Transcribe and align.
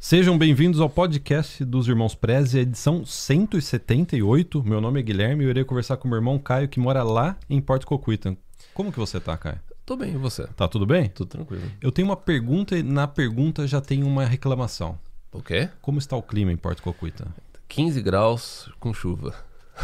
Sejam 0.00 0.38
bem-vindos 0.38 0.80
ao 0.80 0.88
podcast 0.88 1.64
dos 1.64 1.88
Irmãos 1.88 2.14
Preze, 2.14 2.60
edição 2.60 3.04
178. 3.04 4.62
Meu 4.62 4.80
nome 4.80 5.00
é 5.00 5.02
Guilherme 5.02 5.42
e 5.42 5.46
eu 5.46 5.50
irei 5.50 5.64
conversar 5.64 5.96
com 5.96 6.06
meu 6.06 6.16
irmão 6.16 6.38
Caio, 6.38 6.68
que 6.68 6.78
mora 6.78 7.02
lá 7.02 7.36
em 7.50 7.60
Porto 7.60 7.84
Coquitlam. 7.84 8.36
Como 8.72 8.92
que 8.92 8.98
você 8.98 9.18
tá, 9.18 9.36
Caio? 9.36 9.58
Tô 9.84 9.96
bem, 9.96 10.14
e 10.14 10.16
você? 10.16 10.46
Tá 10.56 10.68
tudo 10.68 10.86
bem? 10.86 11.08
Tudo 11.08 11.28
tranquilo. 11.28 11.64
Eu 11.80 11.90
tenho 11.90 12.06
uma 12.06 12.16
pergunta 12.16 12.78
e 12.78 12.82
na 12.82 13.08
pergunta 13.08 13.66
já 13.66 13.80
tem 13.80 14.04
uma 14.04 14.24
reclamação. 14.24 14.96
O 15.32 15.42
quê? 15.42 15.68
Como 15.82 15.98
está 15.98 16.16
o 16.16 16.22
clima 16.22 16.52
em 16.52 16.56
Porto 16.56 16.80
Coquitlam? 16.80 17.32
15 17.66 18.00
graus 18.00 18.70
com 18.78 18.94
chuva. 18.94 19.34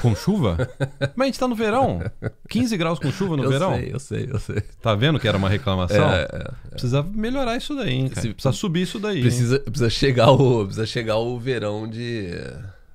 Com 0.01 0.15
chuva? 0.15 0.57
Mas 1.15 1.25
a 1.25 1.27
gente 1.27 1.39
tá 1.39 1.49
no 1.49 1.55
verão. 1.55 2.01
15 2.49 2.77
graus 2.77 2.99
com 2.99 3.11
chuva 3.11 3.37
no 3.37 3.45
eu 3.45 3.51
verão? 3.51 3.75
sei, 3.75 3.91
eu 3.93 3.99
sei, 4.01 4.29
eu 4.31 4.39
sei. 4.39 4.61
Tá 4.81 4.95
vendo 4.95 5.19
que 5.19 5.27
era 5.29 5.37
uma 5.37 5.49
reclamação? 5.49 6.11
É, 6.11 6.29
é, 6.33 6.51
Precisa 6.71 7.03
melhorar 7.03 7.57
isso 7.57 7.75
daí, 7.75 7.93
hein, 7.95 8.09
cara? 8.09 8.21
Precisa 8.29 8.53
subir 8.53 8.83
isso 8.83 8.99
daí. 8.99 9.17
hein? 9.17 9.23
Precisa, 9.23 9.61
precisa, 9.61 9.91
chegar 9.91 10.31
o, 10.31 10.65
precisa 10.65 10.87
chegar 10.87 11.17
o 11.17 11.39
verão 11.39 11.89
de... 11.89 12.31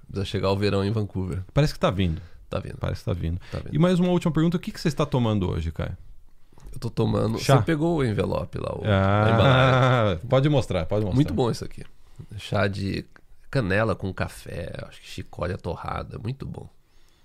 Precisa 0.07 0.25
chegar 0.25 0.51
o 0.51 0.57
verão 0.57 0.83
em 0.83 0.91
Vancouver. 0.91 1.43
Parece 1.53 1.73
que 1.73 1.79
tá 1.79 1.89
vindo. 1.91 2.21
Tá 2.49 2.59
vendo? 2.59 2.77
Parece 2.79 3.01
que 3.01 3.05
tá 3.05 3.13
vindo. 3.13 3.39
Tá 3.51 3.59
vendo? 3.59 3.73
E 3.73 3.79
mais 3.79 3.99
uma 3.99 4.09
última 4.09 4.31
pergunta. 4.31 4.57
O 4.57 4.59
que, 4.59 4.71
que 4.71 4.79
você 4.81 4.87
está 4.87 5.05
tomando 5.05 5.51
hoje, 5.51 5.71
Caio? 5.71 5.95
Eu 6.73 6.79
tô 6.79 6.89
tomando... 6.89 7.37
Chá. 7.39 7.57
Você 7.57 7.63
pegou 7.63 7.97
o 7.97 8.05
envelope 8.05 8.57
lá, 8.59 8.75
o. 8.75 8.81
Ah, 8.85 10.17
pode 10.27 10.49
mostrar, 10.49 10.85
pode 10.85 11.01
mostrar. 11.03 11.15
Muito 11.15 11.33
bom 11.33 11.49
isso 11.49 11.63
aqui. 11.63 11.83
Chá 12.37 12.67
de 12.67 13.05
canela 13.49 13.95
com 13.95 14.13
café, 14.13 14.71
acho 14.87 15.01
que 15.01 15.07
chicória 15.07 15.57
torrada, 15.57 16.19
muito 16.19 16.45
bom. 16.45 16.69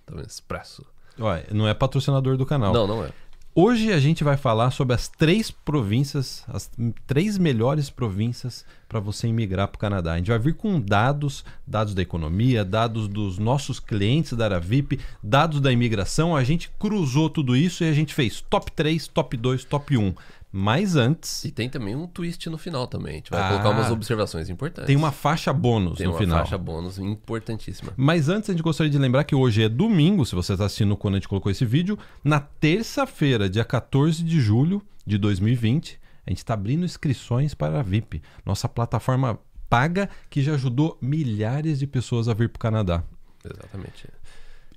Tá 0.04 0.14
vendo? 0.14 0.26
Expresso. 0.26 0.84
Olha, 1.18 1.46
não 1.52 1.68
é 1.68 1.74
patrocinador 1.74 2.36
do 2.36 2.44
canal. 2.44 2.72
Não, 2.72 2.86
não 2.86 3.04
é. 3.04 3.10
Hoje 3.56 3.92
a 3.92 4.00
gente 4.00 4.24
vai 4.24 4.36
falar 4.36 4.72
sobre 4.72 4.96
as 4.96 5.06
três 5.06 5.48
províncias, 5.48 6.42
as 6.48 6.68
três 7.06 7.38
melhores 7.38 7.88
províncias 7.88 8.64
para 8.88 8.98
você 8.98 9.28
imigrar 9.28 9.68
para 9.68 9.76
o 9.76 9.78
Canadá. 9.78 10.14
A 10.14 10.16
gente 10.16 10.26
vai 10.26 10.40
vir 10.40 10.54
com 10.54 10.80
dados, 10.80 11.44
dados 11.64 11.94
da 11.94 12.02
economia, 12.02 12.64
dados 12.64 13.06
dos 13.06 13.38
nossos 13.38 13.78
clientes 13.78 14.32
da 14.32 14.46
Aravip, 14.46 14.98
dados 15.22 15.60
da 15.60 15.70
imigração. 15.70 16.34
A 16.34 16.42
gente 16.42 16.68
cruzou 16.80 17.30
tudo 17.30 17.54
isso 17.54 17.84
e 17.84 17.88
a 17.88 17.92
gente 17.92 18.12
fez 18.12 18.40
top 18.40 18.72
3, 18.72 19.06
top 19.06 19.36
2, 19.36 19.64
top 19.64 19.96
1. 19.96 20.12
Mas 20.56 20.94
antes, 20.94 21.44
E 21.44 21.50
tem 21.50 21.68
também 21.68 21.96
um 21.96 22.06
twist 22.06 22.48
no 22.48 22.56
final 22.56 22.86
também. 22.86 23.14
A 23.14 23.16
gente 23.16 23.30
vai 23.30 23.40
Ah. 23.42 23.48
colocar 23.48 23.70
umas 23.70 23.90
observações 23.90 24.48
importantes. 24.48 24.86
tem 24.86 24.94
uma 24.94 25.10
faixa 25.10 25.52
bônus 25.52 25.98
Tem 25.98 26.06
no 26.06 26.12
uma 26.12 26.18
final. 26.20 26.38
faixa 26.38 26.56
bônus 26.56 26.96
importantíssima. 26.96 27.92
Mas 27.96 28.28
antes, 28.28 28.48
a 28.48 28.52
gente 28.52 28.62
gostaria 28.62 28.88
de 28.88 28.96
lembrar 28.96 29.24
que 29.24 29.34
hoje 29.34 29.64
é 29.64 29.68
domingo, 29.68 30.24
se 30.24 30.32
você 30.32 30.52
está 30.52 30.66
assistindo 30.66 30.96
quando 30.96 31.14
a 31.14 31.16
gente 31.16 31.26
colocou 31.26 31.50
esse 31.50 31.64
vídeo. 31.64 31.98
Na 32.22 32.38
terça-feira, 32.38 33.50
dia 33.50 33.64
14 33.64 34.22
de 34.22 34.40
julho 34.40 34.80
de 35.04 35.18
2020, 35.18 35.98
a 36.24 36.30
gente 36.30 36.38
está 36.38 36.54
abrindo 36.54 36.84
inscrições 36.84 37.52
para 37.52 37.80
a 37.80 37.82
VIP, 37.82 38.22
nossa 38.46 38.68
plataforma 38.68 39.38
paga 39.68 40.08
que 40.30 40.40
já 40.40 40.54
ajudou 40.54 40.96
milhares 41.02 41.80
de 41.80 41.86
pessoas 41.88 42.28
a 42.28 42.32
vir 42.34 42.48
para 42.48 42.58
o 42.58 42.60
Canadá. 42.60 43.02
Exatamente. 43.44 44.06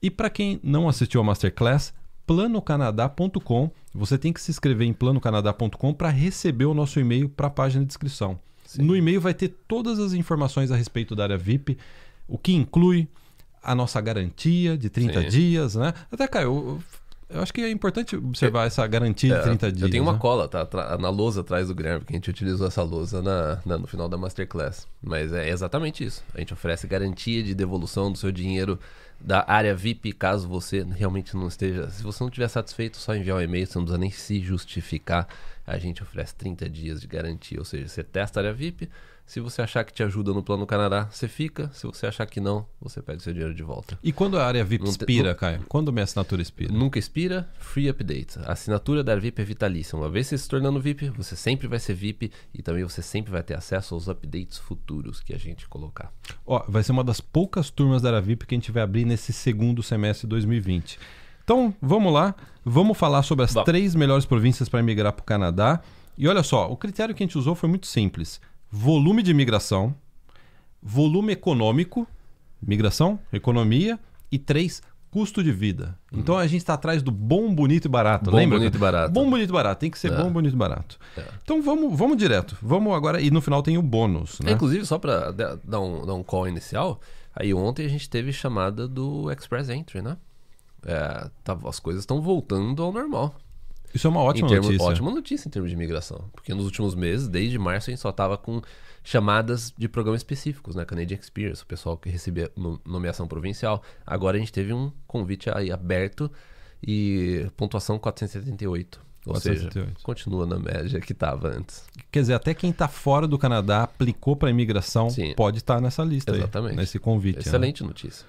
E 0.02 0.10
para 0.10 0.30
quem 0.32 0.60
não 0.64 0.90
assistiu 0.90 1.22
a 1.22 1.24
Masterclass, 1.24 1.94
planocanadá.com, 2.28 3.72
você 3.94 4.18
tem 4.18 4.32
que 4.32 4.42
se 4.42 4.52
inscrever 4.52 4.88
em 4.88 4.94
planocanadá.com 4.94 5.94
para 5.94 6.10
receber 6.10 6.66
o 6.66 6.74
nosso 6.74 7.00
e-mail 7.00 7.30
para 7.30 7.48
a 7.48 7.50
página 7.50 7.84
de 7.84 7.92
inscrição. 7.92 8.40
Sim. 8.66 8.84
No 8.84 8.96
e-mail 8.96 9.20
vai 9.22 9.34
ter 9.34 9.56
todas 9.68 9.98
as 9.98 10.14
informações 10.14 10.70
a 10.72 10.76
respeito 10.76 11.16
da 11.16 11.24
área 11.24 11.38
VIP, 11.38 11.78
o 12.28 12.38
que 12.38 12.54
inclui 12.54 13.08
a 13.64 13.74
nossa 13.74 14.00
garantia 14.02 14.78
de 14.78 14.90
30 14.90 15.22
Sim. 15.24 15.28
dias, 15.30 15.76
né? 15.76 15.94
Até, 16.12 16.28
Caio, 16.28 16.48
eu, 17.30 17.38
eu 17.38 17.42
acho 17.42 17.54
que 17.54 17.62
é 17.62 17.72
importante 17.72 18.16
observar 18.16 18.68
essa 18.68 18.86
garantia 18.86 19.36
de 19.38 19.42
30 19.44 19.72
dias. 19.72 19.82
É, 19.84 19.86
Eu 19.86 19.90
tenho 19.92 20.04
uma 20.04 20.14
né? 20.14 20.20
cola, 20.20 20.48
tá? 20.48 20.68
Na 21.00 21.10
lousa 21.10 21.42
atrás 21.42 21.70
do 21.70 21.76
Guilherme, 21.76 22.00
porque 22.02 22.14
a 22.14 22.18
gente 22.18 22.30
utilizou 22.30 22.68
essa 22.68 22.84
lousa 22.84 23.22
na, 23.22 23.60
na- 23.66 23.78
no 23.78 23.88
final 23.88 24.08
da 24.10 24.18
Masterclass. 24.18 24.86
Mas 25.02 25.32
é 25.34 25.50
exatamente 25.50 26.04
isso. 26.06 26.24
A 26.36 26.40
gente 26.40 26.54
oferece 26.54 26.86
garantia 26.88 27.42
de 27.42 27.56
devolução 27.56 28.12
do 28.12 28.18
seu 28.18 28.32
dinheiro 28.32 28.78
da 29.20 29.44
área 29.48 29.76
VIP, 29.76 30.14
caso 30.14 30.48
você 30.48 30.84
realmente 30.84 31.36
não 31.36 31.48
esteja. 31.48 31.90
Se 31.90 32.04
você 32.04 32.24
não 32.24 32.30
estiver 32.30 32.48
satisfeito, 32.48 32.98
só 32.98 33.16
enviar 33.16 33.38
um 33.38 33.42
e-mail, 33.42 33.66
você 33.66 33.78
não 33.78 33.86
precisa 33.86 34.00
nem 34.00 34.12
se 34.12 34.40
justificar. 34.40 35.28
A 35.66 35.78
gente 35.78 36.02
oferece 36.02 36.36
30 36.36 36.70
dias 36.70 37.02
de 37.02 37.08
garantia. 37.08 37.60
Ou 37.60 37.66
seja, 37.66 37.88
você 37.88 38.04
testa 38.04 38.40
a 38.40 38.44
área 38.44 38.54
VIP. 38.54 38.90
Se 39.28 39.42
você 39.42 39.62
achar 39.62 39.84
que 39.84 39.92
te 39.92 40.02
ajuda 40.02 40.34
no 40.34 40.42
Plano 40.42 40.66
Canadá, 40.66 41.10
você 41.12 41.28
fica. 41.28 41.70
Se 41.74 41.86
você 41.86 42.08
achar 42.08 42.26
que 42.26 42.40
não, 42.40 42.66
você 42.80 43.02
pede 43.02 43.22
seu 43.22 43.34
dinheiro 43.34 43.54
de 43.54 43.62
volta. 43.62 44.00
E 44.02 44.14
quando 44.14 44.40
a 44.40 44.46
área 44.48 44.64
VIP 44.64 44.86
Não 44.86 44.90
te- 44.92 45.02
expira, 45.02 45.30
não- 45.32 45.36
Caio? 45.36 45.66
Quando 45.68 45.92
minha 45.92 46.06
assinatura 46.06 46.42
expira? 46.42 46.72
Nunca 46.72 46.98
expira, 46.98 47.50
free 47.60 47.90
update. 47.90 48.40
A 48.46 48.54
assinatura 48.54 49.04
da 49.04 49.14
VIP 49.18 49.42
é 49.42 49.46
vitalícia. 49.46 49.98
Uma 49.98 50.10
vez 50.10 50.28
você 50.28 50.38
se 50.38 50.48
tornando 50.48 50.80
VIP, 50.80 51.10
você 51.10 51.36
sempre 51.36 51.68
vai 51.68 51.78
ser 51.78 51.94
VIP 51.94 52.32
e 52.54 52.62
também 52.64 52.86
você 52.86 53.02
sempre 53.02 53.30
vai 53.30 53.44
ter 53.44 53.54
acesso 53.56 53.94
aos 53.96 54.08
updates 54.08 54.58
futuros 54.58 55.20
que 55.20 55.34
a 55.34 55.38
gente 55.38 55.68
colocar. 55.68 56.10
Ó, 56.46 56.64
vai 56.66 56.82
ser 56.82 56.94
uma 56.94 57.04
das 57.04 57.20
poucas 57.20 57.70
turmas 57.70 58.02
da 58.02 58.08
área 58.08 58.22
VIP 58.22 58.46
que 58.46 58.56
a 58.56 58.58
gente 58.58 58.72
vai 58.72 58.82
abrir 58.82 59.04
nesse 59.04 59.34
segundo 59.34 59.84
semestre 59.84 60.26
de 60.26 60.30
2020. 60.30 60.98
Então, 61.44 61.76
vamos 61.82 62.14
lá. 62.14 62.34
Vamos 62.64 62.98
falar 62.98 63.24
sobre 63.24 63.44
as 63.44 63.54
Vamos. 63.54 63.66
três 63.66 63.94
melhores 63.94 64.26
províncias 64.26 64.70
para 64.70 64.80
emigrar 64.80 65.12
para 65.12 65.22
o 65.22 65.26
Canadá. 65.26 65.82
E 66.18 66.28
olha 66.30 66.44
só, 66.44 66.72
o 66.72 66.78
critério 66.78 67.14
que 67.14 67.22
a 67.24 67.26
gente 67.26 67.38
usou 67.38 67.56
foi 67.56 67.68
muito 67.70 67.88
simples: 67.88 68.40
volume 68.72 69.24
de 69.24 69.32
imigração, 69.32 69.96
volume 70.82 71.34
econômico, 71.34 72.08
migração, 72.62 73.20
economia, 73.32 74.00
e 74.32 74.38
três, 74.38 74.82
custo 75.10 75.42
de 75.44 75.52
vida. 75.52 75.98
Então 76.12 76.38
a 76.38 76.46
gente 76.48 76.62
está 76.62 76.74
atrás 76.74 77.02
do 77.02 77.12
bom, 77.12 77.54
bonito 77.54 77.86
e 77.86 77.90
barato. 77.90 78.30
Bom, 78.30 78.38
lembra? 78.38 78.58
bonito 78.58 78.76
e 78.76 78.78
barato. 78.78 79.14
Bom, 79.14 79.30
bonito 79.30 79.50
e 79.50 79.54
barato. 79.54 79.80
Tem 79.80 79.90
que 79.90 79.98
ser 79.98 80.12
É. 80.12 80.18
bom, 80.18 80.30
bonito 80.32 80.54
e 80.54 80.58
barato. 80.58 81.00
É. 81.18 81.24
Então 81.44 81.62
vamos, 81.62 81.98
vamos 81.98 82.18
direto. 82.18 82.58
Vamos 82.62 82.94
agora. 82.94 83.22
E 83.22 83.32
no 83.32 83.42
final 83.42 83.64
tem 83.64 83.78
o 83.78 83.82
bônus. 83.82 84.40
Né? 84.42 84.52
É, 84.52 84.54
inclusive, 84.54 84.86
só 84.86 85.00
para 85.00 85.32
dar 85.32 85.80
um, 85.80 86.06
dar 86.06 86.14
um 86.14 86.24
call 86.24 86.48
inicial, 86.48 87.00
aí 87.34 87.54
ontem 87.54 87.86
a 87.86 87.90
gente 87.90 88.10
teve 88.10 88.34
chamada 88.34 88.88
do 88.88 89.32
Express 89.32 89.70
Entry, 89.70 90.02
né? 90.02 90.18
Tá- 91.44 91.58
as 91.66 91.80
coisas 91.80 92.04
estão 92.04 92.22
voltando 92.22 92.82
ao 92.84 92.92
normal. 92.92 93.36
Isso 93.98 94.08
é 94.08 94.10
uma 94.10 94.22
ótima 94.22 94.48
termos, 94.48 94.68
notícia. 94.68 94.88
Ótima 94.88 95.12
notícia 95.12 95.48
em 95.48 95.52
termos 95.52 95.70
de 95.70 95.76
imigração. 95.76 96.30
Porque 96.34 96.54
nos 96.54 96.66
últimos 96.66 96.94
meses, 96.96 97.28
desde 97.28 97.58
março, 97.58 97.90
a 97.90 97.92
gente 97.92 98.00
só 98.00 98.12
tava 98.12 98.38
com 98.38 98.62
chamadas 99.04 99.74
de 99.78 99.88
programas 99.90 100.20
específicos, 100.20 100.76
né? 100.76 100.86
Canadian 100.86 101.18
Experience, 101.18 101.64
o 101.64 101.66
pessoal 101.66 101.98
que 101.98 102.10
recebia 102.10 102.52
no- 102.56 102.80
nomeação 102.86 103.28
provincial. 103.28 103.82
Agora 104.06 104.38
a 104.38 104.40
gente 104.40 104.52
teve 104.52 104.72
um 104.74 104.92
convite 105.08 105.50
aí 105.50 105.72
aberto 105.72 106.30
e 106.86 107.48
pontuação 107.58 107.98
478. 107.98 109.00
Ou 109.26 109.34
478. 109.34 109.74
seja, 109.74 110.04
continua 110.04 110.46
na 110.46 110.58
média 110.58 111.02
que 111.02 111.14
tava 111.14 111.50
antes. 111.50 111.84
Quer 112.12 112.22
dizer, 112.22 112.34
até 112.34 112.54
quem 112.54 112.70
está 112.70 112.88
fora 112.88 113.28
do 113.28 113.38
Canadá, 113.38 113.84
aplicou 113.84 114.36
para 114.38 114.50
imigração, 114.50 115.10
Sim. 115.10 115.34
pode 115.36 115.58
estar 115.58 115.82
nessa 115.82 116.02
lista 116.04 116.34
Exatamente. 116.34 116.72
aí, 116.72 116.78
nesse 116.78 116.98
convite. 116.98 117.36
né? 117.38 117.42
Excelente 117.42 117.84
notícia. 117.84 118.26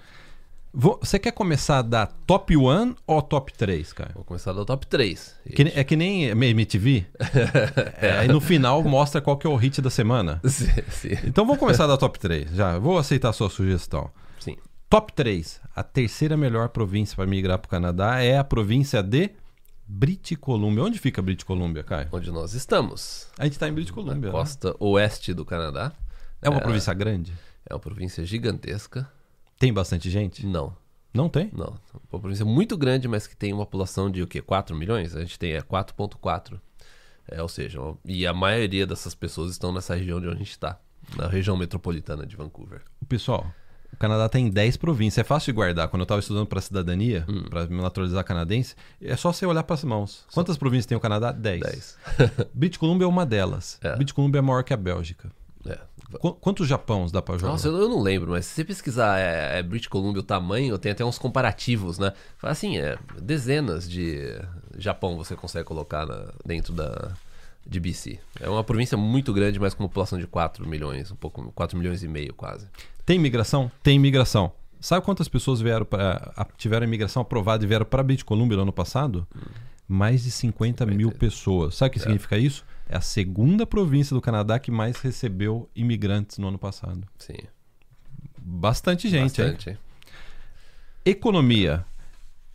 Você 0.71 1.17
quer 1.17 1.31
começar 1.31 1.81
da 1.81 2.05
top 2.05 2.55
1 2.55 2.95
ou 3.07 3.21
top 3.23 3.51
3, 3.53 3.91
cara? 3.91 4.11
Vou 4.13 4.23
começar 4.23 4.53
do 4.53 4.63
top 4.63 4.85
3. 4.85 5.35
Que 5.55 5.63
é 5.63 5.83
que 5.83 5.95
nem 5.95 6.25
MTV. 6.25 7.07
é, 7.99 8.19
aí 8.19 8.27
no 8.27 8.39
final 8.39 8.83
mostra 8.83 9.19
qual 9.19 9.35
que 9.35 9.47
é 9.47 9.49
o 9.49 9.55
hit 9.55 9.81
da 9.81 9.89
semana. 9.89 10.39
sim, 10.45 10.67
sim. 10.89 11.17
Então 11.23 11.43
vamos 11.45 11.59
começar 11.59 11.87
da 11.87 11.97
top 11.97 12.19
3. 12.19 12.51
Já, 12.51 12.77
vou 12.77 12.99
aceitar 12.99 13.29
a 13.29 13.33
sua 13.33 13.49
sugestão. 13.49 14.11
Sim. 14.39 14.57
Top 14.87 15.11
3. 15.13 15.59
A 15.75 15.81
terceira 15.81 16.37
melhor 16.37 16.69
província 16.69 17.15
para 17.15 17.25
migrar 17.25 17.57
para 17.57 17.67
o 17.67 17.69
Canadá 17.69 18.19
é 18.19 18.37
a 18.37 18.43
província 18.43 19.01
de 19.01 19.31
British 19.87 20.37
Columbia. 20.37 20.83
Onde 20.83 20.99
fica 20.99 21.19
British 21.19 21.45
Columbia, 21.45 21.83
Caio? 21.83 22.09
Onde 22.11 22.31
nós 22.31 22.53
estamos. 22.53 23.27
A 23.39 23.45
gente 23.45 23.53
está 23.53 23.67
em 23.67 23.73
British 23.73 23.89
Na 23.89 23.95
Columbia. 23.95 24.27
né? 24.27 24.31
costa 24.31 24.75
oeste 24.79 25.33
do 25.33 25.43
Canadá. 25.43 25.91
É 26.39 26.47
uma 26.47 26.61
província 26.61 26.93
grande? 26.93 27.33
É 27.67 27.73
uma 27.73 27.79
província 27.79 28.23
gigantesca. 28.23 29.09
Tem 29.59 29.73
bastante 29.73 30.09
gente? 30.09 30.45
Não, 30.45 30.73
Não 31.13 31.27
tem? 31.27 31.51
Não, 31.53 31.77
uma 32.11 32.19
província 32.19 32.45
muito 32.45 32.77
grande, 32.77 33.07
mas 33.07 33.27
que 33.27 33.35
tem 33.35 33.51
uma 33.51 33.65
população 33.65 34.09
de 34.09 34.21
o 34.23 34.27
quê? 34.27 34.41
4 34.41 34.75
milhões? 34.75 35.15
A 35.15 35.19
gente 35.19 35.37
tem 35.37 35.51
é 35.53 35.61
4.4. 35.61 36.59
É, 37.27 37.41
ou 37.41 37.49
seja, 37.49 37.79
e 38.05 38.25
a 38.25 38.33
maioria 38.33 38.87
dessas 38.87 39.13
pessoas 39.13 39.51
estão 39.51 39.71
nessa 39.71 39.93
região 39.95 40.19
de 40.19 40.27
onde 40.27 40.35
a 40.37 40.39
gente 40.39 40.51
está, 40.51 40.79
na 41.15 41.27
região 41.27 41.55
metropolitana 41.57 42.25
de 42.25 42.35
Vancouver. 42.35 42.81
Pessoal, 43.07 43.45
o 43.93 43.97
Canadá 43.97 44.27
tem 44.29 44.49
10 44.49 44.77
províncias. 44.77 45.19
É 45.19 45.27
fácil 45.27 45.51
de 45.51 45.55
guardar. 45.55 45.87
Quando 45.89 46.01
eu 46.01 46.05
estava 46.05 46.19
estudando 46.21 46.47
para 46.47 46.61
cidadania, 46.61 47.25
Hum. 47.27 47.43
para 47.49 47.67
me 47.67 47.81
naturalizar 47.81 48.23
canadense, 48.23 48.75
é 49.01 49.15
só 49.15 49.31
você 49.33 49.45
olhar 49.45 49.63
para 49.63 49.73
as 49.75 49.83
mãos. 49.83 50.25
Quantas 50.33 50.57
províncias 50.57 50.85
tem 50.87 50.97
o 50.97 51.01
Canadá? 51.01 51.31
10. 51.31 51.61
10. 51.61 51.97
British 52.53 52.77
Columbia 52.77 53.05
é 53.05 53.07
uma 53.07 53.25
delas. 53.25 53.77
É. 53.83 53.95
British 53.95 54.13
Columbia 54.13 54.39
é 54.39 54.41
maior 54.41 54.63
que 54.63 54.73
a 54.73 54.77
Bélgica. 54.77 55.29
É. 55.67 55.77
Qu- 56.17 56.33
quantos 56.33 56.67
Japãos 56.67 57.11
dá 57.11 57.21
para 57.21 57.37
jogar? 57.37 57.51
Nossa, 57.51 57.67
eu, 57.67 57.87
não 57.89 58.01
lembro, 58.01 58.31
mas 58.31 58.45
se 58.45 58.55
você 58.55 58.63
pesquisar 58.65 59.19
é, 59.19 59.59
é 59.59 59.63
British 59.63 59.87
Columbia 59.87 60.21
o 60.21 60.23
tamanho, 60.23 60.77
tem 60.77 60.91
até 60.91 61.05
uns 61.05 61.17
comparativos, 61.19 61.99
né? 61.99 62.13
Assim, 62.41 62.77
é 62.77 62.97
dezenas 63.21 63.87
de 63.89 64.17
Japão 64.77 65.15
você 65.17 65.35
consegue 65.35 65.65
colocar 65.65 66.05
na- 66.05 66.31
dentro 66.45 66.73
da 66.73 67.11
de 67.67 67.79
BC. 67.79 68.17
É 68.39 68.49
uma 68.49 68.63
província 68.63 68.97
muito 68.97 69.31
grande, 69.31 69.59
mas 69.59 69.75
com 69.75 69.83
uma 69.83 69.89
população 69.89 70.17
de 70.17 70.25
4 70.25 70.67
milhões, 70.67 71.11
um 71.11 71.15
pouco 71.15 71.51
4 71.53 71.77
milhões 71.77 72.01
e 72.01 72.07
meio 72.07 72.33
quase. 72.33 72.65
Tem 73.05 73.17
imigração? 73.17 73.69
Tem 73.83 73.95
imigração. 73.97 74.51
Sabe 74.79 75.05
quantas 75.05 75.27
pessoas 75.27 75.61
vieram 75.61 75.85
para 75.85 76.33
tiveram 76.57 76.85
imigração 76.87 77.21
aprovada 77.21 77.63
e 77.63 77.67
vieram 77.67 77.85
para 77.85 78.01
British 78.01 78.23
Columbia 78.23 78.55
no 78.55 78.63
ano 78.63 78.73
passado? 78.73 79.27
Mais 79.87 80.23
de 80.23 80.31
50 80.31 80.85
mil 80.85 81.11
pessoas. 81.11 81.75
Sabe 81.75 81.89
o 81.89 81.93
que 81.93 81.99
significa 81.99 82.37
isso? 82.37 82.63
É 82.89 82.97
a 82.97 83.01
segunda 83.01 83.67
província 83.67 84.15
do 84.15 84.21
Canadá 84.21 84.57
que 84.57 84.71
mais 84.71 84.97
recebeu 84.97 85.69
imigrantes 85.75 86.39
no 86.39 86.47
ano 86.47 86.57
passado. 86.57 87.07
Sim. 87.19 87.37
Bastante 88.35 89.07
gente, 89.07 89.39
hein? 89.39 89.51
Bastante. 89.51 89.77
Economia. 91.05 91.85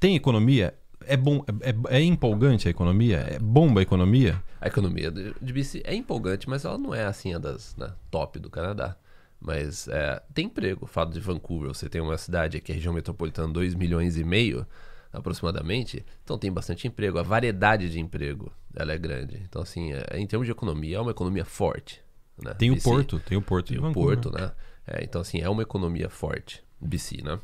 Tem 0.00 0.16
economia? 0.16 0.74
É 1.06 1.16
bom, 1.16 1.44
é, 1.60 1.98
é 1.98 2.02
empolgante 2.02 2.66
a 2.66 2.70
economia? 2.70 3.18
É 3.30 3.38
bomba 3.38 3.80
a 3.80 3.82
economia? 3.82 4.42
A 4.60 4.66
economia 4.66 5.10
de 5.10 5.34
de 5.40 5.52
BC 5.52 5.82
é 5.84 5.94
empolgante, 5.94 6.48
mas 6.48 6.64
ela 6.64 6.78
não 6.78 6.92
é 6.92 7.04
assim 7.04 7.32
a 7.32 7.38
das 7.38 7.76
né, 7.76 7.92
top 8.10 8.40
do 8.40 8.50
Canadá. 8.50 8.96
Mas 9.40 9.86
é, 9.86 10.20
tem 10.32 10.46
emprego. 10.46 10.84
O 10.84 10.88
fato 10.88 11.12
de 11.12 11.20
Vancouver, 11.20 11.68
você 11.68 11.88
tem 11.88 12.00
uma 12.00 12.18
cidade 12.18 12.56
aqui, 12.56 12.72
a 12.72 12.74
região 12.74 12.92
metropolitana, 12.92 13.52
2 13.52 13.74
milhões 13.74 14.16
e 14.16 14.24
meio 14.24 14.66
aproximadamente, 15.12 16.04
então 16.24 16.36
tem 16.36 16.50
bastante 16.50 16.88
emprego. 16.88 17.18
A 17.18 17.22
variedade 17.22 17.88
de 17.88 18.00
emprego 18.00 18.50
ela 18.74 18.92
é 18.92 18.98
grande. 18.98 19.42
Então, 19.48 19.62
assim, 19.62 19.92
é, 19.92 20.18
em 20.18 20.26
termos 20.26 20.46
de 20.46 20.52
economia, 20.52 20.96
é 20.96 21.00
uma 21.00 21.10
economia 21.10 21.44
forte. 21.44 22.00
Né? 22.42 22.54
Tem 22.54 22.70
o 22.70 22.74
BC. 22.74 22.84
Porto, 22.88 23.20
tem 23.20 23.38
o 23.38 23.42
Porto 23.42 23.68
Tem 23.68 23.78
o 23.78 23.82
Vancouver. 23.82 24.18
Porto, 24.18 24.38
né? 24.38 24.52
É, 24.86 25.04
então, 25.04 25.20
assim, 25.20 25.40
é 25.40 25.48
uma 25.48 25.62
economia 25.62 26.10
forte, 26.10 26.62
BC, 26.80 27.22
né? 27.22 27.38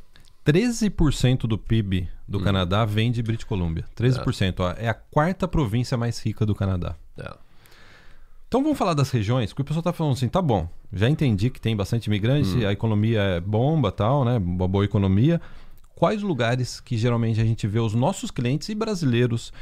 13% 0.44 1.40
do 1.46 1.58
PIB 1.58 2.08
do 2.26 2.40
Canadá 2.40 2.84
vem 2.84 3.12
de 3.12 3.22
British 3.22 3.44
Columbia. 3.44 3.84
13%. 3.96 4.60
ó, 4.60 4.70
É 4.72 4.88
a 4.88 4.94
quarta 4.94 5.46
província 5.46 5.96
mais 5.96 6.18
rica 6.18 6.46
do 6.46 6.54
Canadá. 6.54 6.96
É. 7.18 7.34
Então 8.48 8.62
vamos 8.64 8.76
falar 8.76 8.94
das 8.94 9.10
regiões, 9.10 9.50
porque 9.50 9.62
o 9.62 9.64
pessoal 9.64 9.82
tá 9.82 9.92
falando 9.92 10.14
assim, 10.14 10.28
tá 10.28 10.42
bom, 10.42 10.68
já 10.92 11.08
entendi 11.08 11.50
que 11.50 11.60
tem 11.60 11.76
bastante 11.76 12.06
imigrante, 12.06 12.66
a 12.66 12.72
economia 12.72 13.20
é 13.20 13.40
bomba 13.40 13.92
tal, 13.92 14.24
né? 14.24 14.38
Uma 14.38 14.66
boa 14.66 14.84
economia. 14.84 15.40
Quais 15.94 16.20
lugares 16.20 16.80
que 16.80 16.96
geralmente 16.96 17.40
a 17.40 17.44
gente 17.44 17.68
vê 17.68 17.78
os 17.78 17.94
nossos 17.94 18.30
clientes 18.30 18.68
e 18.68 18.74
brasileiros 18.74 19.52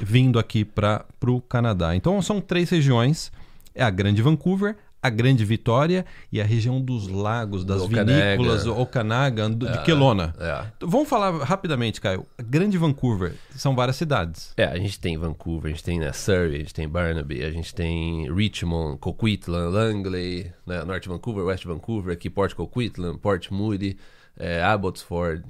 vindo 0.00 0.38
aqui 0.38 0.64
para 0.64 1.04
o 1.26 1.40
Canadá? 1.40 1.94
Então 1.94 2.20
são 2.22 2.40
três 2.40 2.70
regiões: 2.70 3.30
é 3.74 3.82
a 3.82 3.90
Grande 3.90 4.20
Vancouver, 4.22 4.76
a 5.02 5.10
Grande 5.10 5.44
Vitória 5.44 6.06
e 6.32 6.40
a 6.40 6.44
região 6.44 6.80
dos 6.80 7.08
lagos, 7.08 7.62
das 7.62 7.82
Okanagan. 7.82 8.12
vinícolas, 8.36 8.66
Okanagan, 8.66 9.50
do- 9.50 9.70
de 9.70 9.82
Kelowna. 9.82 10.34
É. 10.38 10.64
Então, 10.76 10.88
Vamos 10.88 11.08
falar 11.08 11.30
rapidamente, 11.44 12.00
Caio. 12.00 12.24
A 12.38 12.42
Grande 12.42 12.78
Vancouver 12.78 13.34
são 13.54 13.76
várias 13.76 13.96
cidades. 13.96 14.52
É, 14.56 14.64
a 14.64 14.78
gente 14.78 14.98
tem 14.98 15.18
Vancouver, 15.18 15.70
a 15.70 15.74
gente 15.74 15.84
tem 15.84 16.00
né, 16.00 16.10
Surrey, 16.12 16.54
a 16.56 16.58
gente 16.60 16.72
tem 16.72 16.88
Burnaby, 16.88 17.42
a 17.44 17.50
gente 17.50 17.74
tem 17.74 18.32
Richmond, 18.32 18.96
Coquitlam, 18.98 19.68
Langley, 19.68 20.50
né, 20.66 20.82
Norte 20.84 21.06
Vancouver, 21.08 21.44
West 21.44 21.64
Vancouver, 21.66 22.14
aqui 22.14 22.30
Port 22.30 22.54
Coquitlam, 22.54 23.18
Port 23.18 23.50
Moody, 23.50 23.98
é, 24.38 24.62
Abbotsford, 24.62 25.44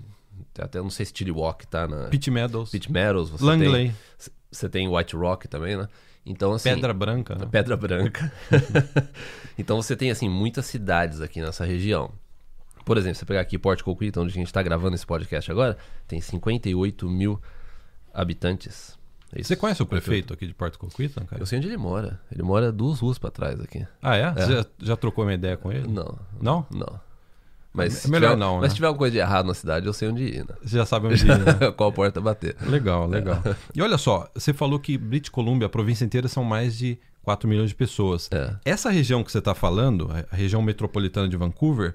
até 0.58 0.78
não 0.80 0.90
sei 0.90 1.06
se 1.06 1.12
Chilliwack 1.14 1.66
tá 1.66 1.88
na 1.88 2.08
Pitt 2.08 2.30
Meadows, 2.30 2.70
Pitt 2.70 2.90
Meadows, 2.92 3.30
você 3.30 3.44
Langley, 3.44 3.88
tem, 3.88 3.94
você 4.50 4.68
tem 4.68 4.88
White 4.88 5.16
Rock 5.16 5.48
também, 5.48 5.76
né? 5.76 5.88
Então 6.26 6.52
assim, 6.52 6.70
Pedra 6.70 6.94
Branca. 6.94 7.34
né? 7.34 7.46
Pedra 7.50 7.76
Branca. 7.76 8.32
então 9.58 9.80
você 9.80 9.94
tem 9.94 10.10
assim 10.10 10.28
muitas 10.28 10.66
cidades 10.66 11.20
aqui 11.20 11.40
nessa 11.40 11.64
região. 11.64 12.12
Por 12.84 12.98
exemplo, 12.98 13.16
você 13.16 13.24
pegar 13.24 13.40
aqui 13.40 13.58
Port 13.58 13.82
Coquitlam, 13.82 14.24
onde 14.24 14.32
a 14.32 14.36
gente 14.36 14.46
está 14.46 14.62
gravando 14.62 14.94
esse 14.94 15.06
podcast 15.06 15.50
agora, 15.50 15.76
tem 16.06 16.20
58 16.20 17.08
mil 17.08 17.40
habitantes. 18.12 18.98
É. 19.34 19.42
Você 19.42 19.56
conhece 19.56 19.82
o 19.82 19.86
prefeito 19.86 20.32
aqui 20.32 20.46
de 20.46 20.54
Porto 20.54 20.78
Coquitlam, 20.78 21.26
cara? 21.26 21.42
Eu 21.42 21.46
sei 21.46 21.58
onde 21.58 21.66
ele 21.68 21.76
mora. 21.76 22.20
Ele 22.30 22.42
mora 22.42 22.70
duas 22.70 23.00
ruas 23.00 23.18
pra 23.18 23.30
trás 23.30 23.58
aqui. 23.60 23.86
Ah, 24.00 24.16
é? 24.16 24.32
Você 24.32 24.52
já, 24.56 24.66
já 24.78 24.96
trocou 24.96 25.24
uma 25.24 25.34
ideia 25.34 25.56
com 25.56 25.72
ele? 25.72 25.88
Não, 25.88 26.18
Não? 26.40 26.66
não. 26.70 27.00
Mas 27.74 28.04
É 28.04 28.08
melhor 28.08 28.30
tiver- 28.30 28.38
não, 28.38 28.54
Mas 28.54 28.62
né? 28.62 28.68
se 28.68 28.74
tiver 28.76 28.86
alguma 28.86 28.98
coisa 29.00 29.12
de 29.12 29.18
errado 29.18 29.46
na 29.46 29.54
cidade, 29.54 29.84
eu 29.86 29.92
sei 29.92 30.08
onde 30.08 30.22
ir, 30.24 30.38
né? 30.48 30.54
Você 30.62 30.76
já 30.76 30.86
sabe 30.86 31.08
onde 31.08 31.16
ir, 31.26 31.38
né? 31.38 31.72
Qual 31.76 31.92
porta 31.92 32.20
bater. 32.20 32.56
Legal, 32.62 33.06
legal. 33.08 33.42
E 33.74 33.82
olha 33.82 33.98
só, 33.98 34.30
você 34.34 34.52
falou 34.52 34.78
que 34.78 34.96
British 34.96 35.28
Columbia, 35.30 35.66
a 35.66 35.68
província 35.68 36.04
inteira, 36.04 36.28
são 36.28 36.44
mais 36.44 36.76
de 36.78 36.96
4 37.22 37.48
milhões 37.48 37.70
de 37.70 37.74
pessoas. 37.74 38.30
É. 38.32 38.54
Essa 38.64 38.90
região 38.90 39.24
que 39.24 39.32
você 39.32 39.38
está 39.38 39.54
falando, 39.54 40.08
a 40.30 40.36
região 40.36 40.62
metropolitana 40.62 41.28
de 41.28 41.36
Vancouver, 41.36 41.94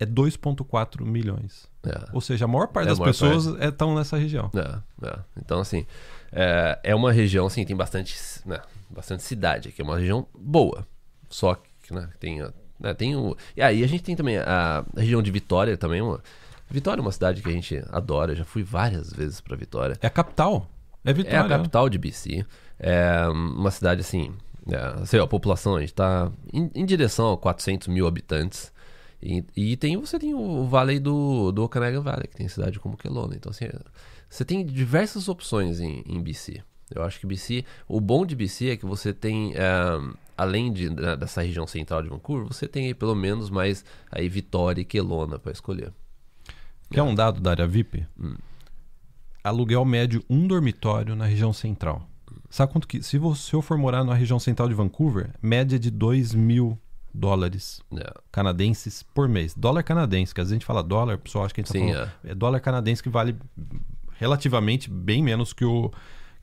é 0.00 0.04
2,4 0.04 1.04
milhões. 1.06 1.68
É. 1.84 2.08
Ou 2.12 2.20
seja, 2.20 2.44
a 2.46 2.48
maior 2.48 2.66
parte 2.68 2.86
É 2.86 2.90
das 2.90 2.98
maior 2.98 3.10
pessoas 3.10 3.46
estão 3.60 3.94
nessa 3.94 4.16
região. 4.16 4.50
É, 4.56 5.06
é. 5.06 5.18
Então, 5.38 5.60
assim, 5.60 5.86
é, 6.32 6.80
é 6.82 6.94
uma 6.94 7.12
região, 7.12 7.46
assim, 7.46 7.64
tem 7.64 7.76
bastante, 7.76 8.16
né, 8.44 8.60
bastante 8.90 9.22
cidade 9.22 9.68
aqui. 9.68 9.80
É 9.80 9.84
uma 9.84 9.98
região 9.98 10.26
boa. 10.36 10.84
Só 11.28 11.54
que, 11.82 11.94
né, 11.94 12.08
tem, 12.18 12.40
né, 12.82 12.92
tem 12.92 13.14
o... 13.14 13.36
E 13.56 13.62
aí 13.62 13.84
a 13.84 13.86
gente 13.86 14.02
tem 14.02 14.16
também 14.16 14.38
a, 14.38 14.84
região 14.96 15.22
de 15.22 15.30
Vitória 15.30 15.76
também. 15.76 16.02
Uma... 16.02 16.20
Vitória 16.68 17.00
é 17.00 17.02
uma 17.02 17.12
cidade 17.12 17.42
que 17.42 17.48
a 17.48 17.52
gente 17.52 17.82
adora. 17.90 18.32
Eu 18.32 18.36
já 18.36 18.44
fui 18.44 18.62
várias 18.62 19.12
vezes 19.12 19.40
pra 19.40 19.56
Vitória. 19.56 19.96
É 20.00 20.06
a 20.06 20.10
capital. 20.10 20.68
É 21.04 21.12
Vitória. 21.12 21.36
É 21.36 21.40
a 21.40 21.48
capital 21.48 21.88
de 21.88 21.98
BC. 21.98 22.44
É 22.78 23.28
uma 23.28 23.70
cidade 23.70 24.00
assim. 24.00 24.34
É, 24.68 25.06
sei 25.06 25.18
lá, 25.18 25.24
a 25.24 25.28
população, 25.28 25.76
a 25.76 25.80
gente 25.80 25.94
tá 25.94 26.30
em, 26.52 26.70
em 26.74 26.84
direção 26.84 27.32
a 27.32 27.38
400 27.38 27.88
mil 27.88 28.06
habitantes. 28.06 28.72
E, 29.22 29.44
e 29.56 29.76
tem, 29.76 29.96
você 29.96 30.18
tem 30.18 30.34
o 30.34 30.64
vale 30.64 30.98
do, 30.98 31.52
do 31.52 31.62
Okanagan 31.62 32.00
Valley, 32.00 32.26
que 32.26 32.36
tem 32.36 32.48
cidade 32.48 32.80
como 32.80 32.96
Kelowna. 32.96 33.36
Então, 33.36 33.50
assim, 33.50 33.66
você 34.28 34.44
tem 34.44 34.64
diversas 34.66 35.28
opções 35.28 35.78
em, 35.78 36.02
em 36.06 36.20
BC. 36.20 36.62
Eu 36.94 37.02
acho 37.04 37.20
que 37.20 37.26
BC, 37.26 37.64
o 37.88 38.00
bom 38.00 38.26
de 38.26 38.34
BC 38.34 38.70
é 38.70 38.76
que 38.76 38.84
você 38.84 39.12
tem, 39.12 39.52
é, 39.54 40.14
além 40.42 40.72
de, 40.72 40.90
né, 40.90 41.16
dessa 41.16 41.42
região 41.42 41.66
central 41.66 42.02
de 42.02 42.08
Vancouver, 42.08 42.46
você 42.46 42.66
tem 42.66 42.86
aí 42.86 42.94
pelo 42.94 43.14
menos 43.14 43.48
mais 43.48 43.84
aí 44.10 44.28
Vitória 44.28 44.80
e 44.80 44.84
Kelowna 44.84 45.38
para 45.38 45.52
escolher. 45.52 45.92
Quer 46.90 47.02
um 47.02 47.14
dado 47.14 47.40
da 47.40 47.50
área 47.50 47.66
VIP? 47.66 48.06
Hum. 48.20 48.34
Aluguel 49.42 49.84
médio, 49.84 50.22
um 50.28 50.46
dormitório 50.46 51.16
na 51.16 51.24
região 51.24 51.52
central. 51.52 52.08
Sabe 52.50 52.72
quanto 52.72 52.86
que... 52.86 53.02
Se 53.02 53.18
você 53.18 53.60
for 53.62 53.78
morar 53.78 54.04
na 54.04 54.14
região 54.14 54.38
central 54.38 54.68
de 54.68 54.74
Vancouver, 54.74 55.30
média 55.40 55.78
de 55.78 55.90
2 55.90 56.34
mil 56.34 56.78
dólares 57.14 57.80
É, 57.96 58.12
canadenses 58.30 59.02
por 59.02 59.28
mês. 59.28 59.54
Dólar 59.54 59.82
canadense, 59.82 60.34
que 60.34 60.40
às 60.40 60.46
vezes 60.46 60.52
a 60.52 60.56
gente 60.56 60.66
fala 60.66 60.82
dólar, 60.82 61.16
o 61.16 61.18
pessoal 61.18 61.44
acha 61.44 61.54
que 61.54 61.60
a 61.60 61.64
gente 61.64 61.72
Sim, 61.72 61.92
tá 61.92 61.92
falando... 61.92 62.10
É. 62.24 62.34
dólar 62.34 62.60
canadense 62.60 63.02
que 63.02 63.08
vale 63.08 63.36
relativamente 64.18 64.90
bem 64.90 65.22
menos 65.22 65.52
que 65.52 65.64
o, 65.64 65.90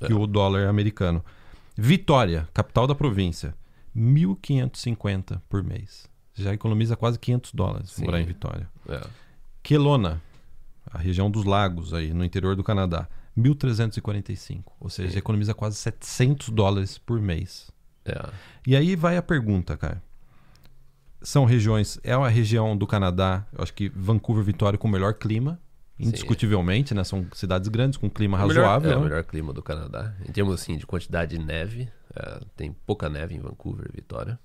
que 0.06 0.14
o 0.14 0.26
dólar 0.28 0.68
americano. 0.68 1.24
Vitória, 1.78 2.48
capital 2.54 2.86
da 2.86 2.94
província, 2.94 3.56
1.550 3.96 5.42
por 5.50 5.64
mês. 5.64 6.08
Já 6.34 6.54
economiza 6.54 6.96
quase 6.96 7.20
500 7.20 7.54
dólares 7.54 7.92
Sim. 7.92 8.06
morar 8.06 8.22
em 8.22 8.26
Vitória. 8.26 8.70
é. 8.88 9.02
Kelowna, 9.62 10.22
a 10.90 10.98
região 10.98 11.30
dos 11.30 11.44
lagos 11.44 11.94
aí 11.94 12.14
no 12.14 12.24
interior 12.24 12.56
do 12.56 12.64
Canadá, 12.64 13.08
1.345. 13.38 14.64
Ou 14.80 14.90
seja, 14.90 15.12
Sim. 15.12 15.18
economiza 15.18 15.54
quase 15.54 15.76
700 15.78 16.50
dólares 16.50 16.98
por 16.98 17.20
mês. 17.22 17.70
é. 18.06 18.30
E 18.66 18.76
aí 18.76 18.96
vai 18.96 19.18
a 19.18 19.22
pergunta, 19.22 19.76
cara. 19.78 20.02
São 21.22 21.44
regiões, 21.44 22.00
é 22.04 22.16
uma 22.16 22.30
região 22.30 22.78
do 22.78 22.88
Canadá, 22.88 23.46
eu 23.52 23.62
acho 23.62 23.74
que 23.74 23.90
Vancouver, 23.90 24.44
Vitória 24.44 24.78
com 24.80 24.88
o 24.88 24.92
melhor 24.92 25.16
clima, 25.16 25.60
indiscutivelmente, 26.00 26.94
né? 26.94 27.04
São 27.04 27.26
cidades 27.34 27.68
grandes 27.68 27.98
com 27.98 28.10
clima 28.10 28.38
O 28.44 28.48
melhor- 28.48 28.64
razoável. 28.66 28.92
é 28.92 28.96
o 28.96 29.00
né? 29.00 29.04
melhor 29.06 29.24
clima 29.24 29.54
do 29.54 29.62
Canadá. 29.62 30.14
Em 30.28 30.32
termos 30.32 30.54
assim 30.54 30.78
de 30.78 30.86
quantidade 30.86 31.38
de 31.38 31.44
neve, 31.44 31.90
é, 32.16 32.40
tem 32.56 32.72
pouca 32.86 33.10
neve 33.10 33.36
em 33.36 33.40
Vancouver 33.40 33.88
e 33.92 33.96
Vitória. 33.96 34.40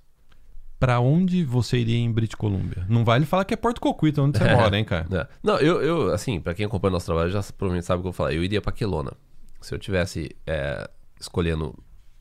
Pra 0.79 0.99
onde 0.99 1.43
você 1.45 1.77
iria 1.77 1.97
em 1.97 2.11
British 2.11 2.35
Columbia? 2.35 2.85
Não 2.89 3.05
vale 3.05 3.25
falar 3.25 3.45
que 3.45 3.53
é 3.53 3.57
Porto 3.57 3.79
Coquitlam 3.79 4.27
onde 4.27 4.37
você 4.37 4.43
mora, 4.53 4.77
hein, 4.77 4.83
cara? 4.83 5.07
É. 5.11 5.27
Não, 5.41 5.57
eu, 5.57 5.81
eu, 5.81 6.13
assim, 6.13 6.39
pra 6.39 6.53
quem 6.53 6.65
acompanha 6.65 6.91
nosso 6.91 7.05
trabalho, 7.05 7.31
já 7.31 7.41
provavelmente 7.41 7.85
sabe 7.85 7.99
o 7.99 8.01
que 8.01 8.07
eu 8.07 8.11
vou 8.11 8.13
falar. 8.17 8.33
Eu 8.33 8.43
iria 8.43 8.61
pra 8.61 8.71
Kelowna. 8.73 9.13
Se 9.61 9.73
eu 9.73 9.79
tivesse 9.79 10.35
é, 10.45 10.87
escolhendo 11.19 11.73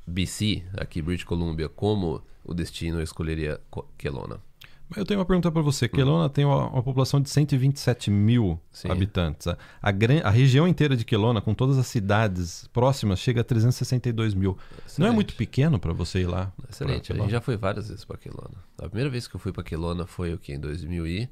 BC, 0.06 0.62
aqui 0.78 1.02
British 1.02 1.24
Columbia, 1.24 1.68
como 1.68 2.22
o 2.44 2.54
destino, 2.54 2.98
eu 3.00 3.02
escolheria 3.02 3.60
Co- 3.70 3.88
Kelowna. 3.98 4.38
Eu 4.96 5.04
tenho 5.04 5.20
uma 5.20 5.26
pergunta 5.26 5.50
pra 5.50 5.62
você. 5.62 5.88
Kelowna 5.88 6.28
tem 6.28 6.44
uma, 6.44 6.68
uma 6.68 6.82
população 6.82 7.20
de 7.20 7.28
127 7.30 8.10
mil 8.10 8.60
Sim. 8.70 8.90
habitantes. 8.90 9.46
A, 9.46 9.56
a, 9.82 9.90
a 10.24 10.30
região 10.30 10.66
inteira 10.68 10.96
de 10.96 11.04
Kelowna, 11.04 11.40
com 11.40 11.54
todas 11.54 11.78
as 11.78 11.86
cidades 11.86 12.68
próximas, 12.72 13.18
chega 13.18 13.40
a 13.40 13.44
362 13.44 14.34
mil. 14.34 14.52
Não 14.52 14.56
é 14.56 14.86
Excelente. 14.86 15.14
muito 15.14 15.34
pequeno 15.34 15.78
pra 15.78 15.92
você 15.92 16.20
ir 16.20 16.26
lá? 16.26 16.52
Excelente. 16.70 17.12
A 17.12 17.16
gente 17.16 17.30
já 17.30 17.40
foi 17.40 17.56
várias 17.56 17.88
vezes 17.88 18.04
pra 18.04 18.16
Kelowna. 18.16 18.56
A 18.78 18.88
primeira 18.88 19.10
vez 19.10 19.26
que 19.26 19.34
eu 19.34 19.40
fui 19.40 19.52
pra 19.52 19.62
Kelowna 19.62 20.06
foi 20.06 20.34
o 20.34 20.38
quê? 20.38 20.54
Em 20.54 20.60
2000 20.60 21.06
e... 21.06 21.28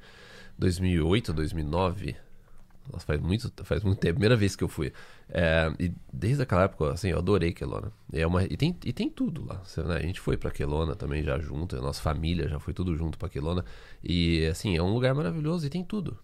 2008, 0.59 1.33
2009. 1.33 2.17
Nossa, 2.91 3.07
faz 3.07 3.21
muito, 3.21 3.53
faz 3.65 3.83
muito 3.85 3.99
tempo. 3.99 4.15
Primeira 4.15 4.37
vez 4.37 4.57
que 4.57 4.65
eu 4.65 4.69
fui. 4.69 4.93
É, 5.29 5.73
e 5.79 5.93
desde 6.13 6.43
aquela 6.43 6.63
época, 6.65 6.93
assim, 6.93 7.09
eu 7.09 7.19
adorei 7.19 7.53
Kelowna. 7.53 7.93
E, 8.13 8.21
é 8.21 8.27
uma, 8.27 8.45
e, 8.45 8.57
tem, 8.57 8.77
e 8.85 8.93
tem 8.93 9.09
tudo 9.09 9.45
lá. 9.45 9.63
Né? 9.85 9.97
A 9.97 10.03
gente 10.03 10.21
foi 10.21 10.37
pra 10.37 10.51
Kelowna 10.51 10.95
também 10.97 11.23
já 11.23 11.39
junto. 11.39 11.77
A 11.77 11.81
nossa 11.81 12.01
família 12.01 12.49
já 12.49 12.59
foi 12.59 12.75
tudo 12.75 12.97
junto 12.97 13.19
pra 13.19 13.29
Kelowna. 13.29 13.65
E, 14.03 14.47
assim, 14.47 14.77
é 14.77 14.83
um 14.83 14.93
lugar 14.93 15.15
maravilhoso 15.15 15.67
e 15.67 15.71
tem 15.71 15.85
tudo. 15.85 16.19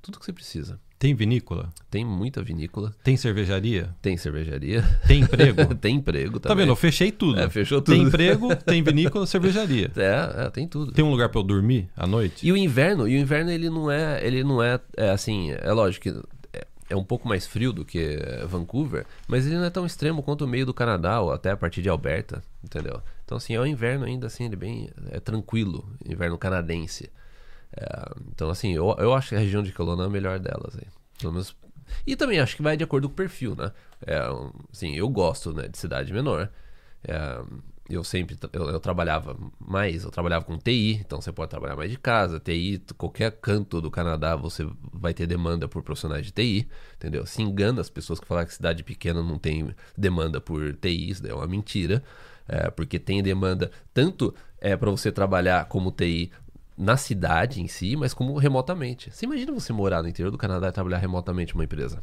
Tudo 0.00 0.18
que 0.18 0.24
você 0.24 0.32
precisa. 0.32 0.80
Tem 1.04 1.14
vinícola? 1.14 1.68
Tem 1.90 2.02
muita 2.02 2.42
vinícola, 2.42 2.90
Tem 3.04 3.14
cervejaria? 3.14 3.94
tem 4.00 4.16
cervejaria, 4.16 4.82
Tem 5.06 5.20
emprego? 5.20 5.74
tem 5.76 5.96
emprego 5.96 6.40
tá 6.40 6.48
também. 6.48 6.64
vendo? 6.64 6.72
Eu 6.72 6.76
fechei 6.76 7.12
tudo. 7.12 7.38
É, 7.38 7.50
fechou 7.50 7.82
Tem 7.82 7.98
tudo. 7.98 8.08
emprego, 8.08 8.56
tem 8.56 8.82
vinícola, 8.82 9.26
cervejaria. 9.26 9.90
É, 10.00 10.46
é, 10.46 10.48
tem 10.50 10.66
tudo. 10.66 10.92
Tem 10.92 11.04
um 11.04 11.10
lugar 11.10 11.28
pra 11.28 11.40
eu 11.40 11.44
dormir 11.44 11.90
à 11.94 12.06
noite? 12.06 12.46
E 12.46 12.50
o 12.50 12.56
inverno, 12.56 13.06
e 13.06 13.18
o 13.18 13.20
inverno 13.20 13.50
ele 13.50 13.68
não 13.68 13.90
é, 13.90 14.26
ele 14.26 14.42
não 14.42 14.62
é, 14.62 14.80
é 14.96 15.10
assim, 15.10 15.50
é 15.50 15.70
lógico 15.74 16.04
que 16.04 16.56
é, 16.58 16.66
é 16.88 16.96
um 16.96 17.04
pouco 17.04 17.28
mais 17.28 17.46
frio 17.46 17.70
do 17.70 17.84
que 17.84 18.18
Vancouver, 18.48 19.04
mas 19.28 19.46
ele 19.46 19.56
não 19.56 19.64
é 19.64 19.70
tão 19.70 19.84
extremo 19.84 20.22
quanto 20.22 20.46
o 20.46 20.48
meio 20.48 20.64
do 20.64 20.72
Canadá 20.72 21.20
ou 21.20 21.32
até 21.32 21.50
a 21.50 21.56
partir 21.56 21.82
de 21.82 21.90
Alberta, 21.90 22.42
entendeu? 22.64 23.02
Então, 23.26 23.36
assim, 23.36 23.54
é 23.54 23.60
o 23.60 23.66
inverno 23.66 24.06
ainda 24.06 24.26
assim, 24.28 24.46
ele 24.46 24.54
é 24.54 24.56
bem 24.56 24.90
é 25.10 25.20
tranquilo, 25.20 25.86
inverno 26.02 26.38
canadense. 26.38 27.10
É, 27.76 28.10
então, 28.32 28.50
assim, 28.50 28.72
eu, 28.72 28.94
eu 28.98 29.14
acho 29.14 29.30
que 29.30 29.34
a 29.34 29.38
região 29.38 29.62
de 29.62 29.72
Kelowna 29.72 30.04
é 30.04 30.06
a 30.06 30.10
melhor 30.10 30.38
delas. 30.38 30.76
Aí. 30.76 30.86
Pelo 31.18 31.32
menos... 31.32 31.56
E 32.06 32.16
também 32.16 32.40
acho 32.40 32.56
que 32.56 32.62
vai 32.62 32.76
de 32.76 32.84
acordo 32.84 33.08
com 33.08 33.12
o 33.12 33.16
perfil, 33.16 33.54
né? 33.54 33.72
É, 34.06 34.20
assim, 34.72 34.94
eu 34.94 35.08
gosto 35.08 35.52
né, 35.52 35.68
de 35.68 35.76
cidade 35.78 36.12
menor. 36.12 36.50
É, 37.06 37.42
eu 37.88 38.02
sempre 38.02 38.36
eu, 38.52 38.70
eu, 38.70 38.80
trabalhava 38.80 39.36
mais, 39.58 40.04
eu 40.04 40.10
trabalhava 40.10 40.44
com 40.44 40.56
TI, 40.56 41.02
então 41.04 41.20
você 41.20 41.30
pode 41.30 41.50
trabalhar 41.50 41.76
mais 41.76 41.90
de 41.90 41.98
casa, 41.98 42.40
TI, 42.40 42.82
qualquer 42.96 43.30
canto 43.32 43.80
do 43.80 43.90
Canadá 43.90 44.34
você 44.36 44.66
vai 44.92 45.12
ter 45.12 45.26
demanda 45.26 45.68
por 45.68 45.82
profissionais 45.82 46.24
de 46.24 46.32
TI, 46.32 46.68
entendeu? 46.96 47.26
Se 47.26 47.42
engana 47.42 47.82
as 47.82 47.90
pessoas 47.90 48.18
que 48.18 48.26
falam 48.26 48.46
que 48.46 48.54
cidade 48.54 48.82
pequena 48.82 49.22
não 49.22 49.38
tem 49.38 49.74
demanda 49.96 50.40
por 50.40 50.74
TI, 50.74 51.10
isso 51.10 51.26
é 51.26 51.34
uma 51.34 51.46
mentira, 51.46 52.02
é, 52.48 52.70
porque 52.70 52.98
tem 52.98 53.22
demanda 53.22 53.70
tanto 53.92 54.34
é, 54.58 54.74
para 54.76 54.90
você 54.90 55.12
trabalhar 55.12 55.66
como 55.66 55.90
TI 55.90 56.32
na 56.76 56.96
cidade 56.96 57.60
em 57.60 57.68
si, 57.68 57.96
mas 57.96 58.12
como 58.12 58.36
remotamente. 58.36 59.10
Você 59.10 59.26
imagina 59.26 59.52
você 59.52 59.72
morar 59.72 60.02
no 60.02 60.08
interior 60.08 60.30
do 60.30 60.38
Canadá 60.38 60.68
e 60.68 60.72
trabalhar 60.72 60.98
remotamente 60.98 61.54
numa 61.54 61.64
empresa? 61.64 62.02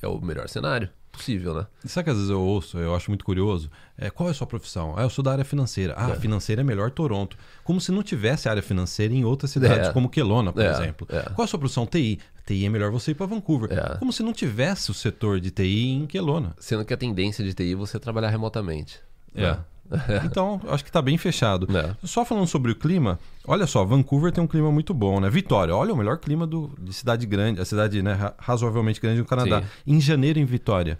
É 0.00 0.06
o 0.06 0.20
melhor 0.20 0.48
cenário 0.48 0.90
possível, 1.12 1.54
né? 1.54 1.66
Sabe 1.84 2.04
que 2.04 2.10
às 2.10 2.16
vezes 2.16 2.30
eu 2.30 2.40
ouço, 2.40 2.78
eu 2.78 2.94
acho 2.94 3.10
muito 3.10 3.24
curioso, 3.24 3.70
é, 3.96 4.08
qual 4.08 4.28
é 4.28 4.32
a 4.32 4.34
sua 4.34 4.46
profissão? 4.46 4.94
Ah, 4.96 5.02
eu 5.02 5.10
sou 5.10 5.22
da 5.22 5.30
área 5.30 5.44
financeira. 5.44 5.94
Ah, 5.96 6.10
é. 6.10 6.16
financeira 6.16 6.62
é 6.62 6.64
melhor 6.64 6.90
Toronto. 6.90 7.36
Como 7.62 7.80
se 7.80 7.92
não 7.92 8.02
tivesse 8.02 8.48
área 8.48 8.62
financeira 8.62 9.12
em 9.12 9.22
outras 9.24 9.50
cidades, 9.50 9.88
é. 9.88 9.92
como 9.92 10.08
Kelowna, 10.08 10.52
por 10.52 10.62
é. 10.62 10.70
exemplo. 10.70 11.06
É. 11.10 11.20
Qual 11.34 11.44
é 11.44 11.44
a 11.44 11.46
sua 11.46 11.58
profissão? 11.58 11.86
TI. 11.86 12.18
TI 12.46 12.64
é 12.64 12.68
melhor 12.70 12.90
você 12.90 13.10
ir 13.10 13.14
para 13.14 13.26
Vancouver. 13.26 13.70
É. 13.70 13.98
Como 13.98 14.12
se 14.12 14.22
não 14.22 14.32
tivesse 14.32 14.90
o 14.90 14.94
setor 14.94 15.38
de 15.38 15.50
TI 15.50 15.90
em 15.90 16.06
Kelowna. 16.06 16.54
Sendo 16.58 16.84
que 16.84 16.94
a 16.94 16.96
tendência 16.96 17.44
de 17.44 17.52
TI 17.52 17.72
é 17.72 17.76
você 17.76 18.00
trabalhar 18.00 18.30
remotamente. 18.30 18.98
É. 19.34 19.42
Né? 19.42 19.58
Então, 20.24 20.60
acho 20.68 20.82
que 20.82 20.90
está 20.90 21.02
bem 21.02 21.18
fechado. 21.18 21.66
É. 21.76 21.94
Só 22.06 22.24
falando 22.24 22.46
sobre 22.46 22.72
o 22.72 22.74
clima, 22.74 23.18
olha 23.46 23.66
só, 23.66 23.84
Vancouver 23.84 24.32
tem 24.32 24.42
um 24.42 24.46
clima 24.46 24.70
muito 24.70 24.94
bom, 24.94 25.20
né? 25.20 25.28
Vitória, 25.28 25.74
olha 25.74 25.92
o 25.92 25.96
melhor 25.96 26.18
clima 26.18 26.46
do, 26.46 26.72
de 26.78 26.92
cidade 26.92 27.26
grande, 27.26 27.60
a 27.60 27.64
cidade 27.64 28.02
né, 28.02 28.32
razoavelmente 28.38 29.00
grande 29.00 29.20
no 29.20 29.26
Canadá. 29.26 29.62
Sim. 29.62 29.94
Em 29.94 30.00
janeiro, 30.00 30.38
em 30.38 30.44
Vitória, 30.44 30.98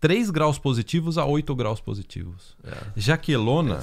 3 0.00 0.30
graus 0.30 0.58
positivos 0.58 1.18
a 1.18 1.24
8 1.24 1.54
graus 1.56 1.80
positivos. 1.80 2.56
É. 2.64 2.72
Já 2.96 3.16
Quelona 3.16 3.80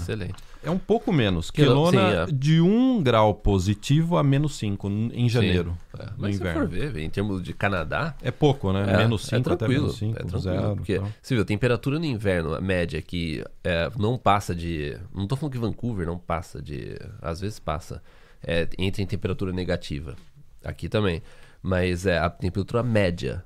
é, 0.64 0.68
é 0.68 0.72
um 0.72 0.78
pouco 0.78 1.12
menos. 1.12 1.52
Quelona 1.52 2.26
Sim, 2.26 2.32
é. 2.32 2.36
de 2.36 2.62
1 2.62 3.04
grau 3.04 3.34
positivo 3.34 4.18
a 4.18 4.24
menos 4.24 4.56
5 4.56 4.88
em 5.14 5.28
janeiro. 5.28 5.78
É. 5.98 6.08
Mas 6.18 6.36
inverno. 6.36 6.62
se 6.62 6.68
for 6.68 6.92
ver, 6.94 6.98
em 6.98 7.10
termos 7.10 7.44
de 7.44 7.54
Canadá... 7.54 8.16
É 8.22 8.32
pouco, 8.32 8.72
né? 8.72 8.86
É, 8.88 8.98
menos 8.98 9.26
5 9.26 9.50
é 9.50 9.54
até 9.54 9.68
menos 9.68 9.98
5, 9.98 10.12
é 10.12 10.16
tranquilo, 10.16 10.40
zero. 10.40 10.76
Porque, 10.76 11.02
você 11.22 11.36
viu, 11.36 11.44
a 11.44 11.46
temperatura 11.46 12.00
no 12.00 12.06
inverno, 12.06 12.56
a 12.56 12.62
média 12.62 13.02
que 13.02 13.44
é, 13.64 13.90
não 13.98 14.18
passa 14.18 14.56
de... 14.56 14.98
Não 15.14 15.24
estou 15.24 15.38
falando 15.38 15.52
que 15.52 15.60
Vancouver 15.60 16.06
não 16.06 16.18
passa 16.18 16.62
de... 16.62 16.98
Às 17.22 17.42
vezes 17.42 17.60
passa. 17.60 18.02
É, 18.42 18.68
entra 18.78 19.02
em 19.02 19.06
temperatura 19.06 19.52
negativa. 19.52 20.16
Aqui 20.64 20.88
também. 20.88 21.22
Mas 21.62 22.06
é 22.06 22.18
a 22.18 22.30
temperatura 22.30 22.82
média 22.84 23.44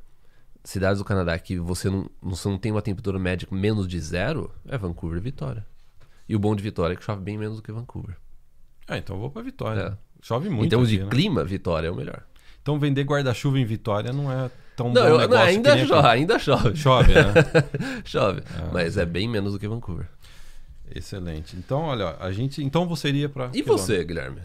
cidades 0.64 1.00
do 1.00 1.06
Canadá 1.06 1.38
que 1.40 1.58
você 1.58 1.90
não, 1.90 2.10
você 2.22 2.48
não 2.48 2.58
tem 2.58 2.72
uma 2.72 2.82
temperatura 2.82 3.20
média 3.20 3.48
menos 3.52 3.88
de 3.88 4.00
zero, 4.00 4.52
é 4.68 4.78
Vancouver 4.78 5.18
e 5.18 5.22
Vitória. 5.22 5.66
E 6.28 6.36
o 6.36 6.40
bom 6.40 6.56
de 6.56 6.62
Vitória 6.62 6.94
é 6.94 6.96
que 6.96 7.04
chove 7.04 7.22
bem 7.22 7.38
menos 7.38 7.58
do 7.58 7.64
que 7.64 7.72
Vancouver. 7.72 8.16
Ah, 8.88 8.98
então 8.98 9.16
eu 9.16 9.20
vou 9.20 9.32
para 9.32 9.42
Vitória. 9.42 9.82
É. 9.82 9.98
Chove 10.22 10.50
muito. 10.50 10.66
Em 10.66 10.70
termos 10.70 10.90
de 10.90 11.00
né? 11.00 11.10
clima, 11.10 11.44
Vitória 11.44 11.88
é 11.88 11.92
o 11.92 11.96
melhor. 11.96 12.24
Então 12.62 12.80
vender 12.80 13.04
guarda-chuva 13.04 13.60
em 13.60 13.66
Vitória 13.66 14.12
não 14.12 14.32
é 14.32 14.50
tão 14.76 14.92
não, 14.92 15.02
bom 15.02 15.08
eu, 15.08 15.18
negócio 15.18 15.44
não, 15.44 15.44
ainda 15.44 15.86
chove, 15.86 16.08
ainda 16.08 16.40
chove. 16.40 16.76
Chove, 16.76 17.14
né? 17.14 17.34
chove, 18.06 18.44
ah, 18.58 18.70
mas 18.72 18.98
é 18.98 19.06
bem 19.06 19.28
menos 19.28 19.54
do 19.54 19.60
que 19.60 19.68
Vancouver. 19.68 20.08
Excelente. 20.94 21.56
Então, 21.56 21.82
olha, 21.82 22.16
a 22.20 22.32
gente, 22.32 22.64
então 22.64 22.88
você 22.88 23.10
iria 23.10 23.30
para 23.30 23.50
E 23.54 23.62
você, 23.62 24.04
Guilherme? 24.04 24.42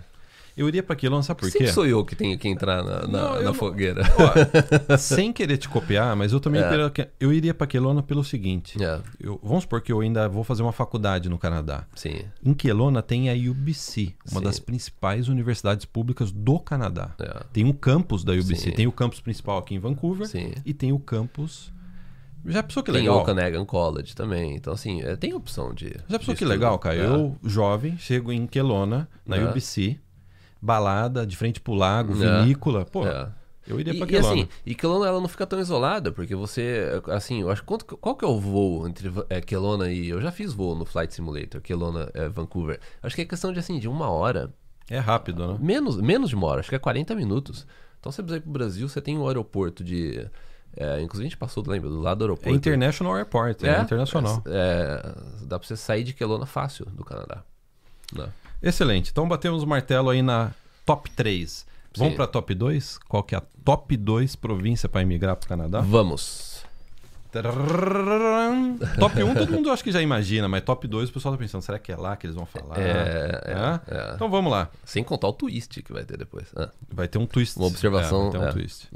Eu 0.57 0.69
iria 0.69 0.83
para 0.83 0.95
Quelon, 0.95 1.21
sabe 1.23 1.41
por 1.41 1.51
quê? 1.51 1.59
Sempre 1.59 1.73
sou 1.73 1.87
eu 1.87 2.05
que 2.05 2.15
tenho 2.15 2.39
que 2.39 2.49
entrar 2.49 2.83
na, 2.85 3.07
na, 3.07 3.07
não, 3.09 3.43
na 3.43 3.55
fogueira. 3.55 4.03
Ó, 4.89 4.97
sem 4.97 5.33
querer 5.33 5.57
te 5.57 5.69
copiar, 5.69 6.15
mas 6.15 6.33
eu 6.33 6.39
também 6.39 6.63
é. 6.63 6.69
queria, 6.69 7.13
eu 7.19 7.33
iria 7.33 7.53
para 7.53 7.67
Kelowna 7.67 8.03
pelo 8.03 8.23
seguinte. 8.23 8.83
É. 8.83 9.01
Eu, 9.19 9.41
vamos 9.43 9.63
supor 9.63 9.81
que 9.81 9.91
eu 9.91 10.01
ainda 10.01 10.29
vou 10.29 10.45
fazer 10.45 10.63
uma 10.63 10.73
faculdade 10.73 11.29
no 11.29 11.39
Canadá. 11.39 11.85
Sim. 11.95 12.25
Em 12.45 12.55
Kelowna 12.55 13.03
tem 13.03 13.29
a 13.29 13.51
UBC, 13.51 14.15
uma 14.31 14.39
Sim. 14.39 14.45
das 14.45 14.61
principais 14.61 15.29
universidades 15.29 15.85
públicas 15.85 16.31
do 16.31 16.61
Canadá. 16.61 17.11
É. 17.19 17.43
Tem 17.53 17.65
um 17.65 17.73
campus 17.73 18.23
da 18.23 18.33
UBC. 18.33 18.57
Sim. 18.57 18.71
Tem 18.71 18.87
o 18.87 18.93
campus 18.93 19.21
principal 19.21 19.59
aqui 19.59 19.75
em 19.75 19.79
Vancouver 19.81 20.29
Sim. 20.29 20.53
e 20.65 20.73
tem 20.73 20.93
o 20.93 20.99
campus 20.99 21.75
já 22.47 22.63
pensou 22.63 22.83
que 22.83 22.93
tem 22.93 23.01
legal? 23.01 23.15
Tem 23.15 23.21
o 23.21 23.23
Okanagan 23.23 23.65
College 23.65 24.15
também. 24.15 24.55
Então, 24.55 24.75
assim, 24.75 25.03
é, 25.03 25.17
tem 25.17 25.33
opção 25.33 25.73
de. 25.73 25.97
Já 26.09 26.19
pensou 26.19 26.35
que 26.35 26.45
legal? 26.45 26.79
É. 26.85 27.07
Eu, 27.07 27.37
jovem, 27.43 27.97
chego 27.97 28.31
em 28.31 28.47
Kelowna, 28.47 29.09
na 29.25 29.37
é. 29.37 29.45
UBC, 29.49 29.99
balada, 30.65 31.27
de 31.27 31.37
frente 31.37 31.61
pro 31.61 31.75
lago, 31.75 32.13
é. 32.23 32.43
vinícola. 32.43 32.87
Pô, 32.87 33.07
é. 33.07 33.29
eu 33.67 33.79
iria 33.79 33.95
pra 33.95 34.07
Kelowna. 34.07 34.37
E 34.37 34.41
assim, 34.41 34.49
e 34.65 34.75
Kelowna 34.75 35.07
ela 35.07 35.21
não 35.21 35.29
fica 35.29 35.47
tão 35.47 35.61
isolada, 35.61 36.11
porque 36.11 36.35
você, 36.35 36.89
assim, 37.09 37.43
eu 37.43 37.51
acho 37.51 37.63
quanto, 37.65 37.85
qual 37.85 38.17
que 38.17 38.25
é 38.25 38.29
o 38.29 38.41
voo 38.41 38.89
entre 38.89 39.13
é, 39.29 39.41
Kelowna 39.41 39.91
e 39.93 40.09
eu 40.09 40.21
já 40.21 40.33
fiz 40.33 40.55
voo 40.55 40.75
no 40.75 40.87
Flight 40.87 41.13
Simulator, 41.13 41.61
Kelowna, 41.61 42.11
é, 42.15 42.29
Vancouver. 42.29 42.81
Acho 43.03 43.15
que 43.15 43.23
é 43.23 43.25
questão 43.27 43.53
de 43.53 43.59
assim, 43.59 43.79
de 43.79 43.89
uma 43.89 44.09
hora. 44.09 44.51
É 44.89 44.99
rápido, 44.99 45.47
né? 45.47 45.59
Menos, 45.61 46.01
menos 46.01 46.31
de 46.31 46.37
uma 46.37 46.47
hora, 46.47 46.61
acho 46.61 46.71
que 46.71 46.75
é 46.75 46.79
40 46.79 47.15
minutos. 47.15 47.67
Então 48.01 48.11
você 48.11 48.23
precisa 48.23 48.39
ir 48.39 48.43
pro 48.43 48.51
Brasil, 48.51 48.89
você 48.89 49.01
tem 49.01 49.19
um 49.19 49.27
aeroporto 49.27 49.85
de 49.85 50.27
é, 50.77 51.01
inclusive 51.01 51.27
a 51.27 51.29
gente 51.31 51.37
passou, 51.37 51.63
lembra, 51.67 51.89
do 51.89 52.01
lado 52.01 52.19
do 52.19 52.25
aeroporto. 52.25 52.49
É 52.49 52.53
International 52.53 53.15
Airport, 53.15 53.63
é, 53.63 53.69
é 53.69 53.81
internacional. 53.81 54.43
É, 54.47 55.15
dá 55.43 55.59
pra 55.59 55.67
você 55.67 55.77
sair 55.77 56.03
de 56.03 56.13
Kelowna 56.13 56.47
fácil 56.47 56.87
do 56.87 57.05
Canadá. 57.05 57.45
Não. 58.13 58.29
Excelente. 58.65 59.11
Então 59.11 59.29
batemos 59.29 59.63
o 59.63 59.67
martelo 59.67 60.11
aí 60.11 60.23
na 60.23 60.53
top 60.87 61.11
3. 61.11 61.67
Vamos 61.97 62.15
para 62.15 62.27
top 62.27 62.55
2? 62.55 62.99
Qual 63.09 63.23
que 63.23 63.35
é 63.35 63.39
a 63.39 63.43
top 63.65 63.97
2 63.97 64.35
província 64.37 64.89
para 64.89 65.03
imigrar 65.03 65.37
para 65.37 65.47
o 65.47 65.49
Canadá? 65.49 65.81
Vamos. 65.81 66.65
Top 68.99 69.23
1 69.23 69.35
todo 69.35 69.53
mundo 69.53 69.71
acho 69.71 69.83
que 69.83 69.91
já 69.91 70.01
imagina, 70.01 70.49
mas 70.49 70.63
top 70.63 70.87
2 70.87 71.11
o 71.11 71.13
pessoal 71.13 71.35
tá 71.35 71.39
pensando, 71.39 71.63
será 71.63 71.81
que 71.81 71.91
é 71.91 71.97
lá 71.97 72.17
que 72.17 72.27
eles 72.27 72.37
vão 72.37 72.47
falar? 72.47 72.79
É, 72.79 73.43
é, 73.45 73.81
é. 73.89 74.15
Então 74.15 74.31
vamos 74.31 74.53
lá. 74.53 74.71
Sem 74.85 75.03
contar 75.03 75.29
o 75.29 75.33
twist 75.33 75.83
que 75.83 75.93
vai 75.93 76.05
ter 76.05 76.17
depois. 76.17 76.47
Ah. 76.55 76.71
Vai 76.93 77.09
ter 77.09 77.19
um 77.19 77.27
twist. 77.27 77.57
Uma 77.57 77.67
observação. 77.67 78.29
É, 78.29 78.31
vai 78.31 78.33
ter 78.33 78.39
um 78.39 78.49
é, 78.49 78.53
twist. 78.53 78.89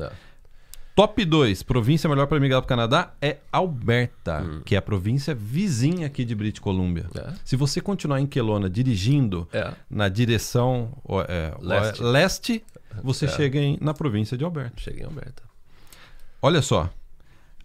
É. 0.98 1.00
Top 1.00 1.24
2, 1.24 1.62
província 1.62 2.10
melhor 2.10 2.26
para 2.26 2.40
migrar 2.40 2.60
para 2.60 2.66
o 2.66 2.68
Canadá 2.68 3.14
é 3.22 3.36
Alberta, 3.52 4.42
hum. 4.42 4.62
que 4.64 4.74
é 4.74 4.78
a 4.78 4.82
província 4.82 5.32
vizinha 5.32 6.08
aqui 6.08 6.24
de 6.24 6.34
British 6.34 6.58
Columbia. 6.58 7.06
É. 7.14 7.34
Se 7.44 7.54
você 7.54 7.80
continuar 7.80 8.20
em 8.20 8.26
Kelowna 8.26 8.68
dirigindo 8.68 9.48
é. 9.52 9.72
na 9.88 10.08
direção 10.08 10.90
é, 11.28 11.54
leste. 11.60 12.02
leste. 12.02 12.64
você 13.00 13.26
é. 13.26 13.28
chega 13.28 13.60
em, 13.60 13.78
na 13.80 13.94
província 13.94 14.36
de 14.36 14.44
Alberta. 14.44 14.72
Chega 14.76 15.02
em 15.02 15.04
Alberta. 15.04 15.44
Olha 16.42 16.60
só, 16.60 16.90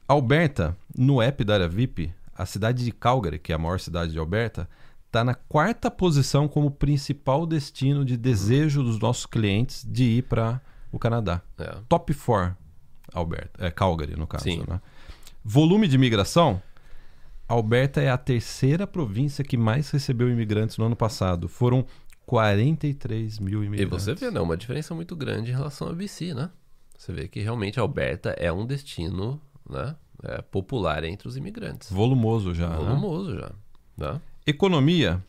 Alberta, 0.08 0.78
no 0.96 1.20
app 1.20 1.44
da 1.44 1.56
área 1.56 1.68
VIP, 1.68 2.14
a 2.36 2.46
cidade 2.46 2.86
de 2.86 2.92
Calgary, 2.92 3.40
que 3.40 3.52
é 3.52 3.56
a 3.56 3.60
maior 3.60 3.80
cidade 3.80 4.12
de 4.12 4.20
Alberta, 4.20 4.70
está 5.08 5.24
na 5.24 5.34
quarta 5.34 5.90
posição 5.90 6.48
como 6.48 6.70
principal 6.70 7.48
destino 7.48 8.06
de 8.06 8.16
desejo 8.16 8.84
dos 8.84 9.00
nossos 9.00 9.26
clientes 9.26 9.84
de 9.90 10.04
ir 10.04 10.22
para 10.22 10.62
o 10.92 11.00
Canadá. 11.00 11.42
É. 11.58 11.78
Top 11.90 12.14
4 12.14 12.63
Alberta, 13.14 13.66
é 13.66 13.72
Calgary 13.72 14.16
no 14.16 14.28
caso, 14.28 14.46
né? 14.68 14.82
Volume 15.44 15.88
de 15.88 15.96
imigração, 15.96 16.62
Alberta 17.48 18.02
é 18.02 18.10
a 18.10 18.18
terceira 18.18 18.88
província 18.88 19.44
que 19.44 19.58
mais 19.58 19.90
recebeu 19.92 20.30
imigrantes 20.30 20.78
no 20.78 20.86
ano 20.86 20.96
passado. 20.96 21.48
Foram 21.48 21.86
43 22.26 23.40
mil 23.40 23.64
imigrantes. 23.64 24.08
E 24.08 24.14
você 24.14 24.16
vê, 24.16 24.32
né, 24.32 24.40
uma 24.40 24.56
diferença 24.56 24.96
muito 24.96 25.16
grande 25.16 25.52
em 25.52 25.54
relação 25.54 25.88
a 25.90 25.94
BC, 25.94 26.34
né? 26.34 26.50
Você 26.98 27.12
vê 27.12 27.28
que 27.28 27.42
realmente 27.42 27.80
Alberta 27.80 28.30
é 28.40 28.52
um 28.52 28.66
destino, 28.66 29.42
né, 29.70 29.96
é 30.24 30.42
popular 30.42 31.04
entre 31.04 31.28
os 31.28 31.36
imigrantes. 31.36 31.92
Volumoso 31.92 32.54
já. 32.54 32.70
Né? 32.70 32.78
Volumoso 32.78 33.36
né? 33.36 33.42
já. 33.42 34.14
Né? 34.14 34.22
Economia, 34.48 35.24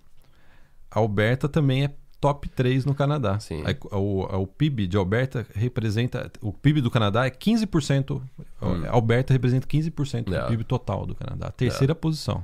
Alberta 0.90 1.48
também 1.48 1.84
é 1.84 1.94
top 2.24 2.48
3 2.48 2.86
no 2.86 2.94
Canadá. 2.94 3.38
Sim. 3.38 3.62
A, 3.66 3.98
o, 3.98 4.22
o, 4.22 4.46
PIB 4.46 4.86
de 4.86 4.96
Alberta 4.96 5.46
representa. 5.54 6.32
O 6.40 6.54
PIB 6.54 6.80
do 6.80 6.90
Canadá 6.90 7.26
é 7.26 7.30
15%. 7.30 8.22
Hum. 8.62 8.84
Alberta 8.88 9.34
representa 9.34 9.66
15% 9.66 10.24
do 10.24 10.48
PIB 10.48 10.64
total 10.64 11.04
do 11.04 11.14
Canadá. 11.14 11.50
Terceira 11.50 11.94
posição. 11.94 12.42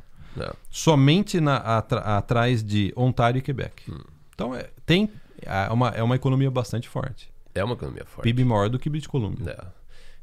Somente 0.69 1.41
na, 1.41 1.57
atrás 1.57 2.63
de 2.63 2.93
Ontário 2.95 3.39
e 3.39 3.43
Quebec. 3.43 3.91
Hum. 3.91 4.01
Então 4.35 4.55
é, 4.55 4.69
tem, 4.85 5.11
é, 5.41 5.73
uma, 5.73 5.89
é 5.89 6.03
uma 6.03 6.15
economia 6.15 6.51
bastante 6.51 6.87
forte. 6.87 7.33
É 7.55 7.65
uma 7.65 7.73
economia 7.73 8.05
forte. 8.05 8.25
PIB 8.25 8.45
maior 8.45 8.69
do 8.69 8.79
que 8.79 8.91
British 8.91 9.09
Columbia. 9.09 9.51
É. 9.51 9.67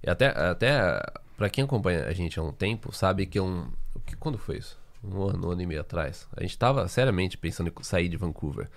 E 0.04 0.10
até, 0.12 0.28
até 0.28 1.02
para 1.36 1.50
quem 1.50 1.64
acompanha 1.64 2.06
a 2.06 2.14
gente 2.14 2.40
há 2.40 2.44
um 2.44 2.52
tempo, 2.52 2.94
sabe 2.94 3.26
que 3.26 3.40
um. 3.40 3.72
Que, 4.06 4.16
quando 4.16 4.38
foi 4.38 4.58
isso? 4.58 4.78
Um 5.04 5.24
ano, 5.24 5.48
um 5.48 5.52
ano 5.52 5.62
e 5.64 5.66
meio 5.66 5.82
atrás. 5.82 6.28
A 6.38 6.42
gente 6.42 6.52
estava 6.52 6.88
seriamente 6.88 7.40
pensando 7.40 7.74
em 7.76 7.84
sair 7.84 8.08
de 8.08 8.18
Vancouver. 8.18 8.70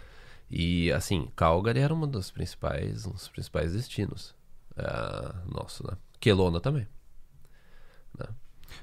E 0.50 0.90
assim, 0.92 1.28
Calgary 1.36 1.78
era 1.78 1.94
um 1.94 2.06
dos 2.06 2.30
principais, 2.30 3.06
um 3.06 3.12
dos 3.12 3.28
principais 3.28 3.72
destinos 3.72 4.34
uh, 4.72 5.54
nosso, 5.54 5.86
né? 5.86 5.96
Kelowna 6.18 6.60
também. 6.60 6.86
Né? 8.18 8.26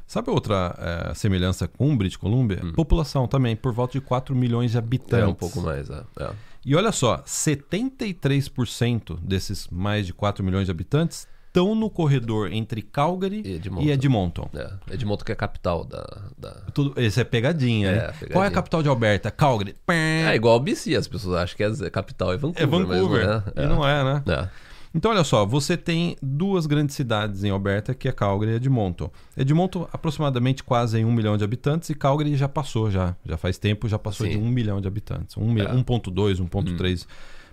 Sabe 0.05 0.29
outra 0.29 0.75
eh, 0.77 1.13
semelhança 1.13 1.67
com 1.67 1.95
British 1.95 2.17
Columbia? 2.17 2.59
População 2.73 3.27
também, 3.27 3.55
por 3.55 3.71
volta 3.71 3.93
de 3.93 4.01
4 4.01 4.35
milhões 4.35 4.71
de 4.71 4.77
habitantes. 4.77 5.25
Hum. 5.25 5.27
É 5.27 5.27
um 5.27 5.35
pouco 5.35 5.61
mais, 5.61 5.89
é. 5.89 6.03
é. 6.19 6.33
E 6.65 6.75
olha 6.75 6.91
só, 6.91 7.19
73% 7.19 9.17
desses 9.21 9.67
mais 9.69 10.05
de 10.05 10.13
4 10.13 10.43
milhões 10.43 10.65
de 10.65 10.71
habitantes 10.71 11.27
estão 11.57 11.75
no 11.75 11.89
corredor 11.89 12.51
entre 12.53 12.81
Calgary 12.81 13.41
E 13.43 13.49
e 13.49 13.55
Edmonton. 13.55 13.89
Edmonton. 13.89 14.49
É, 14.53 14.93
Edmonton 14.93 15.25
que 15.25 15.31
é 15.31 15.33
a 15.33 15.35
capital 15.35 15.83
da... 15.83 16.05
da... 16.37 16.51
Tudo, 16.73 16.93
esse 17.01 17.19
é 17.19 17.23
pegadinha, 17.23 17.89
É, 17.89 17.91
né? 17.95 18.01
pegadinha. 18.07 18.29
Qual 18.33 18.43
é 18.43 18.47
a 18.47 18.51
capital 18.51 18.83
de 18.83 18.89
Alberta? 18.89 19.31
Calgary. 19.31 19.75
É 19.87 20.35
igual 20.35 20.59
BC, 20.59 20.95
as 20.95 21.07
pessoas 21.07 21.35
acham 21.41 21.57
que 21.57 21.63
a 21.63 21.89
capital 21.89 22.31
é 22.33 22.37
Vancouver. 22.37 22.63
É 22.63 22.65
Vancouver. 22.65 23.27
Mas 23.27 23.55
não 23.55 23.63
é. 23.63 23.65
E 23.65 23.67
não 23.67 23.87
é, 23.87 24.03
né? 24.03 24.23
É. 24.27 24.49
Então, 24.95 25.11
olha 25.11 25.23
só, 25.23 25.45
você 25.45 25.75
tem 25.77 26.15
duas 26.23 26.65
grandes 26.65 26.95
cidades 26.95 27.43
em 27.43 27.49
Alberta, 27.51 27.93
que 27.93 28.07
é 28.07 28.11
Calgary 28.11 28.53
e 28.53 28.55
Edmonton. 28.55 29.11
Edmonton, 29.35 29.87
aproximadamente 29.93 30.63
quase 30.63 30.97
em 30.97 31.05
um 31.05 31.11
milhão 31.11 31.37
de 31.37 31.43
habitantes, 31.43 31.89
e 31.89 31.93
Calgary 31.93 32.35
já 32.35 32.47
passou, 32.49 32.89
já, 32.89 33.15
já 33.23 33.37
faz 33.37 33.57
tempo, 33.59 33.87
já 33.87 33.99
passou 33.99 34.25
Sim. 34.25 34.33
de 34.33 34.37
um 34.39 34.47
milhão 34.49 34.81
de 34.81 34.87
habitantes. 34.87 35.37
Um, 35.37 35.51
mi- 35.51 35.61
É. 35.61 35.65
1,2, 35.65 36.39
1,3 36.39 37.05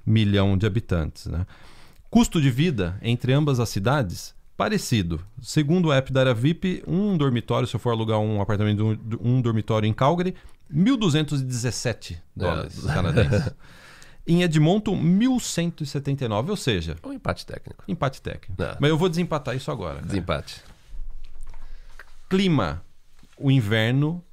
milhão 0.06 0.56
de 0.56 0.64
habitantes. 0.66 1.26
Né? 1.26 1.44
Custo 2.14 2.40
de 2.40 2.48
vida 2.48 2.96
entre 3.02 3.32
ambas 3.32 3.58
as 3.58 3.68
cidades, 3.70 4.36
parecido. 4.56 5.20
Segundo 5.42 5.86
o 5.86 5.92
app 5.92 6.12
da 6.12 6.20
área 6.20 6.32
VIP, 6.32 6.80
um 6.86 7.16
dormitório, 7.16 7.66
se 7.66 7.74
eu 7.74 7.80
for 7.80 7.90
alugar 7.90 8.20
um 8.20 8.40
apartamento, 8.40 8.96
um, 9.20 9.42
dormitório 9.42 9.88
em 9.88 9.92
Calgary, 9.92 10.36
1.217 10.72 12.16
dólares 12.36 12.80
canadenses. 12.84 13.52
Em 14.24 14.42
Edmonton, 14.42 14.96
1.179, 14.96 16.50
ou 16.50 16.56
seja, 16.56 16.96
um 17.04 17.12
empate 17.12 17.44
técnico. 17.44 17.82
empate 17.88 18.22
técnico. 18.22 18.62
É. 18.62 18.76
Mas 18.80 18.90
eu 18.90 18.96
vou 18.96 19.08
desempatar 19.08 19.56
isso 19.56 19.72
agora. 19.72 19.96
cara. 19.96 20.06
Desempate. 20.06 20.62
Clima, 22.30 22.80
o 23.36 23.50
inverno 23.50 24.24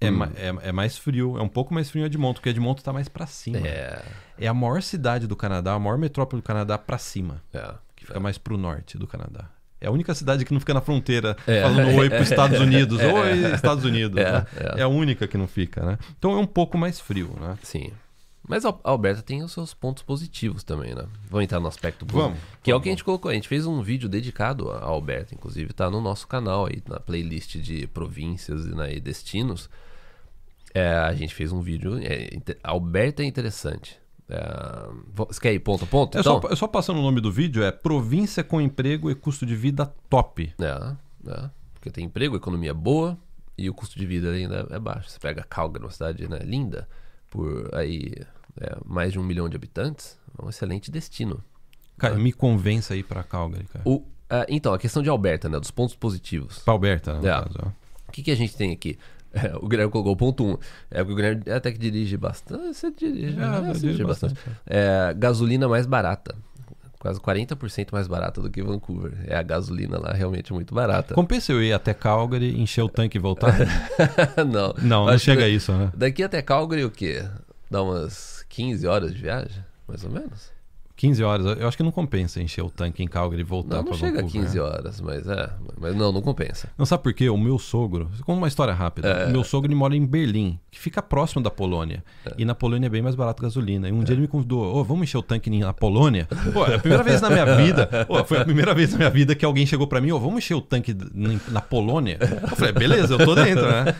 é, 0.00 0.10
Hum. 0.10 0.22
é, 0.34 0.68
é 0.68 0.72
mais 0.72 0.96
frio, 0.96 1.36
é 1.38 1.42
um 1.42 1.48
pouco 1.48 1.74
mais 1.74 1.90
frio 1.90 2.02
em 2.02 2.06
Edmonton, 2.06 2.34
porque 2.34 2.48
Edmonton 2.48 2.82
tá 2.82 2.92
mais 2.92 3.08
pra 3.08 3.26
cima. 3.26 3.58
É. 3.66 4.02
É 4.38 4.46
a 4.46 4.54
maior 4.54 4.80
cidade 4.82 5.26
do 5.26 5.36
Canadá, 5.36 5.74
a 5.74 5.78
maior 5.78 5.98
metrópole 5.98 6.40
do 6.40 6.44
Canadá 6.44 6.78
pra 6.78 6.96
cima, 6.98 7.42
É. 7.52 7.74
que 7.94 8.06
fica 8.06 8.18
mais 8.20 8.38
pro 8.38 8.56
norte 8.56 8.96
do 8.96 9.06
Canadá. 9.06 9.44
É 9.82 9.86
a 9.86 9.90
única 9.90 10.14
cidade 10.14 10.44
que 10.44 10.52
não 10.52 10.60
fica 10.60 10.74
na 10.74 10.80
fronteira 10.82 11.36
É. 11.46 11.62
falando 11.62 11.96
oi 11.98 12.08
pros 12.10 12.28
Estados 12.30 12.60
Unidos. 12.60 13.00
Oi, 13.00 13.54
Estados 13.54 13.84
Unidos. 13.84 14.16
É, 14.18 14.32
né? 14.32 14.46
é. 14.76 14.80
é 14.80 14.82
a 14.82 14.88
única 14.88 15.26
que 15.26 15.36
não 15.38 15.46
fica, 15.48 15.84
né? 15.84 15.98
Então 16.18 16.32
é 16.32 16.36
um 16.36 16.46
pouco 16.46 16.76
mais 16.78 17.00
frio, 17.00 17.34
né? 17.40 17.56
Sim. 17.62 17.90
Mas 18.46 18.64
a 18.64 18.74
Alberta 18.82 19.22
tem 19.22 19.42
os 19.44 19.52
seus 19.52 19.72
pontos 19.72 20.02
positivos 20.02 20.64
também, 20.64 20.94
né? 20.94 21.04
Vamos 21.30 21.44
entrar 21.44 21.60
no 21.60 21.68
aspecto 21.68 22.04
positivo. 22.04 22.30
Vamos, 22.34 22.38
Que 22.62 22.70
é 22.70 22.74
o 22.74 22.80
que 22.80 22.88
a 22.88 22.92
gente 22.92 23.04
colocou. 23.04 23.30
A 23.30 23.34
gente 23.34 23.46
fez 23.46 23.64
um 23.64 23.80
vídeo 23.80 24.08
dedicado 24.08 24.70
a 24.70 24.82
Alberta, 24.82 25.34
inclusive, 25.34 25.72
tá 25.72 25.88
no 25.88 26.00
nosso 26.00 26.26
canal 26.26 26.66
aí, 26.66 26.82
na 26.88 26.98
playlist 26.98 27.56
de 27.58 27.86
províncias 27.86 28.64
e, 28.66 28.74
né, 28.74 28.94
e 28.94 29.00
destinos. 29.00 29.70
É, 30.74 30.88
a 30.94 31.12
gente 31.14 31.34
fez 31.34 31.52
um 31.52 31.60
vídeo. 31.60 31.98
É, 32.02 32.30
Alberta 32.62 33.22
é 33.22 33.26
interessante. 33.26 33.98
É, 34.28 34.86
vo- 35.12 35.26
você 35.26 35.40
quer 35.40 35.52
ir 35.52 35.58
ponto 35.60 35.84
a 35.84 35.86
ponto? 35.86 36.16
É, 36.16 36.20
então? 36.20 36.40
só, 36.40 36.48
é 36.48 36.56
só 36.56 36.68
passando 36.68 36.98
o 36.98 37.02
nome 37.02 37.20
do 37.20 37.32
vídeo, 37.32 37.64
é 37.64 37.72
Província 37.72 38.44
com 38.44 38.60
emprego 38.60 39.10
e 39.10 39.14
custo 39.14 39.44
de 39.44 39.56
vida 39.56 39.92
top. 40.08 40.54
É, 40.60 40.96
é. 41.30 41.50
Porque 41.74 41.90
tem 41.90 42.04
emprego, 42.04 42.36
economia 42.36 42.72
boa 42.74 43.18
e 43.58 43.68
o 43.68 43.74
custo 43.74 43.98
de 43.98 44.06
vida 44.06 44.30
ainda 44.30 44.66
é 44.70 44.78
baixo. 44.78 45.10
Você 45.10 45.18
pega 45.18 45.42
Calgary, 45.42 45.84
uma 45.84 45.90
cidade 45.90 46.28
né, 46.28 46.38
linda, 46.44 46.88
por 47.28 47.68
aí 47.74 48.12
é, 48.60 48.76
mais 48.84 49.12
de 49.12 49.18
um 49.18 49.22
milhão 49.24 49.48
de 49.48 49.56
habitantes, 49.56 50.18
é 50.40 50.44
um 50.44 50.48
excelente 50.48 50.90
destino. 50.90 51.42
Cara, 51.98 52.14
me 52.16 52.32
convença 52.32 52.94
aí 52.94 53.02
pra 53.02 53.22
Calgary, 53.22 53.64
cara. 53.64 53.82
O, 53.86 54.04
ah, 54.28 54.46
então, 54.48 54.72
a 54.72 54.78
questão 54.78 55.02
de 55.02 55.08
Alberta, 55.10 55.48
né, 55.48 55.58
dos 55.58 55.70
pontos 55.70 55.94
positivos. 55.96 56.60
Pra 56.60 56.72
Alberta, 56.72 57.18
né, 57.20 57.28
É. 57.28 57.34
ó. 57.64 57.68
O 58.08 58.12
que, 58.12 58.22
que 58.22 58.30
a 58.30 58.36
gente 58.36 58.56
tem 58.56 58.72
aqui? 58.72 58.98
É, 59.32 59.56
o 59.56 59.68
Guilherme 59.68 59.92
colocou 59.92 60.16
ponto 60.16 60.44
1. 60.44 60.50
Um. 60.50 60.58
É 60.90 60.98
porque 60.98 61.12
o 61.12 61.16
Guilherme 61.16 61.42
até 61.52 61.70
que 61.70 61.78
dirige 61.78 62.16
bastante. 62.16 62.74
Você 62.74 62.90
dirige, 62.90 63.34
É, 63.34 63.46
né? 63.46 63.72
Você 63.74 63.80
dirige 63.80 64.04
bastante. 64.04 64.34
bastante, 64.34 64.56
É, 64.66 65.14
gasolina 65.16 65.68
mais 65.68 65.86
barata. 65.86 66.34
Quase 66.98 67.18
40% 67.18 67.88
mais 67.92 68.06
barata 68.06 68.42
do 68.42 68.50
que 68.50 68.62
Vancouver. 68.62 69.12
É 69.26 69.34
a 69.34 69.42
gasolina 69.42 69.98
lá 69.98 70.12
realmente 70.12 70.52
muito 70.52 70.74
barata. 70.74 71.14
Compensa 71.14 71.50
eu 71.52 71.62
ir 71.62 71.72
até 71.72 71.94
Calgary, 71.94 72.60
encher 72.60 72.82
o 72.82 72.88
tanque 72.90 73.16
e 73.16 73.20
voltar? 73.20 73.56
não. 74.46 74.74
Não, 74.82 75.06
não 75.06 75.18
chega 75.18 75.44
a 75.44 75.48
isso, 75.48 75.72
né? 75.72 75.90
Daqui 75.96 76.22
até 76.22 76.42
Calgary 76.42 76.84
o 76.84 76.90
quê? 76.90 77.24
Dá 77.70 77.82
umas 77.82 78.44
15 78.50 78.86
horas 78.86 79.14
de 79.14 79.22
viagem? 79.22 79.64
Mais 79.88 80.04
ou 80.04 80.10
menos? 80.10 80.50
15 81.00 81.24
horas. 81.24 81.58
Eu 81.58 81.66
acho 81.66 81.78
que 81.78 81.82
não 81.82 81.90
compensa 81.90 82.42
encher 82.42 82.62
o 82.62 82.68
tanque 82.68 83.02
em 83.02 83.08
Calgary 83.08 83.40
e 83.40 83.44
voltar 83.44 83.76
Não, 83.76 83.84
pra 83.84 83.92
não 83.92 83.98
chega 83.98 84.18
a 84.18 84.22
Vancouver. 84.22 84.42
15 84.42 84.60
horas, 84.60 85.00
mas 85.00 85.26
é. 85.26 85.48
Mas 85.80 85.96
não, 85.96 86.12
não 86.12 86.20
compensa. 86.20 86.68
Não 86.76 86.84
sabe 86.84 87.02
por 87.02 87.14
quê? 87.14 87.30
O 87.30 87.38
meu 87.38 87.58
sogro, 87.58 88.10
conta 88.26 88.36
uma 88.38 88.48
história 88.48 88.74
rápida. 88.74 89.08
É. 89.08 89.26
O 89.26 89.30
meu 89.30 89.42
sogro 89.42 89.66
ele 89.66 89.74
mora 89.74 89.96
em 89.96 90.04
Berlim, 90.04 90.58
que 90.70 90.78
fica 90.78 91.00
próximo 91.00 91.42
da 91.42 91.50
Polônia. 91.50 92.04
É. 92.26 92.34
E 92.36 92.44
na 92.44 92.54
Polônia 92.54 92.86
é 92.86 92.90
bem 92.90 93.00
mais 93.00 93.14
barato 93.14 93.42
gasolina. 93.42 93.88
E 93.88 93.92
um 93.92 94.04
dia 94.04 94.12
ele 94.14 94.20
me 94.20 94.28
convidou, 94.28 94.62
ô, 94.76 94.84
vamos 94.84 95.04
encher 95.04 95.16
o 95.16 95.22
tanque 95.22 95.48
na 95.48 95.72
Polônia? 95.72 96.28
Pô, 96.52 96.66
é 96.66 96.74
a 96.74 96.78
primeira 96.78 97.02
vez 97.02 97.22
na 97.22 97.30
minha 97.30 97.56
vida, 97.56 97.88
foi 98.26 98.38
a 98.38 98.44
primeira 98.44 98.74
vez 98.74 98.92
na 98.92 98.98
minha 98.98 99.10
vida 99.10 99.34
que 99.34 99.44
alguém 99.46 99.64
chegou 99.64 99.86
pra 99.86 100.02
mim, 100.02 100.10
ô, 100.12 100.20
vamos 100.20 100.36
encher 100.38 100.54
o 100.54 100.60
tanque 100.60 100.94
na- 101.48 101.62
Polônia? 101.62 102.18
Eu 102.42 102.56
falei, 102.56 102.72
beleza, 102.72 103.14
eu 103.14 103.24
tô 103.24 103.34
dentro, 103.34 103.62
né? 103.66 103.94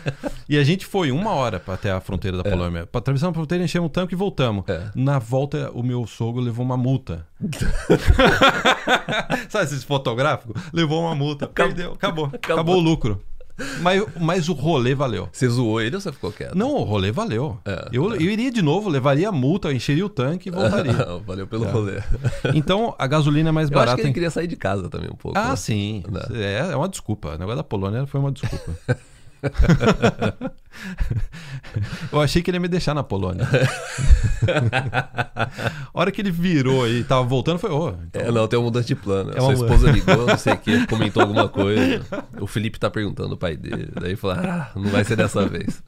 E 0.47 0.55
a 0.57 0.63
gente 0.63 0.85
foi 0.85 1.11
uma 1.11 1.31
hora 1.31 1.59
até 1.67 1.89
a 1.89 1.99
fronteira 1.99 2.37
da 2.37 2.43
Polônia. 2.43 2.85
Pra 2.85 2.99
atravessar 2.99 3.29
a 3.29 3.33
fronteira, 3.33 3.63
enchemos 3.63 3.87
o 3.87 3.89
tanque 3.89 4.13
e 4.13 4.17
voltamos. 4.17 4.65
É. 4.67 4.89
Na 4.93 5.17
volta, 5.17 5.71
o 5.73 5.81
meu 5.81 6.05
sogro 6.05 6.41
levou 6.41 6.63
uma 6.63 6.77
multa. 6.77 6.90
Sabe 9.49 9.65
esses 9.65 9.83
fotográficos? 9.83 10.61
Levou 10.73 11.01
uma 11.01 11.15
multa, 11.15 11.47
perdeu, 11.47 11.93
acabou. 11.93 12.29
Acabou, 12.33 12.77
o 12.77 12.79
lucro. 12.79 13.21
Mas, 13.81 14.03
mas 14.19 14.49
o 14.49 14.53
rolê 14.53 14.95
valeu. 14.95 15.29
Você 15.31 15.47
zoou 15.47 15.79
ele 15.79 15.95
ou 15.95 16.01
você 16.01 16.11
ficou 16.11 16.31
quieto? 16.31 16.55
Não, 16.57 16.73
o 16.73 16.83
rolê 16.83 17.11
valeu. 17.11 17.59
É, 17.63 17.89
eu, 17.91 18.11
eu 18.15 18.21
iria 18.21 18.49
de 18.49 18.59
novo, 18.61 18.89
levaria 18.89 19.29
a 19.29 19.31
multa, 19.31 19.71
encheria 19.71 20.03
o 20.05 20.09
tanque 20.09 20.49
e 20.49 20.51
voltaria. 20.51 20.93
Valeu 21.27 21.45
pelo 21.45 21.65
rolê. 21.65 22.01
Então, 22.55 22.95
a 22.97 23.05
gasolina 23.05 23.49
é 23.49 23.51
mais 23.51 23.69
Eu 23.69 23.77
acho 23.77 23.85
barata. 23.85 23.95
que 23.97 24.01
ele 24.01 24.09
em- 24.09 24.13
queria 24.13 24.31
sair 24.31 24.47
de 24.47 24.55
casa 24.55 24.89
também 24.89 25.09
um 25.11 25.15
pouco. 25.15 25.37
Ah, 25.37 25.49
né? 25.49 25.55
sim. 25.55 26.03
Né? 26.09 26.21
É, 26.33 26.71
é 26.71 26.75
uma 26.75 26.89
desculpa. 26.89 27.35
O 27.35 27.37
negócio 27.37 27.57
da 27.57 27.63
Polônia 27.63 28.07
foi 28.07 28.19
uma 28.19 28.31
desculpa. 28.31 28.71
eu 32.11 32.21
achei 32.21 32.41
que 32.41 32.49
ele 32.49 32.57
ia 32.57 32.61
me 32.61 32.67
deixar 32.67 32.93
na 32.93 33.03
Polônia. 33.03 33.47
a 35.37 35.89
hora 35.93 36.11
que 36.11 36.21
ele 36.21 36.31
virou 36.31 36.87
e 36.87 37.03
tava 37.03 37.23
voltando, 37.23 37.59
foi, 37.59 37.71
ô, 37.71 37.89
então, 38.07 38.21
É, 38.21 38.31
não, 38.31 38.47
tem 38.47 38.59
uma 38.59 38.65
mudança 38.65 38.87
de 38.87 38.95
plano. 38.95 39.31
É 39.35 39.39
Sua 39.39 39.53
esposa 39.53 39.91
ligou, 39.91 40.27
não 40.27 40.37
sei 40.37 40.53
o 40.53 40.57
que, 40.57 40.87
comentou 40.87 41.21
alguma 41.21 41.47
coisa. 41.49 42.01
O 42.39 42.47
Felipe 42.47 42.79
tá 42.79 42.89
perguntando 42.89 43.33
o 43.33 43.37
pai 43.37 43.55
dele. 43.55 43.89
Daí 43.99 44.15
falou: 44.15 44.37
ah, 44.37 44.71
não 44.75 44.89
vai 44.89 45.03
ser 45.03 45.15
dessa 45.15 45.45
vez. 45.47 45.81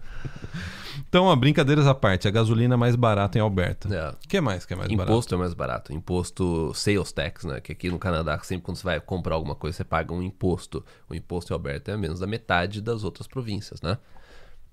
Então, 1.08 1.26
ó, 1.26 1.36
brincadeiras 1.36 1.88
à 1.88 1.94
parte, 1.94 2.28
a 2.28 2.32
gasolina 2.32 2.76
é 2.76 2.78
mais 2.78 2.96
barata 2.96 3.38
em 3.38 3.42
Alberta. 3.42 3.94
É. 3.94 4.10
O 4.10 4.28
que 4.28 4.40
mais 4.42 4.66
que 4.66 4.74
é 4.74 4.76
mais 4.76 4.90
barato? 4.90 5.12
Imposto 5.12 5.36
é 5.36 5.38
mais 5.38 5.54
barato. 5.54 5.94
Imposto 5.94 6.74
sales 6.74 7.12
tax, 7.12 7.46
né? 7.46 7.60
Que 7.60 7.72
aqui 7.72 7.90
no 7.90 8.00
Canadá, 8.00 8.40
sempre 8.44 8.64
quando 8.64 8.78
você 8.78 8.84
vai 8.84 9.00
comprar 9.00 9.36
alguma 9.36 9.56
coisa, 9.56 9.78
você 9.78 9.84
paga 9.84 10.14
um 10.14 10.22
imposto. 10.22 10.84
O 11.10 11.16
imposto 11.16 11.54
em 11.54 11.56
Alberta 11.56 11.92
é 11.92 11.98
menos 11.98 12.20
da 12.20 12.28
metade 12.28 12.82
das 12.82 13.04
outras 13.04 13.28
províncias, 13.28 13.82
né? 13.82 13.98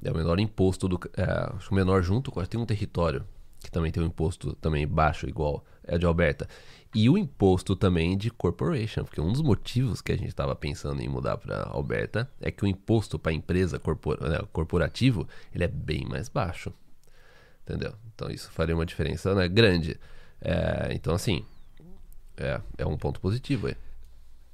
É 0.03 0.11
o 0.11 0.17
menor 0.17 0.41
imposto 0.41 0.89
do. 0.89 0.99
É, 1.17 1.25
acho 1.57 1.69
que 1.69 1.73
o 1.73 1.75
menor 1.75 2.03
junto, 2.03 2.33
tem 2.47 2.61
um 2.61 2.67
território 2.67 3.25
que 3.63 3.71
também 3.71 3.93
tem 3.93 4.03
um 4.03 4.07
imposto 4.07 4.55
também 4.55 4.87
baixo, 4.87 5.29
igual 5.29 5.65
é 5.85 5.99
de 5.99 6.07
Alberta. 6.07 6.49
E 6.95 7.09
o 7.09 7.17
imposto 7.17 7.77
também 7.77 8.17
de 8.17 8.31
corporation, 8.31 9.05
porque 9.05 9.21
um 9.21 9.31
dos 9.33 9.43
motivos 9.43 10.01
que 10.03 10.11
a 10.11 10.17
gente 10.17 10.29
estava 10.29 10.57
pensando 10.57 11.01
em 11.01 11.09
mudar 11.09 11.37
para 11.37 11.63
Alberta 11.69 12.29
é 12.41 12.51
que 12.51 12.65
o 12.65 12.67
imposto 12.67 13.19
para 13.19 13.33
empresa 13.33 13.79
corpor, 13.79 14.21
né, 14.21 14.41
corporativo 14.53 15.27
ele 15.55 15.63
é 15.65 15.69
bem 15.69 16.05
mais 16.05 16.29
baixo. 16.29 16.73
Entendeu? 17.63 17.95
Então 18.15 18.29
isso 18.29 18.51
faria 18.51 18.75
uma 18.75 18.85
diferença 18.85 19.33
né, 19.35 19.47
grande. 19.47 19.99
É, 20.41 20.89
então, 20.93 21.15
assim, 21.15 21.45
é, 22.37 22.61
é 22.79 22.87
um 22.87 22.97
ponto 22.97 23.21
positivo 23.21 23.69
aí. 23.69 23.77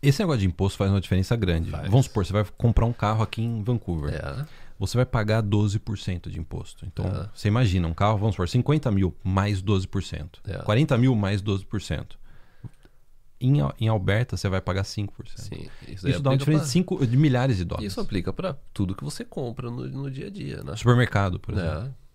Esse 0.03 0.21
negócio 0.21 0.41
de 0.41 0.47
imposto 0.47 0.77
faz 0.77 0.91
uma 0.91 1.01
diferença 1.01 1.35
grande. 1.37 1.71
Faz. 1.71 1.89
Vamos 1.89 2.07
supor, 2.07 2.27
você 2.27 2.33
vai 2.33 2.45
comprar 2.59 2.85
um 2.85 2.93
carro 2.93 3.23
aqui 3.23 3.43
em 3.43 3.63
Vancouver. 3.63 4.15
É, 4.15 4.47
Você 4.79 4.99
vai 4.99 5.07
pagar 5.07 5.43
12% 5.43 6.29
de 6.29 6.39
imposto. 6.39 6.85
Então, 6.85 7.07
É. 7.07 7.31
você 7.35 7.49
imagina, 7.49 7.89
um 7.89 7.95
carro, 7.95 8.19
vamos 8.19 8.35
supor, 8.35 8.47
50 8.47 8.91
mil 8.91 9.17
mais 9.25 9.63
12%. 9.63 10.39
É. 10.47 10.59
40 10.59 10.99
mil 10.99 11.15
mais 11.17 11.41
12%. 11.41 12.19
Em, 13.39 13.59
em 13.79 13.89
Alberta, 13.89 14.37
você 14.37 14.49
vai 14.49 14.61
pagar 14.63 14.83
5%. 14.83 15.09
sim. 15.37 15.69
Isso, 15.87 16.09
Isso 16.09 16.21
dá 16.23 16.31
uma 16.31 16.37
diferença 16.39 16.65
de, 16.65 16.71
pra- 16.71 16.73
cinco, 16.73 17.07
de 17.07 17.17
milhares 17.17 17.59
de 17.59 17.65
dólares. 17.65 17.93
Isso 17.93 18.01
aplica 18.01 18.33
para 18.33 18.57
tudo 18.73 18.95
que 18.95 19.05
você 19.05 19.25
compra 19.25 19.71
no, 19.71 19.87
no 19.87 20.11
dia 20.11 20.29
a 20.29 20.31
dia, 20.31 20.63
né? 20.63 20.75
Supermercado, 20.75 21.39
por 21.39 21.55
exemplo. 21.55 21.93
É. 21.93 22.07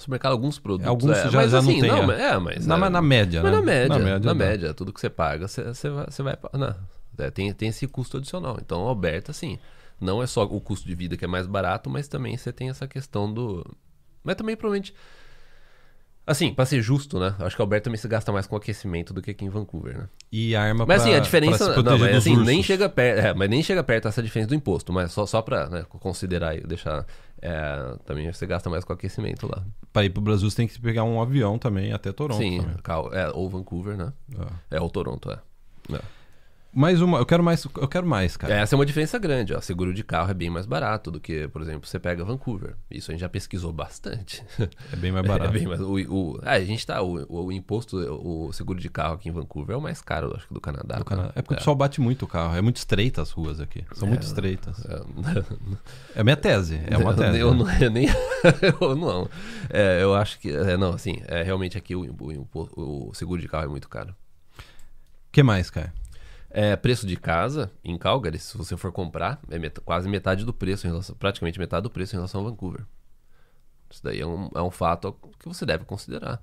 Supermercado, 0.00 0.32
alguns 0.32 0.58
produtos. 0.58 0.86
Alguns 0.88 1.16
é, 1.16 1.30
já- 1.30 1.38
mas 1.38 1.50
já 1.50 1.62
não 1.62 1.70
assim, 1.70 1.80
tem, 1.80 1.90
Não, 1.90 2.12
é. 2.12 2.30
é, 2.32 2.38
mas. 2.38 2.66
Na, 2.66 2.74
é, 2.76 2.88
na 2.90 3.02
média, 3.02 3.42
mas 3.42 3.52
né? 3.52 3.58
na 3.58 3.98
média, 3.98 4.18
na 4.18 4.18
dá. 4.18 4.34
média, 4.34 4.74
tudo 4.74 4.92
que 4.92 5.00
você 5.00 5.10
paga, 5.10 5.48
você, 5.48 5.62
vai, 5.90 6.06
você 6.08 6.22
vai. 6.22 6.38
Não, 6.52 6.74
é, 7.18 7.30
tem, 7.30 7.52
tem 7.52 7.68
esse 7.70 7.86
custo 7.86 8.18
adicional. 8.18 8.58
Então, 8.60 8.80
Alberta, 8.82 9.30
assim, 9.30 9.58
não 10.00 10.22
é 10.22 10.26
só 10.26 10.44
o 10.44 10.60
custo 10.60 10.86
de 10.86 10.94
vida 10.94 11.16
que 11.16 11.24
é 11.24 11.28
mais 11.28 11.46
barato, 11.46 11.88
mas 11.90 12.06
também 12.08 12.36
você 12.36 12.52
tem 12.52 12.68
essa 12.70 12.86
questão 12.86 13.32
do. 13.32 13.64
Mas 14.22 14.36
também, 14.36 14.56
provavelmente. 14.56 14.94
Assim, 16.30 16.54
pra 16.54 16.64
ser 16.64 16.80
justo, 16.80 17.18
né? 17.18 17.34
Acho 17.40 17.56
que 17.56 17.60
Alberta 17.62 17.84
também 17.84 17.98
se 17.98 18.06
gasta 18.06 18.30
mais 18.30 18.46
com 18.46 18.54
aquecimento 18.54 19.12
do 19.12 19.20
que 19.20 19.32
aqui 19.32 19.44
em 19.44 19.48
Vancouver, 19.48 19.98
né? 19.98 20.08
E 20.30 20.54
arma 20.54 20.86
Mas 20.86 21.00
assim, 21.02 21.10
pra- 21.10 21.18
a 21.18 21.20
diferença. 21.20 21.82
Não, 21.82 21.98
mas 21.98 22.16
assim, 22.16 22.36
nem 22.36 22.62
chega 22.62 22.88
perto. 22.88 23.18
É, 23.26 23.34
mas 23.34 23.50
nem 23.50 23.60
chega 23.64 23.82
perto 23.82 24.06
essa 24.06 24.22
diferença 24.22 24.50
do 24.50 24.54
imposto, 24.54 24.92
mas 24.92 25.10
só, 25.10 25.26
só 25.26 25.42
pra 25.42 25.68
né, 25.68 25.84
considerar 25.88 26.56
e 26.56 26.60
deixar. 26.60 27.04
é, 27.42 27.96
também 28.04 28.32
você 28.32 28.46
gasta 28.46 28.70
mais 28.70 28.84
com 28.84 28.92
aquecimento 28.92 29.48
lá. 29.48 29.64
Pra 29.92 30.04
ir 30.04 30.10
pro 30.10 30.22
Brasil, 30.22 30.48
você 30.48 30.56
tem 30.58 30.68
que 30.68 30.80
pegar 30.80 31.02
um 31.02 31.20
avião 31.20 31.58
também 31.58 31.92
até 31.92 32.12
Toronto. 32.12 32.38
Sim, 32.38 32.60
também. 32.60 33.18
É, 33.20 33.30
ou 33.34 33.50
Vancouver, 33.50 33.96
né? 33.96 34.12
É. 34.70 34.76
É, 34.76 34.80
ou 34.80 34.88
Toronto, 34.88 35.30
é. 35.32 35.38
É. 35.92 36.00
Mais 36.72 37.02
uma, 37.02 37.18
eu 37.18 37.26
quero 37.26 37.42
mais, 37.42 37.64
eu 37.64 37.88
quero 37.88 38.06
mais, 38.06 38.36
cara. 38.36 38.54
Essa 38.54 38.74
é 38.74 38.78
uma 38.78 38.86
diferença 38.86 39.18
grande, 39.18 39.52
ó. 39.52 39.60
Seguro 39.60 39.92
de 39.92 40.04
carro 40.04 40.30
é 40.30 40.34
bem 40.34 40.48
mais 40.48 40.66
barato 40.66 41.10
do 41.10 41.18
que, 41.18 41.48
por 41.48 41.60
exemplo, 41.62 41.84
você 41.88 41.98
pega 41.98 42.24
Vancouver. 42.24 42.76
Isso 42.88 43.10
a 43.10 43.12
gente 43.12 43.22
já 43.22 43.28
pesquisou 43.28 43.72
bastante. 43.72 44.40
É 44.92 44.96
bem 44.96 45.10
mais 45.10 45.26
barato. 45.26 45.50
É 45.50 45.52
bem 45.58 45.66
mais. 45.66 45.80
O, 45.80 45.94
o- 45.94 46.38
ah, 46.44 46.52
a 46.52 46.60
gente 46.64 46.86
tá. 46.86 47.02
O, 47.02 47.46
o 47.46 47.50
imposto, 47.50 47.96
o 47.96 48.52
seguro 48.52 48.78
de 48.78 48.88
carro 48.88 49.14
aqui 49.14 49.28
em 49.28 49.32
Vancouver 49.32 49.74
é 49.74 49.76
o 49.76 49.82
mais 49.82 50.00
caro, 50.00 50.32
acho 50.36 50.46
que 50.46 50.54
do 50.54 50.60
Canadá. 50.60 50.96
Do 50.98 51.04
Canadá. 51.04 51.28
né? 51.28 51.32
É 51.34 51.42
porque 51.42 51.54
o 51.54 51.58
pessoal 51.58 51.74
bate 51.74 52.00
muito 52.00 52.24
o 52.24 52.28
carro. 52.28 52.54
É 52.54 52.60
muito 52.60 52.76
estreita 52.76 53.20
as 53.20 53.32
ruas 53.32 53.58
aqui. 53.60 53.84
São 53.94 54.06
muito 54.06 54.22
estreitas. 54.22 54.80
É. 54.86 56.20
É 56.20 56.22
minha 56.22 56.36
tese. 56.36 56.80
É 56.86 56.96
uma 56.96 57.14
tese. 57.16 57.36
Eu, 57.40 57.52
não, 57.52 57.68
eu 57.80 57.90
nem. 57.90 58.06
eu 58.80 58.94
não. 58.94 59.28
É, 59.68 60.02
eu 60.04 60.14
acho 60.14 60.38
que. 60.38 60.50
é, 60.54 60.76
não, 60.76 60.92
assim, 60.92 61.20
é, 61.26 61.42
realmente 61.42 61.76
aqui 61.76 61.96
o, 61.96 62.14
o 62.54 63.10
seguro 63.12 63.40
de 63.40 63.48
carro 63.48 63.64
é 63.64 63.68
muito 63.68 63.88
caro. 63.88 64.10
O 64.10 65.32
que 65.32 65.42
mais, 65.42 65.68
cara? 65.68 65.92
É, 66.50 66.74
preço 66.74 67.06
de 67.06 67.16
casa 67.16 67.70
em 67.84 67.96
Calgary, 67.96 68.38
se 68.38 68.58
você 68.58 68.76
for 68.76 68.90
comprar, 68.90 69.40
é 69.48 69.58
met- 69.58 69.80
quase 69.80 70.08
metade 70.08 70.44
do 70.44 70.52
preço, 70.52 70.86
em 70.86 70.90
relação, 70.90 71.14
praticamente 71.14 71.58
metade 71.58 71.84
do 71.84 71.90
preço 71.90 72.14
em 72.14 72.18
relação 72.18 72.40
a 72.40 72.44
Vancouver. 72.50 72.84
Isso 73.88 74.02
daí 74.02 74.20
é 74.20 74.26
um, 74.26 74.50
é 74.54 74.60
um 74.62 74.70
fato 74.70 75.12
que 75.38 75.46
você 75.48 75.64
deve 75.64 75.84
considerar. 75.84 76.42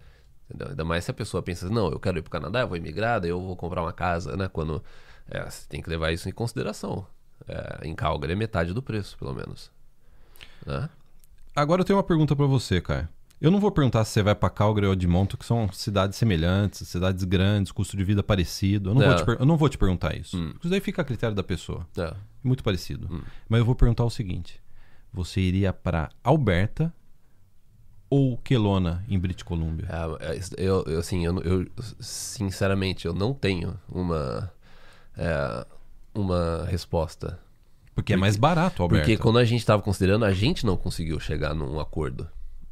Entendeu? 0.50 0.70
Ainda 0.70 0.86
mais 0.86 1.04
se 1.04 1.12
a 1.12 1.13
pessoa 1.13 1.43
pensa, 1.43 1.70
não, 1.70 1.89
eu 1.91 2.00
quero 2.00 2.17
ir 2.17 2.22
para 2.22 2.30
o 2.30 2.32
Canadá, 2.32 2.62
eu 2.62 2.67
vou 2.67 2.78
imigrar, 2.78 3.20
daí 3.20 3.30
eu 3.30 3.41
vou 3.41 3.56
comprar 3.56 3.82
uma 3.82 3.91
casa, 3.91 4.38
né? 4.38 4.48
Quando 4.48 4.82
é, 5.30 5.43
você 5.43 5.67
tem 5.67 5.82
que 5.82 5.89
levar 5.89 6.12
isso 6.12 6.30
em 6.30 6.32
consideração. 6.32 7.06
É, 7.46 7.86
em 7.88 7.93
Calgary 7.93 8.32
é 8.32 8.36
metade 8.36 8.74
do 8.74 8.82
preço, 8.82 9.17
pelo 9.17 9.34
menos. 9.34 9.70
Né? 10.65 10.89
Agora 11.54 11.82
eu 11.82 11.86
tenho 11.86 11.98
uma 11.98 12.04
pergunta 12.04 12.34
pra 12.36 12.46
você, 12.46 12.80
cara. 12.80 13.10
Eu 13.39 13.52
não 13.52 13.60
vou 13.60 13.71
perguntar 13.71 14.04
se 14.04 14.12
você 14.13 14.23
vai 14.23 14.34
pra 14.34 14.50
Calgary 14.50 14.88
ou 14.88 14.93
Edmonton, 14.93 15.38
que 15.38 15.45
são 15.45 15.71
cidades 15.71 16.17
semelhantes, 16.17 16.88
cidades 16.88 17.23
grandes, 17.23 17.71
custo 17.71 17.95
de 17.95 18.04
vida 18.04 18.23
parecido. 18.23 18.89
Eu 18.89 18.95
não, 18.95 19.02
É. 19.04 19.15
vou, 19.15 19.15
te 19.36 19.39
eu 19.41 19.45
não 19.45 19.58
vou 19.58 19.69
te 19.69 19.78
perguntar 19.78 20.15
isso. 20.17 20.36
Hum. 20.38 20.54
Isso 20.60 20.69
daí 20.69 20.80
fica 20.80 21.02
a 21.04 21.06
critério 21.06 21.36
da 21.36 21.43
pessoa. 21.43 21.86
É. 21.97 22.13
Muito 22.43 22.63
parecido. 22.63 23.08
Hum. 23.12 23.21
Mas 23.47 23.60
eu 23.60 23.65
vou 23.65 23.76
perguntar 23.76 24.04
o 24.06 24.10
seguinte: 24.10 24.60
você 25.13 25.39
iria 25.39 25.71
pra 25.71 26.10
Alberta 26.23 26.91
ou 28.10 28.38
Kelowna, 28.38 29.04
em 29.08 29.19
British 29.19 29.43
Columbia? 29.43 29.86
É, 29.88 30.34
é, 30.36 30.39
eu, 30.58 30.84
eu, 30.88 31.00
assim, 31.00 31.23
eu, 31.26 31.39
eu- 31.41 31.67
sinceramente, 32.00 33.06
eu 33.06 33.13
não 33.13 33.34
tenho 33.34 33.78
uma, 33.88 34.52
é, 35.15 35.65
uma 36.15 36.65
resposta. 36.65 37.39
Porque 37.93 38.13
é 38.13 38.17
mais 38.17 38.36
barato, 38.36 38.82
Alberta. 38.82 39.06
Porque 39.06 39.17
quando 39.21 39.38
a 39.39 39.43
gente 39.45 39.60
estava 39.60 39.82
considerando, 39.82 40.23
a 40.26 40.32
gente 40.32 40.65
não 40.65 40.78
conseguiu 40.78 41.19
chegar 41.19 41.54
num 41.54 41.80
acordo, 41.80 42.28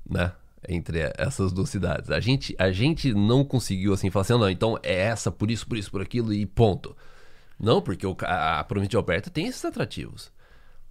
né? 0.09 0.31
Entre 0.67 0.99
essas 1.17 1.51
duas 1.51 1.69
cidades. 1.69 2.09
A 2.09 2.19
gente, 2.19 2.55
a 2.57 2.71
gente 2.71 3.13
não 3.13 3.43
conseguiu, 3.45 3.93
assim, 3.93 4.09
falar 4.09 4.21
assim, 4.21 4.33
"Ah, 4.33 4.37
não, 4.37 4.49
então 4.49 4.77
é 4.83 4.93
essa, 4.95 5.31
por 5.31 5.51
isso, 5.51 5.67
por 5.67 5.77
isso, 5.77 5.91
por 5.91 6.01
aquilo 6.01 6.33
e 6.33 6.45
ponto. 6.45 6.95
Não, 7.59 7.81
porque 7.81 8.05
o, 8.05 8.15
a, 8.23 8.59
a 8.59 8.63
província 8.63 8.89
de 8.91 8.97
Alberta 8.97 9.29
tem 9.29 9.47
esses 9.47 9.63
atrativos. 9.63 10.31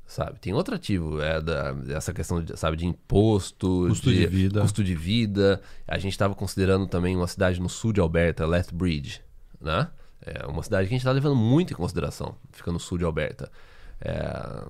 Sabe? 0.07 0.39
Tem 0.39 0.53
outro 0.53 0.75
ativo, 0.75 1.21
é 1.21 1.41
da, 1.41 1.75
essa 1.89 2.13
questão, 2.13 2.43
de, 2.43 2.59
sabe, 2.59 2.77
de 2.77 2.87
imposto, 2.87 3.87
Custo 3.89 4.13
de 4.13 4.27
vida. 4.27 4.61
custo 4.61 4.85
de 4.85 4.95
vida. 4.95 5.63
A 5.89 5.99
gente 5.99 6.13
estava 6.13 6.35
considerando 6.35 6.87
também 6.87 7.17
uma 7.17 7.27
cidade 7.27 7.59
no 7.61 7.71
sul 7.71 7.91
de 7.93 8.01
Alberta, 8.01 8.47
Lethbridge, 8.47 9.23
né? 9.61 9.89
É 10.21 10.47
uma 10.47 10.63
cidade 10.63 10.89
que 10.89 10.95
a 10.95 10.97
gente 10.97 11.01
está 11.01 11.11
levando 11.13 11.37
muito 11.37 11.73
em 11.73 11.77
consideração, 11.77 12.37
fica 12.53 12.71
no 12.71 12.79
sul 12.79 12.99
de 12.99 13.05
Alberta. 13.05 13.51
É, 14.01 14.63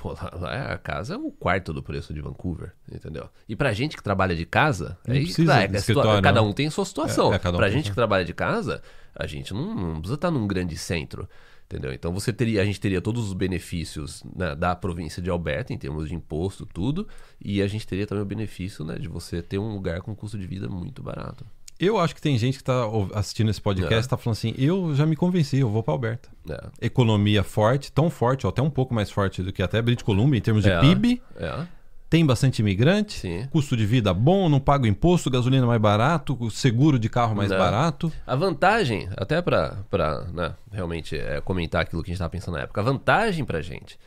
pô, 0.00 0.12
lá- 0.12 0.30
lá 0.34 0.72
a 0.72 0.78
casa 0.78 1.14
é 1.14 1.16
um 1.16 1.30
quarto 1.30 1.72
do 1.72 1.82
preço 1.82 2.12
de 2.14 2.20
Vancouver, 2.20 2.72
entendeu? 2.90 3.28
E 3.48 3.54
pra 3.56 3.72
gente 3.72 3.96
que 3.96 4.02
trabalha 4.02 4.34
de 4.36 4.46
casa, 4.46 4.98
Não 5.06 5.14
é, 5.14 5.18
que 5.18 5.24
precisa 5.26 5.52
tá, 5.52 5.58
é 5.58 5.66
situa- 5.66 5.78
escritório, 5.78 6.22
cada 6.22 6.42
um 6.42 6.52
tem 6.52 6.68
sua 6.70 6.84
situação. 6.84 7.32
É, 7.32 7.40
é, 7.42 7.48
um 7.50 7.56
pra 7.56 7.68
gente 7.70 7.90
que 7.90 7.94
trabalha 7.94 8.24
de 8.24 8.32
casa, 8.34 8.82
a 9.14 9.26
gente 9.26 9.52
não, 9.52 9.74
não 9.74 9.92
precisa 9.94 10.14
estar 10.14 10.30
num 10.30 10.46
grande 10.46 10.76
centro. 10.76 11.28
Entendeu? 11.70 11.92
Então 11.92 12.14
você 12.14 12.32
teria, 12.32 12.62
a 12.62 12.64
gente 12.64 12.80
teria 12.80 12.98
todos 12.98 13.26
os 13.26 13.34
benefícios 13.34 14.24
né, 14.34 14.54
da 14.54 14.74
província 14.74 15.20
de 15.22 15.28
Alberta 15.28 15.70
em 15.70 15.76
termos 15.76 16.08
de 16.08 16.14
imposto, 16.14 16.64
tudo, 16.64 17.06
e 17.38 17.60
a 17.60 17.66
gente 17.66 17.86
teria 17.86 18.06
também 18.06 18.22
o 18.22 18.26
benefício 18.26 18.82
né, 18.86 18.98
de 18.98 19.06
você 19.06 19.42
ter 19.42 19.58
um 19.58 19.74
lugar 19.74 20.00
com 20.00 20.16
custo 20.16 20.38
de 20.38 20.46
vida 20.46 20.66
muito 20.66 21.02
barato. 21.02 21.44
Eu 21.80 21.98
acho 21.98 22.14
que 22.14 22.20
tem 22.20 22.36
gente 22.36 22.58
que 22.58 22.64
tá 22.64 22.86
ou- 22.86 23.08
assistindo 23.14 23.50
esse 23.50 23.60
podcast 23.60 23.94
É. 23.94 24.00
e 24.00 24.08
tá 24.08 24.16
falando 24.16 24.36
assim: 24.36 24.54
eu 24.58 24.94
já 24.94 25.06
me 25.06 25.14
convenci, 25.14 25.58
eu 25.58 25.70
vou 25.70 25.82
pra 25.82 25.94
Alberta. 25.94 26.28
É. 26.50 26.86
Economia 26.86 27.44
forte, 27.44 27.92
tão 27.92 28.10
forte, 28.10 28.46
ou 28.46 28.50
até 28.50 28.60
um 28.60 28.70
pouco 28.70 28.92
mais 28.94 29.10
forte 29.10 29.42
do 29.42 29.52
que 29.52 29.62
até 29.62 29.80
British 29.80 30.02
Columbia 30.02 30.38
em 30.38 30.42
termos 30.42 30.64
de 30.64 30.70
É. 30.70 30.80
PIB. 30.80 31.22
É, 31.36 31.66
Tem 32.10 32.24
bastante 32.24 32.60
imigrante, 32.60 33.18
sim. 33.20 33.46
custo 33.50 33.76
de 33.76 33.84
vida 33.84 34.14
bom, 34.14 34.48
não 34.48 34.58
paga 34.58 34.88
imposto, 34.88 35.30
gasolina 35.30 35.66
mais 35.66 35.80
barato, 35.80 36.50
seguro 36.50 36.98
de 36.98 37.06
carro 37.08 37.36
mais 37.36 37.50
Não. 37.50 37.58
barato. 37.58 38.10
A 38.26 38.34
vantagem, 38.34 39.08
até 39.14 39.42
pra, 39.42 39.76
pra 39.90 40.22
né, 40.32 40.54
realmente 40.72 41.16
é, 41.18 41.40
comentar 41.42 41.82
aquilo 41.82 42.02
que 42.02 42.08
a 42.08 42.12
gente 42.12 42.16
estava 42.16 42.30
pensando 42.30 42.54
na 42.54 42.62
época, 42.62 42.80
a 42.80 42.84
vantagem 42.84 43.44
pra 43.44 43.60
gente 43.60 43.98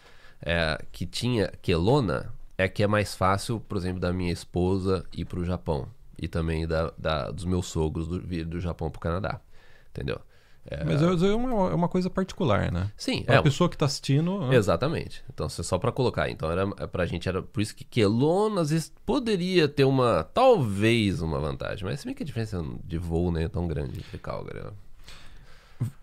é, 0.44 0.84
que 0.92 1.06
tinha 1.06 1.52
Kelowna 1.62 2.34
é 2.58 2.68
que 2.68 2.82
é 2.82 2.88
mais 2.88 3.14
fácil, 3.16 3.60
por 3.60 3.78
exemplo, 3.78 4.00
da 4.00 4.12
minha 4.12 4.34
esposa 4.34 5.06
ir 5.16 5.26
pro 5.26 5.46
Japão 5.46 5.88
e 6.22 6.28
também 6.28 6.66
da, 6.68 6.94
da- 6.98 7.32
dos 7.32 7.44
meus 7.44 7.66
sogros 7.66 8.08
do, 8.08 8.22
vir 8.22 8.46
do 8.46 8.60
Japão 8.60 8.90
pro 8.92 9.02
Canadá. 9.02 9.42
Entendeu? 9.90 10.22
É, 10.70 10.84
Mas 10.86 11.02
é 11.02 11.06
é 11.06 11.34
uma, 11.36 11.72
é 11.72 11.74
uma 11.74 11.90
coisa 11.90 12.08
particular, 12.08 12.72
né? 12.72 12.92
sim, 12.96 13.24
Para 13.24 13.34
é, 13.34 13.38
a 13.40 13.42
pessoa 13.42 13.68
que 13.68 13.76
tá 13.76 13.86
assistindo. 13.86 14.42
né? 14.48 14.56
Exatamente. 14.56 15.24
Então, 15.34 15.48
é 15.48 15.50
só 15.50 15.80
pra 15.80 15.92
colocar. 15.92 16.30
Então, 16.30 16.52
era 16.52 16.68
pra 16.88 17.08
gente 17.08 17.28
era 17.28 17.42
por 17.42 17.62
isso 17.62 17.76
que 17.76 17.84
Kelowna 17.84 18.62
às 18.62 18.70
vezes 18.70 18.94
poderia 19.04 19.68
ter 19.68 19.86
uma 19.86 20.24
talvez 20.24 21.20
uma 21.20 21.40
vantagem, 21.40 21.84
mas 21.84 22.00
se 22.00 22.06
bem 22.06 22.14
que 22.14 22.22
a 22.22 22.26
diferença 22.26 22.64
de 22.84 22.98
voo 23.00 23.32
nem 23.32 23.46
é 23.46 23.48
tão 23.50 23.68
grande 23.68 23.98
entre 24.00 24.20
Calgary. 24.20 24.60
Né? 24.64 24.72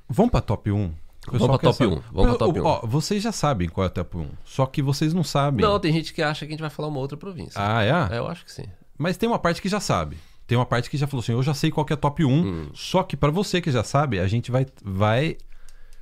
Vamos 0.09 0.33
pra 0.33 0.41
top 0.41 0.73
1. 0.73 0.87
O 1.29 1.31
pessoal 1.31 1.49
Vamos 1.49 1.49
pra 1.49 1.59
quer 1.59 1.67
top 1.67 1.77
saber. 1.77 1.97
1, 1.97 2.13
vamos 2.13 2.37
pra 2.37 2.47
top 2.47 2.61
1. 2.61 2.65
Ó, 2.65 2.81
vocês 2.87 3.23
já 3.23 3.31
sabem 3.33 3.69
qual 3.69 3.85
é 3.85 3.89
o 3.89 3.93
top 3.93 4.17
1. 4.17 4.29
Só 4.45 4.67
que 4.67 4.83
vocês 4.83 5.13
não 5.15 5.23
sabem. 5.23 5.65
Não, 5.65 5.79
tem 5.79 5.93
gente 5.93 6.13
que 6.13 6.23
acha 6.23 6.41
que 6.47 6.53
a 6.53 6.55
gente 6.55 6.61
vai 6.61 6.71
falar 6.71 6.89
uma 6.89 6.99
outra 6.99 7.17
província. 7.17 7.53
Ah, 7.63 7.85
é? 7.85 8.17
É, 8.17 8.19
eu 8.19 8.27
acho 8.27 8.45
que 8.45 8.51
sim. 8.53 8.65
Mas 8.99 9.17
tem 9.17 9.29
uma 9.29 9.39
parte 9.39 9.63
que 9.63 9.69
já 9.69 9.81
sabe. 9.81 10.19
Tem 10.47 10.59
uma 10.59 10.67
parte 10.67 10.91
que 10.91 10.97
já 10.97 11.07
falou 11.07 11.23
assim: 11.23 11.33
eu 11.33 11.43
já 11.43 11.55
sei 11.55 11.71
qual 11.71 11.85
que 11.87 11.93
é 11.93 11.97
top 11.97 12.25
1. 12.25 12.29
Hum. 12.31 12.71
Só 12.75 13.03
que 13.03 13.17
pra 13.17 13.31
você 13.31 13.61
que 13.61 13.71
já 13.71 13.85
sabe, 13.85 14.19
a 14.19 14.27
gente 14.27 14.51
vai, 14.51 14.67
vai 14.83 15.37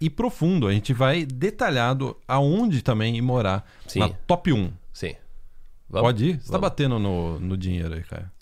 ir 0.00 0.10
profundo. 0.10 0.66
A 0.66 0.72
gente 0.72 0.92
vai 0.92 1.24
detalhado 1.26 2.16
aonde 2.26 2.80
também 2.82 3.16
ir 3.16 3.22
morar. 3.22 3.68
Sim. 3.86 3.98
Na 4.00 4.08
top 4.08 4.52
1. 4.52 4.70
Sim. 4.92 5.14
Pode 5.90 6.24
ir? 6.24 6.32
Você 6.40 6.46
tá 6.46 6.52
Vamos. 6.52 6.60
batendo 6.62 6.98
no, 6.98 7.38
no 7.38 7.56
dinheiro 7.56 7.94
aí, 7.94 8.02
cara. 8.02 8.32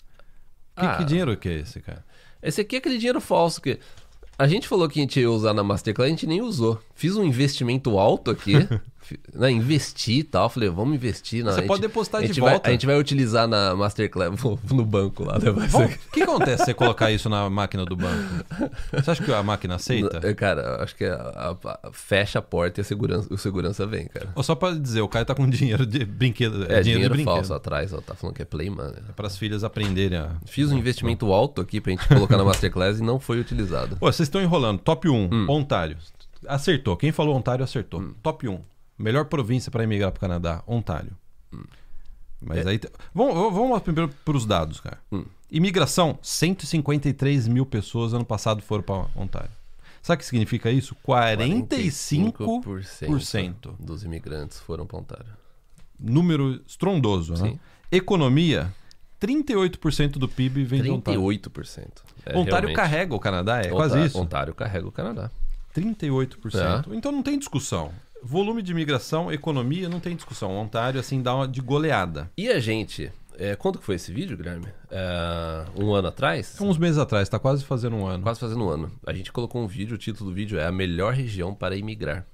Que, 0.75 0.85
Ah. 0.85 0.97
que 0.97 1.03
dinheiro 1.05 1.35
que 1.37 1.47
é 1.49 1.53
esse, 1.59 1.79
cara? 1.79 2.03
Esse 2.41 2.61
aqui 2.61 2.75
é 2.75 2.79
aquele 2.79 2.97
dinheiro 2.97 3.19
falso 3.21 3.61
que 3.61 3.79
a 4.37 4.47
gente 4.47 4.67
falou 4.67 4.87
que 4.89 4.99
a 4.99 5.01
gente 5.01 5.19
ia 5.19 5.29
usar 5.31 5.53
na 5.53 5.63
Masterclass, 5.63 6.07
a 6.07 6.09
gente 6.09 6.27
nem 6.27 6.41
usou. 6.41 6.81
Fiz 6.95 7.15
um 7.17 7.23
investimento 7.25 7.99
alto 7.99 8.31
aqui, 8.31 8.53
né, 9.35 9.51
investi 9.51 10.19
e 10.19 10.23
tal. 10.23 10.49
Falei, 10.49 10.69
vamos 10.69 10.95
investir. 10.95 11.43
Na, 11.43 11.51
Você 11.51 11.57
gente- 11.59 11.67
pode 11.67 11.81
depositar 11.81 12.21
de 12.21 12.27
gente 12.27 12.39
vai- 12.39 12.51
volta. 12.51 12.69
a 12.69 12.71
gente 12.71 12.85
vai 12.85 12.97
utilizar 12.97 13.47
na 13.49 13.75
Masterclass 13.75 14.31
no, 14.71 14.85
banco 14.85 15.25
lá. 15.25 15.37
Né? 15.37 15.51
Bom, 15.51 15.83
O 15.85 16.11
que 16.13 16.21
acontece 16.23 16.59
se 16.59 16.65
você 16.65 16.73
colocar 16.73 17.11
isso 17.11 17.27
na 17.29 17.49
máquina 17.49 17.83
do 17.85 17.97
banco? 17.97 18.45
Você 18.93 19.11
acha 19.11 19.21
que 19.23 19.31
a 19.33 19.43
máquina 19.43 19.75
aceita? 19.75 20.21
É, 20.23 20.33
Cara, 20.33 20.81
acho 20.81 20.95
que 20.95 21.03
a- 21.03 21.15
a- 21.63 21.69
a- 21.83 21.91
fecha 21.91 22.39
a 22.39 22.41
porta 22.41 22.79
e 22.79 22.81
a 22.81 22.85
segurança, 22.85 23.27
o 23.29 23.37
segurança 23.37 23.85
vem, 23.85 24.07
cara. 24.07 24.29
Ou 24.33 24.41
só 24.41 24.55
pra 24.55 24.71
dizer, 24.71 25.01
o 25.01 25.07
cara 25.09 25.25
tá 25.25 25.35
com 25.35 25.49
dinheiro 25.49 25.85
de 25.85 26.05
brinquedo. 26.05 26.63
É, 26.71 26.79
dinheiro, 26.81 27.03
de 27.03 27.09
brinquedo. 27.09 27.25
falso 27.35 27.53
atrás, 27.53 27.91
ó, 27.93 27.99
tá 27.99 28.15
falando 28.15 28.37
que 28.37 28.41
é 28.41 28.45
Play 28.45 28.69
Money. 28.69 28.93
Para 29.17 29.27
as 29.27 29.37
filhas 29.37 29.65
aprenderem 29.65 30.17
a. 30.17 30.31
Fiz 30.45 30.71
um 30.71 30.77
investimento 30.77 31.31
alto 31.33 31.59
aqui 31.59 31.81
pra 31.81 31.91
gente 31.91 32.07
colocar 32.07 32.37
na 32.37 32.45
Masterclass 32.45 32.99
e 32.99 33.03
não 33.03 33.19
foi 33.19 33.37
utilizado. 33.39 33.97
Pô, 33.97 34.05
vocês 34.09 34.27
estão 34.27 34.41
enrolando. 34.41 34.79
Top 34.79 35.09
1, 35.09 35.29
Hum. 35.29 35.45
Ontário. 35.49 35.97
Acertou. 36.47 36.95
Quem 36.97 37.11
falou 37.11 37.35
Ontário 37.35 37.63
acertou. 37.63 38.13
Top 38.21 38.47
1. 38.47 38.59
Melhor 38.97 39.25
província 39.25 39.71
para 39.71 39.83
emigrar 39.83 40.11
para 40.11 40.17
o 40.17 40.21
Canadá, 40.21 40.63
Ontário. 40.67 41.11
Mas 42.41 42.65
aí. 42.67 42.77
te- 42.79 42.89
Vamos, 43.13 43.33
vamos 43.53 43.71
lá 43.71 43.79
primeiro 43.79 44.11
para 44.23 44.37
os 44.37 44.45
dados, 44.45 44.79
cara. 44.79 44.99
Hum. 45.11 45.25
Imigração: 45.51 46.17
153 46.21 47.47
mil 47.47 47.65
pessoas 47.65 48.13
ano 48.13 48.25
passado 48.25 48.61
foram 48.61 48.83
para 48.83 49.07
Ontário. 49.15 49.49
Sabe 50.01 50.17
o 50.17 50.19
que 50.19 50.25
significa 50.25 50.69
isso? 50.69 50.95
45%. 51.03 53.75
dos 53.79 54.03
imigrantes 54.03 54.59
foram 54.59 54.85
pra 54.85 54.99
Ontário. 54.99 55.25
Número 55.99 56.61
estrondoso, 56.67 57.33
né? 57.33 57.39
Sim. 57.51 57.59
Economia: 57.91 58.71
38% 59.19 60.11
do 60.19 60.27
PIB 60.27 60.63
vem 60.63 60.83
de 60.83 60.91
Ontário. 60.91 61.19
38%. 61.21 62.03
É, 62.25 62.37
Ontário 62.37 62.67
realmente. 62.67 62.75
carrega 62.75 63.15
o 63.15 63.19
Canadá, 63.19 63.55
é 63.55 63.59
Ontário- 63.59 63.75
quase 63.75 64.05
isso. 64.05 64.19
Ontário 64.19 64.53
carrega 64.53 64.87
o 64.87 64.91
Canadá. 64.91 65.31
38%. 65.75 66.91
É. 66.91 66.95
Então 66.95 67.11
não 67.11 67.21
tem 67.21 67.37
discussão. 67.37 67.91
Volume 68.23 68.61
de 68.61 68.71
imigração, 68.71 69.31
economia, 69.31 69.87
não 69.87 69.99
tem 69.99 70.15
discussão. 70.15 70.55
Ontário, 70.57 70.99
assim, 70.99 71.21
dá 71.21 71.35
uma 71.35 71.47
de 71.47 71.61
goleada. 71.61 72.31
E 72.37 72.49
a 72.49 72.59
gente, 72.59 73.11
É, 73.37 73.53
quando 73.55 73.77
que 73.79 73.85
foi 73.85 73.95
esse 73.95 74.13
vídeo, 74.13 74.37
Guilherme? 74.37 74.67
É, 74.89 75.65
um 75.75 75.93
ano 75.93 76.07
atrás? 76.07 76.55
Uns 76.61 76.77
meses 76.77 76.97
atrás, 76.97 77.27
tá 77.27 77.37
quase 77.37 77.65
fazendo 77.65 77.97
um 77.97 78.07
ano. 78.07 78.23
Quase 78.23 78.39
fazendo 78.39 78.63
um 78.63 78.69
ano. 78.69 78.89
A 79.05 79.11
gente 79.13 79.29
colocou 79.31 79.61
um 79.61 79.67
vídeo, 79.67 79.95
o 79.95 79.97
título 79.97 80.29
do 80.29 80.33
vídeo 80.35 80.57
é 80.57 80.65
A 80.65 80.71
Melhor 80.71 81.13
Região 81.13 81.53
para 81.53 81.75
Imigrar. 81.75 82.25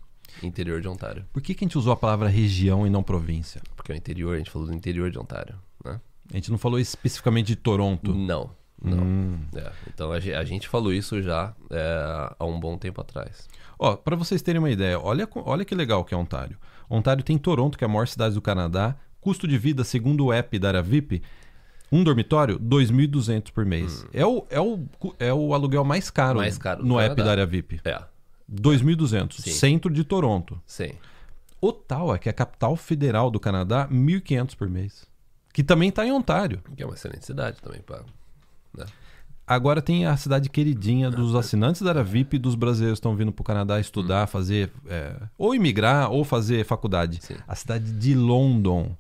Interior 0.43 0.79
de 0.79 0.87
Ontário. 0.87 1.25
Por 1.33 1.41
que, 1.41 1.53
que 1.55 1.65
a 1.65 1.67
gente 1.67 1.77
usou 1.77 1.91
a 1.91 1.97
palavra 1.97 2.29
região 2.29 2.85
e 2.87 2.89
não 2.89 3.01
província? 3.03 3.61
Porque 3.75 3.91
é 3.91 3.95
o 3.95 3.97
interior, 3.97 4.35
a 4.35 4.37
gente 4.37 4.49
falou 4.51 4.67
do 4.67 4.73
interior 4.73 5.09
de 5.11 5.19
Ontário, 5.19 5.55
né? 5.83 5.99
A 6.31 6.35
gente 6.35 6.49
não 6.51 6.57
falou 6.57 6.79
especificamente 6.79 7.47
de 7.47 7.55
Toronto. 7.57 8.13
Não, 8.13 8.51
não. 8.81 9.03
Hum. 9.03 9.39
É, 9.55 9.71
então 9.93 10.11
a 10.11 10.19
ge- 10.19 10.33
a 10.33 10.43
gente 10.43 10.67
falou 10.67 10.91
isso 10.93 11.21
já 11.21 11.53
é, 11.69 12.33
há 12.39 12.45
um 12.45 12.59
bom 12.59 12.77
tempo 12.77 12.99
atrás. 13.01 13.47
Ó, 13.77 13.95
para 13.95 14.15
vocês 14.15 14.41
terem 14.41 14.59
uma 14.59 14.69
ideia, 14.69 14.99
olha, 14.99 15.27
olha 15.35 15.65
que 15.65 15.73
legal 15.75 16.03
que 16.03 16.13
é 16.13 16.17
Ontário. 16.17 16.57
Ontário 16.89 17.23
tem 17.23 17.37
Toronto, 17.37 17.77
que 17.77 17.83
é 17.83 17.87
a 17.87 17.89
maior 17.89 18.07
cidade 18.07 18.35
do 18.35 18.41
Canadá. 18.41 18.95
Custo 19.19 19.47
de 19.47 19.57
vida, 19.57 19.83
segundo 19.83 20.25
o 20.25 20.33
app 20.33 20.57
da 20.59 20.67
área 20.69 20.81
VIP, 20.81 21.21
um 21.91 22.03
dormitório, 22.03 22.59
2.200 22.59 23.51
por 23.51 23.65
mês. 23.65 24.05
É, 24.13 24.25
o, 24.25 24.45
é, 24.49 24.59
o, 24.59 24.83
é 25.19 25.31
o 25.33 25.53
aluguel 25.53 25.83
mais 25.83 26.09
caro, 26.09 26.37
Mais 26.39 26.57
caro 26.57 26.83
no 26.83 26.99
app 26.99 27.09
Canadá. 27.15 27.23
da 27.23 27.31
área 27.31 27.45
VIP. 27.45 27.81
É, 27.85 28.01
2.200, 28.51 29.33
Sim. 29.41 29.51
centro 29.51 29.93
de 29.93 30.03
Toronto. 30.03 30.59
sim. 30.65 30.91
Ottawa, 31.63 32.17
que 32.17 32.27
é 32.27 32.31
a 32.31 32.33
capital 32.33 32.75
federal 32.75 33.29
do 33.29 33.39
Canadá, 33.39 33.87
1.500 33.91 34.55
por 34.55 34.67
mês. 34.67 35.05
Que 35.53 35.63
também 35.63 35.89
está 35.89 36.03
em 36.05 36.11
Ontário. 36.11 36.59
Que 36.75 36.81
é 36.81 36.85
uma 36.87 36.95
excelente 36.95 37.23
cidade 37.23 37.61
também, 37.61 37.81
pá. 37.81 38.01
Né? 38.77 38.85
Agora 39.45 39.81
tem 39.81 40.05
a 40.05 40.15
cidade 40.15 40.49
queridinha 40.49 41.11
dos 41.11 41.35
assinantes 41.35 41.81
da 41.81 41.89
área 41.89 42.03
VIP 42.03 42.37
e 42.37 42.39
dos 42.39 42.55
brasileiros 42.55 42.99
que 42.99 43.01
estão 43.01 43.15
vindo 43.15 43.31
para 43.31 43.41
o 43.41 43.45
Canadá 43.45 43.79
estudar, 43.79 44.27
fazer. 44.27 44.71
é, 44.87 45.15
ou 45.37 45.53
imigrar 45.53 46.09
ou 46.11 46.23
fazer 46.23 46.63
faculdade. 46.63 47.19
Sim. 47.21 47.35
A 47.47 47.55
cidade 47.55 47.91
de 47.91 48.15
London. 48.15 48.95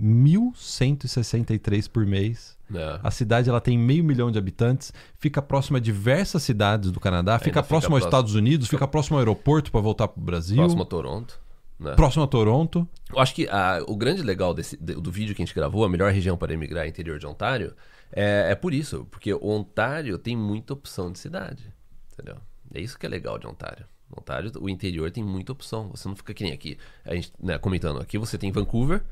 1.163 0.00 1.88
por 1.88 2.06
mês. 2.06 2.56
É. 2.74 3.00
A 3.02 3.10
cidade 3.10 3.50
ela 3.50 3.60
tem 3.60 3.76
meio 3.76 4.02
milhão 4.02 4.30
de 4.30 4.38
habitantes, 4.38 4.92
fica 5.18 5.42
próxima 5.42 5.78
a 5.78 5.80
diversas 5.80 6.42
cidades 6.42 6.90
do 6.90 6.98
Canadá, 6.98 7.38
fica 7.38 7.50
fica 7.50 7.62
próximo 7.62 7.96
aos 7.96 8.04
Estados 8.04 8.34
Unidos, 8.34 8.68
fica 8.68 8.88
próximo 8.88 9.16
ao 9.16 9.20
aeroporto 9.20 9.70
para 9.70 9.80
voltar 9.80 10.08
para 10.08 10.20
o 10.20 10.24
Brasil, 10.24 10.56
Próximo 10.56 10.82
a 10.82 10.86
Toronto. 10.86 11.38
Né? 11.82 11.94
próximo 11.94 12.24
a 12.24 12.26
Toronto. 12.26 12.88
Eu 13.12 13.18
acho 13.18 13.34
que 13.34 13.48
ah, 13.50 13.82
o 13.86 13.96
grande 13.96 14.22
legal 14.22 14.54
desse, 14.54 14.76
de- 14.76 14.94
do 14.94 15.10
vídeo 15.10 15.34
que 15.34 15.42
a 15.42 15.44
gente 15.44 15.54
gravou, 15.54 15.84
a 15.84 15.88
melhor 15.88 16.12
região 16.12 16.36
para 16.36 16.52
emigrar 16.52 16.86
interior 16.86 17.18
de 17.18 17.26
Ontário, 17.26 17.74
é, 18.12 18.48
é 18.50 18.54
por 18.54 18.72
isso, 18.72 19.06
porque 19.10 19.32
o 19.32 19.46
Ontário 19.48 20.16
tem 20.18 20.36
muita 20.36 20.72
opção 20.72 21.10
de 21.10 21.18
cidade, 21.18 21.72
entendeu? 22.12 22.36
É 22.74 22.80
isso 22.80 22.98
que 22.98 23.04
é 23.06 23.08
legal 23.08 23.38
de 23.38 23.46
Ontário. 23.46 23.86
Ontário, 24.14 24.52
o 24.60 24.68
interior 24.68 25.10
tem 25.10 25.24
muita 25.24 25.52
opção. 25.52 25.88
Você 25.90 26.06
não 26.06 26.14
fica 26.14 26.34
que 26.34 26.44
nem 26.44 26.52
aqui, 26.52 26.76
a 27.04 27.14
gente 27.14 27.32
né, 27.40 27.56
comentando 27.58 27.98
aqui, 28.00 28.18
você 28.18 28.36
tem 28.36 28.52
Vancouver, 28.52 29.02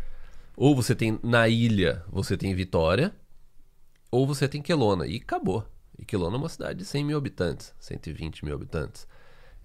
ou 0.57 0.77
você 0.77 0.95
tem 0.95 1.19
na 1.23 1.49
ilha, 1.49 2.05
você 2.11 2.37
tem 2.37 2.55
Vitória, 2.55 3.15
ou 4.11 4.27
você 4.27 4.47
tem 4.47 4.61
Kelowna 4.61 5.07
e 5.07 5.17
acabou. 5.17 5.65
E 5.99 6.05
Kelowna 6.05 6.37
é 6.37 6.39
uma 6.39 6.49
cidade 6.49 6.79
de 6.81 6.85
100 6.85 7.05
mil 7.05 7.17
habitantes, 7.17 7.75
120 7.79 8.45
mil 8.45 8.55
habitantes. 8.55 9.07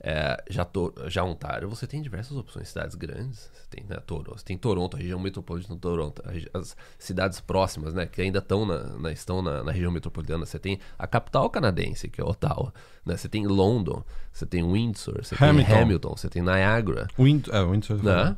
É, 0.08 0.38
já, 0.52 0.63
to, 0.63 0.94
já 1.08 1.24
Ontário, 1.24 1.68
você 1.68 1.88
tem 1.88 2.00
diversas 2.00 2.38
opções, 2.38 2.68
cidades 2.70 2.94
grandes. 2.96 3.50
Você 3.52 3.68
tem, 3.72 3.84
né, 3.89 3.98
Toronto, 4.06 4.38
você 4.38 4.46
tem 4.46 4.56
Toronto, 4.56 4.96
a 4.96 5.00
região 5.00 5.20
metropolitana 5.20 5.74
de 5.74 5.82
Toronto, 5.82 6.22
as 6.54 6.78
cidades 7.00 7.41
próximas, 7.41 7.91
né, 7.96 8.06
que 8.06 8.22
ainda 8.22 8.38
estão 8.38 8.68
na, 8.68 8.84
na- 9.00 9.12
estão 9.12 9.41
na, 9.41 9.63
na 9.63 9.72
região 9.72 9.91
metropolitana. 9.91 10.46
Você 10.46 10.60
tem 10.60 10.78
a 11.00 11.08
capital 11.08 11.50
canadense, 11.50 12.08
que 12.08 12.22
é 12.22 12.24
Ottawa. 12.24 12.72
Né, 13.04 13.18
você 13.18 13.28
tem 13.28 13.48
London, 13.48 14.04
você 14.32 14.46
tem 14.46 14.63
Windsor, 14.63 15.24
você 15.24 15.36
Hamilton. 15.44 15.72
tem 15.74 15.82
Hamilton, 15.82 16.10
você 16.15 16.30
tem 16.30 16.44
Niagara. 16.44 17.08
Wind, 17.18 17.48
é, 17.52 17.63
Windsor, 17.65 18.04
Né? 18.04 18.36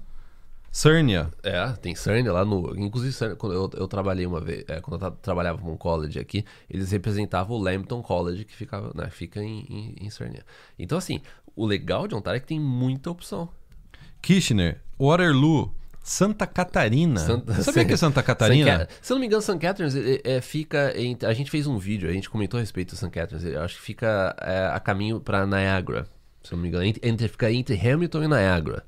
Sarnia. 0.71 1.31
É, 1.43 1.67
tem 1.81 1.95
Sarnia 1.95 2.31
lá 2.31 2.45
no. 2.45 2.77
Inclusive, 2.77 3.11
Sarnia, 3.11 3.35
quando 3.35 3.53
eu, 3.53 3.69
eu 3.73 3.87
trabalhei 3.87 4.25
uma 4.27 4.39
vez, 4.39 4.63
é, 4.67 4.79
quando 4.79 4.93
eu 4.93 4.99
tra- 4.99 5.17
trabalhava 5.21 5.57
com 5.59 5.71
um 5.71 5.77
college 5.77 6.19
aqui, 6.19 6.45
eles 6.69 6.91
representavam 6.91 7.57
o 7.57 7.59
Lambton 7.59 8.01
College, 8.03 8.45
que 8.45 8.55
ficava, 8.55 8.91
né, 8.93 9.09
fica 9.09 9.41
em, 9.41 9.65
em, 9.69 9.95
em 10.05 10.09
Sarnia. 10.09 10.45
Então, 10.77 10.97
assim, 10.97 11.19
o 11.57 11.65
legal 11.65 12.07
de 12.07 12.15
Ontário 12.15 12.37
é 12.37 12.39
que 12.39 12.47
tem 12.47 12.59
muita 12.59 13.09
opção. 13.11 13.49
Kitchener, 14.21 14.79
Waterloo, 14.99 15.73
Santa 16.03 16.47
Catarina. 16.47 17.19
Santa- 17.19 17.53
Sabia 17.61 17.83
que 17.85 17.93
é 17.93 17.97
Santa 17.97 18.23
Catarina? 18.23 18.87
Se 19.01 19.11
eu 19.11 19.15
não 19.15 19.19
me 19.21 19.27
engano, 19.27 19.41
St. 19.41 19.57
Catharines 19.59 19.95
é, 19.95 20.21
é, 20.37 20.41
fica. 20.41 20.93
Em, 20.97 21.17
a 21.23 21.33
gente 21.33 21.51
fez 21.51 21.67
um 21.67 21.77
vídeo, 21.77 22.09
a 22.09 22.13
gente 22.13 22.29
comentou 22.29 22.57
a 22.57 22.61
respeito 22.61 22.91
do 22.91 22.95
St. 22.97 23.09
Catharines. 23.09 23.43
Eu 23.53 23.61
acho 23.61 23.75
que 23.75 23.81
fica 23.81 24.35
é, 24.39 24.67
a 24.73 24.79
caminho 24.79 25.19
para 25.19 25.45
Niagara. 25.45 26.07
Se 26.43 26.53
eu 26.53 26.55
não 26.55 26.63
me 26.63 26.69
engano. 26.69 26.85
Entre, 26.85 27.07
entre- 27.09 27.27
fica 27.27 27.51
entre 27.51 27.75
Hamilton 27.77 28.23
e 28.23 28.27
Niagara. 28.29 28.85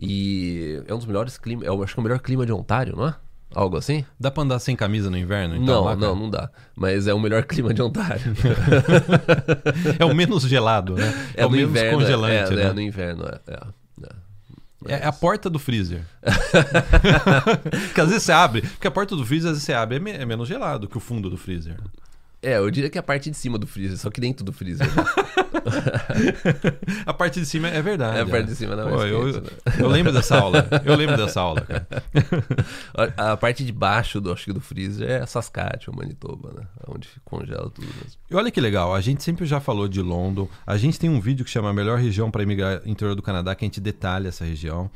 E 0.00 0.82
é 0.86 0.94
um 0.94 0.98
dos 0.98 1.06
melhores 1.06 1.38
climas. 1.38 1.66
Eu 1.66 1.82
acho 1.82 1.94
que 1.94 2.00
é 2.00 2.02
o 2.02 2.04
melhor 2.04 2.20
clima 2.20 2.44
de 2.46 2.52
Ontário, 2.52 2.94
não 2.96 3.08
é? 3.08 3.14
Algo 3.54 3.76
assim? 3.76 4.04
Dá 4.20 4.30
pra 4.30 4.42
andar 4.42 4.58
sem 4.58 4.76
camisa 4.76 5.08
no 5.10 5.16
inverno? 5.16 5.56
Então, 5.56 5.66
não, 5.76 5.84
lá, 5.84 5.96
não, 5.96 6.14
não 6.14 6.30
dá. 6.30 6.50
Mas 6.76 7.06
é 7.06 7.14
o 7.14 7.18
melhor 7.18 7.44
clima 7.48 7.72
de 7.72 7.80
Ontário. 7.82 8.20
É 9.98 10.04
o 10.04 10.14
menos 10.14 10.42
gelado, 10.42 10.94
né? 10.94 11.12
É, 11.34 11.44
o 11.46 11.48
no 11.48 11.56
menos 11.56 11.70
inverno, 11.70 11.98
congelante, 11.98 12.52
é, 12.52 12.56
né? 12.56 12.62
é, 12.64 12.72
no 12.72 12.80
inverno, 12.80 13.24
é. 13.24 13.40
é, 13.46 13.54
é. 13.54 14.94
É 15.00 15.06
a 15.06 15.12
porta 15.12 15.50
do 15.50 15.58
freezer. 15.58 16.02
porque 17.88 18.00
às 18.00 18.08
vezes 18.08 18.22
você 18.22 18.32
abre. 18.32 18.62
Porque 18.62 18.86
a 18.86 18.90
porta 18.90 19.16
do 19.16 19.24
freezer, 19.26 19.50
às 19.50 19.56
vezes 19.56 19.64
você 19.64 19.72
abre, 19.72 19.96
é, 19.96 19.98
me- 19.98 20.12
é 20.12 20.24
menos 20.24 20.46
gelado 20.48 20.86
que 20.88 20.96
o 20.96 21.00
fundo 21.00 21.28
do 21.28 21.36
freezer. 21.36 21.76
É, 22.40 22.56
eu 22.56 22.70
diria 22.70 22.88
que 22.88 22.96
é 22.96 23.00
a 23.00 23.02
parte 23.02 23.30
de 23.30 23.36
cima 23.36 23.58
do 23.58 23.66
freezer, 23.66 23.98
só 23.98 24.10
que 24.10 24.20
dentro 24.20 24.44
do 24.44 24.52
freezer. 24.52 24.86
A 27.04 27.12
parte 27.12 27.40
de 27.40 27.46
cima 27.46 27.68
é 27.68 27.82
verdade. 27.82 28.18
É, 28.18 28.20
a 28.22 28.26
parte 28.26 28.46
de 28.46 28.54
cima 28.54 28.76
não 28.76 28.88
é 28.88 28.90
Pô, 28.90 29.04
eu, 29.04 29.32
quente, 29.32 29.40
né? 29.40 29.74
eu 29.80 29.88
lembro 29.88 30.12
dessa 30.12 30.38
aula. 30.38 30.68
Eu 30.84 30.94
lembro 30.94 31.16
dessa 31.16 31.40
aula, 31.40 31.60
cara. 31.60 31.86
A, 33.16 33.32
a 33.32 33.36
parte 33.36 33.64
de 33.64 33.72
baixo 33.72 34.20
do, 34.20 34.32
acho 34.32 34.44
que 34.44 34.52
do 34.52 34.60
freezer 34.60 35.10
é 35.10 35.26
Saskatchewan, 35.26 35.96
Manitoba, 35.96 36.52
né? 36.52 36.66
Onde 36.86 37.08
congela 37.24 37.70
tudo 37.70 37.86
mesmo. 37.86 38.18
E 38.30 38.34
olha 38.34 38.50
que 38.50 38.60
legal, 38.60 38.94
a 38.94 39.00
gente 39.00 39.22
sempre 39.22 39.44
já 39.46 39.60
falou 39.60 39.88
de 39.88 40.00
London. 40.00 40.48
A 40.66 40.76
gente 40.76 40.98
tem 40.98 41.10
um 41.10 41.20
vídeo 41.20 41.44
que 41.44 41.50
chama 41.50 41.72
Melhor 41.72 41.98
Região 41.98 42.30
para 42.30 42.42
Imigrar 42.42 42.80
Interior 42.86 43.14
do 43.14 43.22
Canadá, 43.22 43.54
que 43.54 43.64
a 43.64 43.66
gente 43.66 43.80
detalha 43.80 44.28
essa 44.28 44.44
região. 44.44 44.90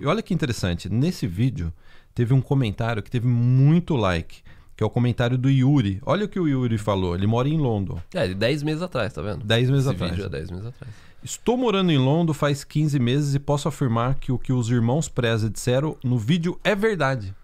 E 0.00 0.06
olha 0.06 0.22
que 0.22 0.34
interessante, 0.34 0.88
nesse 0.88 1.26
vídeo 1.26 1.72
teve 2.14 2.34
um 2.34 2.40
comentário 2.40 3.02
que 3.02 3.10
teve 3.10 3.26
muito 3.26 3.96
like, 3.96 4.42
que 4.78 4.84
é 4.84 4.86
o 4.86 4.90
comentário 4.90 5.36
do 5.36 5.50
Yuri. 5.50 6.00
Olha 6.06 6.24
o 6.24 6.28
que 6.28 6.38
o 6.38 6.46
Yuri 6.46 6.78
falou, 6.78 7.16
ele 7.16 7.26
mora 7.26 7.48
em 7.48 7.58
London, 7.58 7.98
É, 8.14 8.28
de 8.28 8.34
10 8.34 8.62
meses 8.62 8.80
atrás, 8.80 9.12
tá 9.12 9.20
vendo? 9.20 9.44
10 9.44 9.70
meses 9.70 9.86
Esse 9.86 9.94
atrás. 9.96 10.12
vídeo 10.12 10.26
é 10.26 10.28
10 10.28 10.50
meses 10.52 10.66
atrás. 10.66 10.94
Estou 11.20 11.56
morando 11.56 11.90
em 11.90 11.98
London 11.98 12.32
faz 12.32 12.62
15 12.62 12.96
meses 13.00 13.34
e 13.34 13.40
posso 13.40 13.66
afirmar 13.66 14.14
que 14.14 14.30
o 14.30 14.38
que 14.38 14.52
os 14.52 14.70
irmãos 14.70 15.08
Preza 15.08 15.50
disseram 15.50 15.96
no 16.04 16.16
vídeo 16.16 16.60
é 16.62 16.76
verdade. 16.76 17.34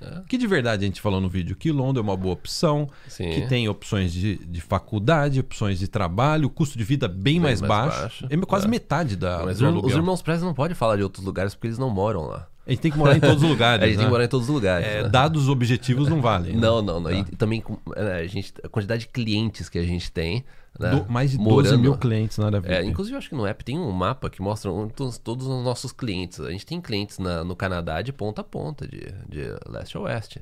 É. 0.00 0.22
Que 0.26 0.38
de 0.38 0.46
verdade 0.46 0.82
a 0.84 0.86
gente 0.88 0.98
falou 0.98 1.20
no 1.20 1.28
vídeo? 1.28 1.54
Que 1.54 1.70
London 1.70 2.00
é 2.00 2.02
uma 2.02 2.16
boa 2.16 2.32
opção, 2.32 2.88
Sim. 3.06 3.28
que 3.30 3.46
tem 3.48 3.68
opções 3.68 4.10
de, 4.10 4.36
de 4.38 4.60
faculdade, 4.62 5.38
opções 5.40 5.78
de 5.78 5.86
trabalho, 5.86 6.48
custo 6.48 6.78
de 6.78 6.84
vida 6.84 7.06
bem, 7.06 7.38
mais, 7.38 7.60
mais 7.60 7.68
baixo. 7.68 8.00
baixo. 8.00 8.26
É 8.30 8.36
quase 8.38 8.64
É. 8.66 8.70
metade 8.70 9.14
da, 9.14 9.42
Mas 9.44 9.60
os- 9.60 9.92
irmãos 9.94 10.22
Press 10.22 10.40
não 10.40 10.54
podem 10.54 10.74
falar 10.74 10.96
de 10.96 11.02
outros 11.02 11.22
lugares 11.24 11.54
porque 11.54 11.66
eles 11.66 11.78
não 11.78 11.90
moram 11.90 12.22
lá. 12.22 12.48
A 12.66 12.70
gente 12.70 12.80
tem 12.80 12.92
que 12.92 12.98
morar 12.98 13.16
em 13.16 13.20
todos 13.20 13.42
os 13.42 13.48
lugares. 13.50 13.82
a 13.84 13.86
gente 13.88 13.96
tem 13.96 14.04
né? 14.04 14.08
que 14.08 14.10
morar 14.10 14.24
em 14.24 14.28
todos 14.28 14.48
os 14.48 14.54
lugares. 14.54 14.86
É, 14.86 15.02
né? 15.02 15.08
Dados 15.08 15.48
objetivos 15.48 16.08
não 16.08 16.20
valem. 16.20 16.54
né? 16.54 16.60
Não, 16.60 16.80
não, 16.80 17.00
não. 17.00 17.10
Tá. 17.10 17.16
E 17.32 17.36
também 17.36 17.62
é, 17.96 18.20
a, 18.20 18.26
gente, 18.26 18.54
a 18.62 18.68
quantidade 18.68 19.00
de 19.02 19.08
clientes 19.08 19.68
que 19.68 19.78
a 19.78 19.82
gente 19.84 20.10
tem. 20.12 20.44
Né? 20.78 20.90
Do- 20.90 21.10
mais 21.10 21.32
de 21.32 21.36
12 21.38 21.50
Morando- 21.50 21.78
mil 21.80 21.96
clientes 21.98 22.38
na 22.38 22.46
área 22.46 22.60
VIP. 22.60 22.72
É, 22.74 22.84
inclusive, 22.84 23.14
eu 23.14 23.18
acho 23.18 23.28
que 23.28 23.34
no 23.34 23.44
app 23.46 23.62
tem 23.64 23.78
um 23.78 23.90
mapa 23.90 24.30
que 24.30 24.40
mostra 24.40 24.70
todos, 24.94 25.18
todos 25.18 25.46
os 25.46 25.64
nossos 25.64 25.92
clientes. 25.92 26.40
A 26.40 26.50
gente 26.50 26.64
tem 26.64 26.80
clientes 26.80 27.18
na- 27.18 27.42
no 27.44 27.54
Canadá 27.56 28.00
de 28.00 28.12
ponta 28.12 28.40
a 28.40 28.44
ponta, 28.44 28.86
de, 28.86 29.00
de 29.28 29.42
leste 29.68 29.96
a 29.96 30.00
oeste. 30.00 30.40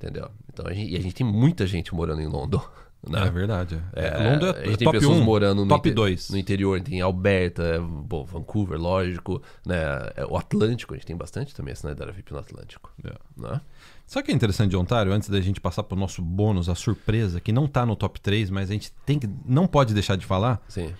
Entendeu? 0.00 0.28
Então, 0.52 0.66
a 0.66 0.72
gente, 0.72 0.92
e 0.92 0.96
a 0.96 1.00
gente 1.00 1.14
tem 1.14 1.26
muita 1.26 1.66
gente 1.66 1.94
morando 1.94 2.20
em 2.22 2.26
London. 2.26 2.62
Né? 3.08 3.24
É 3.26 3.30
verdade. 3.30 3.80
É, 3.92 4.06
É, 4.06 4.30
London 4.32 4.46
a 4.46 4.58
é, 4.60 4.64
gente 4.66 4.78
tem 4.78 4.84
top 4.86 4.98
pessoas 4.98 5.18
1, 5.18 5.22
morando 5.24 5.62
no, 5.64 5.68
top 5.68 5.88
inte- 5.88 5.94
2. 5.94 6.30
no 6.30 6.38
interior, 6.38 6.80
tem 6.80 7.00
Alberta, 7.00 7.62
é, 7.62 7.78
bom, 7.78 8.24
Vancouver, 8.24 8.78
lógico, 8.80 9.40
né? 9.64 9.76
É, 10.16 10.24
O 10.26 10.36
Atlântico, 10.36 10.92
a 10.94 10.96
gente 10.96 11.06
tem 11.06 11.16
bastante 11.16 11.54
também 11.54 11.72
a 11.72 11.76
cidade 11.76 11.98
da 11.98 12.06
VIP 12.10 12.32
no 12.32 12.38
Atlântico. 12.38 12.92
É. 13.04 13.12
Né? 13.36 13.60
Sabe 14.06 14.22
o 14.22 14.26
que 14.26 14.32
é 14.32 14.34
interessante 14.34 14.70
de 14.70 14.76
Ontário? 14.76 15.12
Antes 15.12 15.28
da 15.28 15.40
gente 15.40 15.60
passar 15.60 15.82
pro 15.84 15.96
nosso 15.98 16.20
bônus, 16.22 16.68
a 16.68 16.74
surpresa, 16.74 17.40
que 17.40 17.52
não 17.52 17.66
tá 17.68 17.84
no 17.86 17.94
top 17.96 18.20
3, 18.20 18.50
mas 18.50 18.70
a 18.70 18.72
gente 18.72 18.92
tem 19.04 19.18
que, 19.18 19.28
não 19.44 19.66
pode 19.66 19.94
deixar 19.94 20.16
de 20.16 20.24
falar. 20.26 20.60
Sim. 20.68 20.92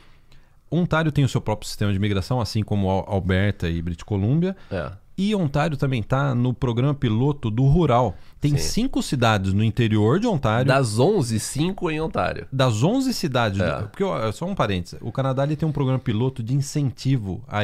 Ontário 0.71 1.13
tem 1.13 1.25
o 1.25 1.29
seu 1.29 1.41
próprio 1.41 1.69
sistema 1.69 1.93
de 1.93 1.97
imigração, 1.97 2.41
assim 2.41 2.63
como 2.63 2.89
Al- 2.91 3.05
Alberta 3.09 3.69
e 3.69 3.81
British 3.81 4.03
Columbia. 4.03 4.57
É. 4.71 4.91
E 5.19 5.35
Ontário 5.35 5.79
também 5.79 6.03
tá 6.03 6.35
no 6.35 6.53
programa 6.53 6.95
piloto 6.95 7.51
do 7.51 7.65
Rural. 7.65 8.15
Tem 8.39 8.51
Sim. 8.59 8.83
cinco 8.83 9.03
cidades 9.03 9.55
no 9.55 9.65
interior 9.65 10.21
de 10.21 10.27
Ontário. 10.27 10.67
Das 10.67 10.99
11, 10.99 11.41
5 11.41 11.91
em 11.91 12.01
Ontário. 12.03 12.47
Das 12.53 12.83
11 12.83 13.15
cidades, 13.15 13.59
É. 13.59 13.81
do- 13.81 13.89
porque 13.89 14.05
ó, 14.05 14.31
só 14.31 14.45
um 14.45 14.55
parênteses, 14.55 14.99
o 15.01 15.11
Canadá 15.11 15.45
ele 15.45 15.57
tem 15.57 15.67
um 15.67 15.73
programa 15.73 15.99
piloto 15.99 16.43
de 16.43 16.55
incentivo 16.55 17.43
à, 17.49 17.61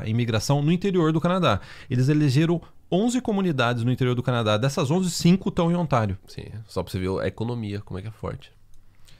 à 0.00 0.08
imigração 0.08 0.62
no 0.62 0.72
interior 0.72 1.12
do 1.12 1.20
Canadá. 1.20 1.60
Eles 1.90 2.08
elegeram 2.08 2.58
11 2.90 3.20
comunidades 3.20 3.84
no 3.84 3.92
interior 3.92 4.14
do 4.14 4.22
Canadá. 4.22 4.56
Dessas 4.56 4.90
11, 4.90 5.10
5 5.10 5.50
estão 5.50 5.70
em 5.70 5.74
Ontário. 5.76 6.16
Sim. 6.26 6.46
Só 6.66 6.82
pra 6.82 6.90
você 6.90 6.98
ver 6.98 7.20
a 7.20 7.26
economia, 7.26 7.82
como 7.82 7.98
é 7.98 8.02
que 8.02 8.08
é 8.08 8.10
forte. 8.12 8.50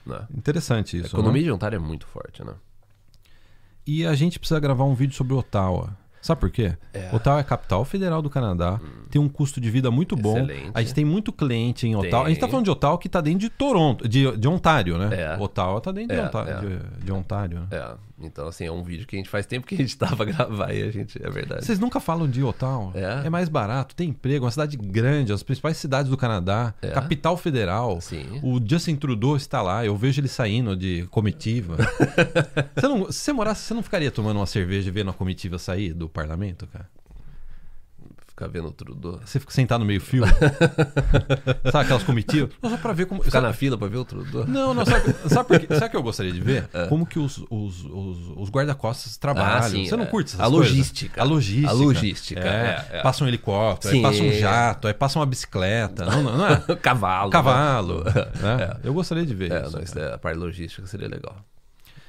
Né? 0.03 0.19
Interessante 0.35 0.97
A 0.97 0.99
isso. 1.01 1.15
economia 1.15 1.41
né? 1.43 1.45
de 1.45 1.51
Ontário 1.51 1.75
é 1.75 1.79
muito 1.79 2.07
forte, 2.07 2.43
né? 2.43 2.53
E 3.85 4.05
a 4.07 4.15
gente 4.15 4.39
precisa 4.39 4.59
gravar 4.59 4.85
um 4.85 4.95
vídeo 4.95 5.13
sobre 5.15 5.33
Ottawa. 5.35 5.95
Sabe 6.21 6.41
por 6.41 6.49
quê? 6.51 6.75
É. 6.93 7.09
Ottawa 7.13 7.37
é 7.37 7.41
a 7.41 7.43
capital 7.43 7.85
federal 7.85 8.21
do 8.21 8.29
Canadá, 8.29 8.79
tem 9.09 9.21
um 9.21 9.29
custo 9.29 9.61
de 9.61 9.69
vida 9.71 9.89
muito 9.89 10.15
bom. 10.15 10.37
Excelente. 10.37 10.71
A 10.73 10.81
gente 10.81 10.93
tem 10.93 11.05
muito 11.05 11.31
cliente 11.31 11.87
em 11.87 11.95
Ottawa. 11.95 12.25
A 12.25 12.29
gente 12.29 12.39
tá 12.39 12.47
falando 12.47 12.65
de 12.65 12.71
Ottawa 12.71 12.97
que 12.97 13.07
tá 13.07 13.21
dentro 13.21 13.39
de 13.39 13.49
Toronto, 13.49 14.07
de, 14.07 14.35
de 14.37 14.47
Ontário, 14.47 14.97
né? 14.97 15.09
É. 15.13 15.37
Ottawa 15.41 15.79
tá 15.79 15.91
dentro 15.91 16.15
de, 16.15 16.21
É, 16.21 16.25
Ontário, 16.25 16.51
é. 16.51 16.59
de, 16.59 17.05
de 17.05 17.11
Ontário. 17.11 17.59
né? 17.61 17.67
É, 17.71 17.95
então 18.21 18.47
assim, 18.47 18.65
é 18.65 18.71
um 18.71 18.83
vídeo 18.83 19.07
que 19.07 19.15
a 19.15 19.19
gente 19.19 19.29
faz 19.29 19.45
tempo 19.45 19.65
que 19.67 19.75
a 19.75 19.77
gente 19.77 19.95
tava 19.97 20.25
gravar 20.25 20.73
e 20.73 20.83
a 20.83 20.91
gente, 20.91 21.19
é 21.23 21.29
verdade. 21.29 21.65
Vocês 21.65 21.79
nunca 21.79 21.99
falam 21.99 22.27
de 22.29 22.43
Ottawa? 22.43 22.91
É. 22.95 23.29
mais 23.29 23.49
barato, 23.49 23.95
tem 23.95 24.09
emprego, 24.09 24.45
uma 24.45 24.51
cidade 24.51 24.75
grande, 24.77 25.31
as 25.31 25.43
principais 25.43 25.77
cidades 25.77 26.09
do 26.09 26.17
Canadá, 26.17 26.73
É. 26.81 26.89
capital 26.89 27.37
federal. 27.37 28.01
Sim. 28.01 28.39
O 28.43 28.59
Justin 28.63 28.95
Trudeau 28.95 29.35
está 29.35 29.61
lá, 29.61 29.85
eu 29.85 29.95
vejo 29.95 30.19
ele 30.21 30.27
saindo 30.27 30.75
de 30.75 31.05
comitiva. 31.11 31.77
você 32.75 32.87
não, 32.87 33.11
se 33.11 33.19
você 33.19 33.33
morasse, 33.33 33.63
você 33.63 33.73
não 33.73 33.83
ficaria 33.83 34.11
tomando 34.11 34.37
uma 34.37 34.45
cerveja 34.45 34.89
e 34.89 34.91
vendo 34.91 35.09
a 35.09 35.13
comitiva 35.13 35.57
sair 35.57 35.93
do 35.93 36.07
parlamento, 36.09 36.67
cara? 36.67 36.87
Ficar 38.39 38.47
vendo 38.47 38.71
tudo. 38.71 39.19
Você 39.25 39.37
fica 39.37 39.51
sentado 39.51 39.81
no 39.81 39.85
meio 39.85 39.99
fio? 39.99 40.23
sabe 41.71 41.83
aquelas 41.83 42.03
comitivas? 42.03 42.51
Não, 42.61 42.69
Só 42.69 42.77
pra 42.77 42.93
ver 42.93 43.05
como. 43.05 43.21
Ficar 43.21 43.39
sabe- 43.39 43.47
na 43.47 43.53
fila 43.53 43.77
pra 43.77 43.89
ver 43.89 43.97
o 43.97 44.05
Trudeau. 44.05 44.47
Não, 44.47 44.73
não, 44.73 44.85
sabe, 44.85 45.13
sabe, 45.27 45.47
por 45.49 45.59
quê? 45.59 45.67
sabe 45.75 45.85
o 45.87 45.89
que 45.89 45.97
eu 45.97 46.03
gostaria 46.03 46.31
de 46.31 46.39
ver? 46.39 46.69
Como 46.87 47.05
que 47.05 47.19
os, 47.19 47.37
os, 47.49 47.83
os, 47.83 48.17
os 48.37 48.49
guarda-costas 48.49 49.17
trabalham. 49.17 49.49
É. 49.55 49.57
Ah, 49.57 49.63
sim, 49.63 49.85
Você 49.85 49.97
não 49.97 50.05
é. 50.05 50.07
curte 50.07 50.29
essas 50.29 50.39
A 50.39 50.49
coisas? 50.49 50.69
logística. 50.71 51.21
A 51.21 51.25
logística. 51.25 51.69
A 51.69 51.73
logística, 51.73 52.39
É, 52.39 52.85
é, 52.93 52.97
é. 52.99 53.01
Passa 53.01 53.25
um 53.25 53.27
helicóptero, 53.27 53.93
aí 53.93 53.97
Sim. 53.99 54.03
passa 54.03 54.23
um 54.23 54.31
jato, 54.31 54.87
aí 54.87 54.93
passa 54.93 55.19
uma 55.19 55.25
bicicleta. 55.25 56.05
Não, 56.05 56.23
não, 56.23 56.37
não 56.37 56.47
é? 56.47 56.55
Cavalo. 56.81 57.29
Cavalo. 57.31 58.03
É. 58.07 58.37
né? 58.41 58.77
Eu 58.85 58.93
gostaria 58.93 59.25
de 59.25 59.35
ver 59.35 59.51
É, 59.51 59.61
isso. 59.63 59.77
não, 59.95 60.01
é, 60.03 60.13
a 60.13 60.17
parte 60.17 60.37
logística 60.37 60.87
seria 60.87 61.09
legal. 61.09 61.35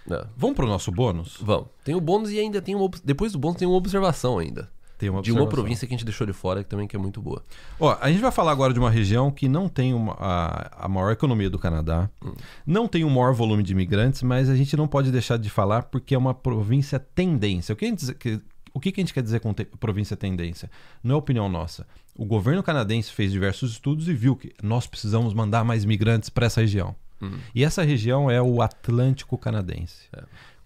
É. 0.09 0.25
Vamos 0.37 0.55
pro 0.55 0.67
nosso 0.67 0.93
bônus? 0.93 1.39
Vamos. 1.41 1.67
Tem 1.85 1.95
o 1.97 2.01
bônus 2.01 2.31
e 2.31 2.39
ainda 2.39 2.63
tem 2.63 2.77
ob- 2.77 2.97
Depois 3.05 3.33
do 3.33 3.39
bônus 3.39 3.59
tem 3.59 3.67
uma 3.67 3.77
observação 3.77 4.39
ainda. 4.39 4.69
Uma 5.09 5.23
de 5.23 5.31
uma 5.33 5.47
província 5.49 5.87
que 5.89 5.95
a 5.95 5.97
gente 5.97 6.05
deixou 6.05 6.27
de 6.27 6.33
fora 6.33 6.63
que 6.63 6.69
também 6.69 6.87
que 6.87 6.95
é 6.95 6.99
muito 6.99 7.23
boa. 7.23 7.43
Ó, 7.79 7.97
a 8.01 8.11
gente 8.11 8.21
vai 8.21 8.31
falar 8.33 8.53
agora 8.53 8.73
de 8.75 8.79
uma 8.79 8.91
região 8.91 9.31
que 9.31 9.49
não 9.49 9.69
tem 9.69 9.95
uma- 9.95 10.17
a, 10.19 10.85
a 10.85 10.89
maior 10.89 11.13
economia 11.13 11.49
do 11.49 11.59
Canadá, 11.59 12.11
Hum. 12.25 12.33
não 12.67 12.87
tem 12.87 13.05
o 13.05 13.11
maior 13.11 13.33
volume 13.33 13.63
de 13.63 13.73
imigrantes, 13.73 14.23
mas 14.23 14.51
a 14.51 14.57
gente 14.57 14.77
não 14.77 14.87
pode 14.89 15.11
deixar 15.11 15.39
de 15.39 15.49
falar 15.49 15.85
porque 15.85 16.15
é 16.15 16.19
uma 16.19 16.35
província 16.35 16.99
tendência. 16.99 17.73
O 17.73 17.77
que 17.77 17.85
a 17.85 17.89
gente, 17.89 18.15
que- 18.15 18.41
o 18.75 18.79
que 18.81 18.91
a 18.91 18.93
gente 18.97 19.15
quer 19.15 19.23
dizer 19.23 19.41
com 19.41 19.53
te- 19.55 19.65
província 19.65 20.17
tendência? 20.17 20.71
Não 21.03 21.15
é 21.15 21.19
opinião 21.19 21.49
nossa. 21.49 21.87
O 22.17 22.25
governo 22.25 22.63
canadense 22.63 23.11
fez 23.13 23.33
diversos 23.33 23.73
estudos 23.73 24.07
e 24.09 24.13
viu 24.13 24.37
que 24.37 24.53
nós 24.63 24.87
precisamos 24.87 25.33
mandar 25.33 25.65
mais 25.65 25.85
imigrantes 25.85 26.29
para 26.29 26.47
essa 26.47 26.61
região. 26.61 26.95
Hum. 27.23 27.33
E 27.55 27.65
essa 27.65 27.83
região 27.83 28.31
é 28.31 28.41
o 28.41 28.63
Atlântico 28.63 29.37
Canadense. 29.37 30.07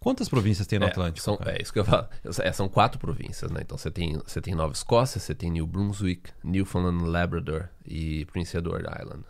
Quantas 0.05 0.29
províncias 0.29 0.67
tem 0.67 0.79
no 0.79 0.85
É, 0.85 0.89
Atlântico? 0.91 1.25
São, 1.25 1.35
cara? 1.39 1.57
é 1.57 1.63
isso 1.63 1.73
que 1.73 1.79
eu 1.79 1.85
falo. 1.87 2.07
É, 2.43 2.53
são 2.53 2.69
quatro 2.69 2.99
províncias, 3.01 3.51
né? 3.51 3.61
Então 3.63 3.79
você 3.79 3.91
tem, 3.91 4.19
você 4.19 4.39
tem 4.39 4.55
Nova 4.55 4.75
Escócia, 4.75 5.19
você 5.19 5.35
tem 5.35 5.51
New 5.51 5.67
Brunswick, 5.67 6.31
Newfoundland, 6.45 7.09
Labrador 7.09 7.71
e 7.87 8.27
Prince 8.27 8.55
Edward 8.55 8.87
Island. 9.01 9.25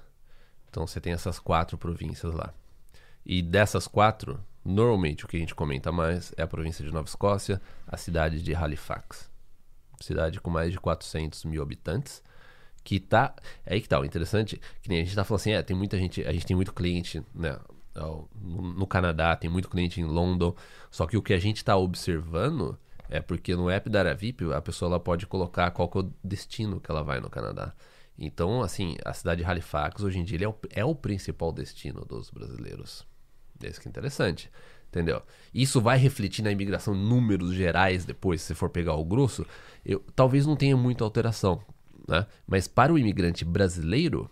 Então 0.68 0.84
você 0.84 1.00
tem 1.00 1.12
essas 1.12 1.38
quatro 1.38 1.78
províncias 1.78 2.34
lá. 2.34 2.52
E 3.24 3.40
dessas 3.40 3.86
quatro, 3.86 4.40
normalmente 4.64 5.24
o 5.24 5.28
que 5.28 5.36
a 5.36 5.40
gente 5.40 5.54
comenta 5.54 5.92
mais 5.92 6.34
é 6.36 6.42
a 6.42 6.46
província 6.48 6.84
de 6.84 6.90
Nova 6.90 7.06
Escócia, 7.06 7.62
a 7.86 7.96
cidade 7.96 8.42
de 8.42 8.52
Halifax. 8.52 9.30
Cidade 10.00 10.40
com 10.40 10.50
mais 10.50 10.72
de 10.72 10.80
400 10.80 11.44
mil 11.44 11.62
habitantes. 11.62 12.20
Que 12.82 12.98
tá. 12.98 13.32
É 13.64 13.74
aí 13.74 13.80
que 13.80 13.88
tá. 13.88 14.00
O 14.00 14.04
interessante, 14.04 14.60
que 14.82 14.88
nem 14.88 15.00
a 15.00 15.04
gente 15.04 15.14
tá 15.14 15.22
falando 15.22 15.40
assim, 15.40 15.52
é, 15.52 15.62
tem 15.62 15.76
muita 15.76 15.96
gente. 15.96 16.22
A 16.26 16.32
gente 16.32 16.44
tem 16.44 16.56
muito 16.56 16.72
cliente, 16.74 17.22
né? 17.32 17.56
No, 17.94 18.86
Canadá, 18.86 19.36
tem 19.36 19.48
muito 19.48 19.68
cliente 19.68 20.00
em 20.00 20.04
London. 20.04 20.54
Só 20.90 21.06
que 21.06 21.16
o 21.16 21.22
que 21.22 21.32
a 21.32 21.38
gente 21.38 21.64
tá 21.64 21.76
observando 21.76 22.78
é 23.08 23.20
porque 23.20 23.54
no 23.54 23.70
app 23.70 23.88
da 23.88 24.00
Aravip 24.00 24.52
a 24.52 24.60
pessoa 24.60 24.88
ela 24.90 25.00
pode 25.00 25.26
colocar 25.26 25.70
qual 25.70 25.88
que 25.88 25.98
é 25.98 26.00
o 26.00 26.12
destino 26.22 26.80
que 26.80 26.90
ela 26.90 27.02
vai 27.02 27.20
no 27.20 27.30
Canadá. 27.30 27.72
Então, 28.18 28.62
assim, 28.62 28.96
a 29.04 29.12
cidade 29.12 29.42
de 29.42 29.48
Halifax 29.48 30.02
hoje 30.02 30.18
em 30.18 30.24
dia 30.24 30.44
é, 30.44 30.48
o, 30.48 30.54
é 30.70 30.84
o 30.84 30.94
principal 30.94 31.52
destino 31.52 32.04
dos 32.04 32.30
brasileiros. 32.30 33.06
Isso 33.62 33.80
que 33.80 33.88
é 33.88 33.90
interessante. 33.90 34.50
Entendeu? 34.88 35.22
Isso 35.52 35.80
vai 35.80 35.98
refletir 35.98 36.42
na 36.42 36.52
imigração 36.52 36.94
números 36.94 37.52
gerais 37.52 38.04
depois, 38.04 38.42
se 38.42 38.54
for 38.54 38.70
pegar 38.70 38.94
o 38.94 39.04
grosso. 39.04 39.44
Eu, 39.84 40.00
talvez 40.14 40.46
não 40.46 40.54
tenha 40.54 40.76
muita 40.76 41.02
alteração. 41.02 41.60
Né? 42.06 42.24
Mas 42.46 42.68
para 42.68 42.92
o 42.92 42.98
imigrante 42.98 43.44
brasileiro, 43.44 44.30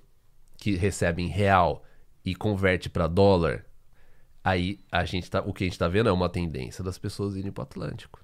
que 0.56 0.76
recebe 0.76 1.22
em 1.22 1.26
real 1.26 1.82
e 2.24 2.34
converte 2.34 2.88
para 2.88 3.06
dólar, 3.06 3.64
aí 4.42 4.80
a 4.90 5.04
gente 5.04 5.30
tá, 5.30 5.40
o 5.40 5.52
que 5.52 5.64
a 5.64 5.66
gente 5.66 5.74
está 5.74 5.88
vendo 5.88 6.08
é 6.08 6.12
uma 6.12 6.28
tendência 6.28 6.82
das 6.82 6.98
pessoas 6.98 7.36
irem 7.36 7.52
para 7.52 7.62
o 7.62 7.64
Atlântico. 7.64 8.21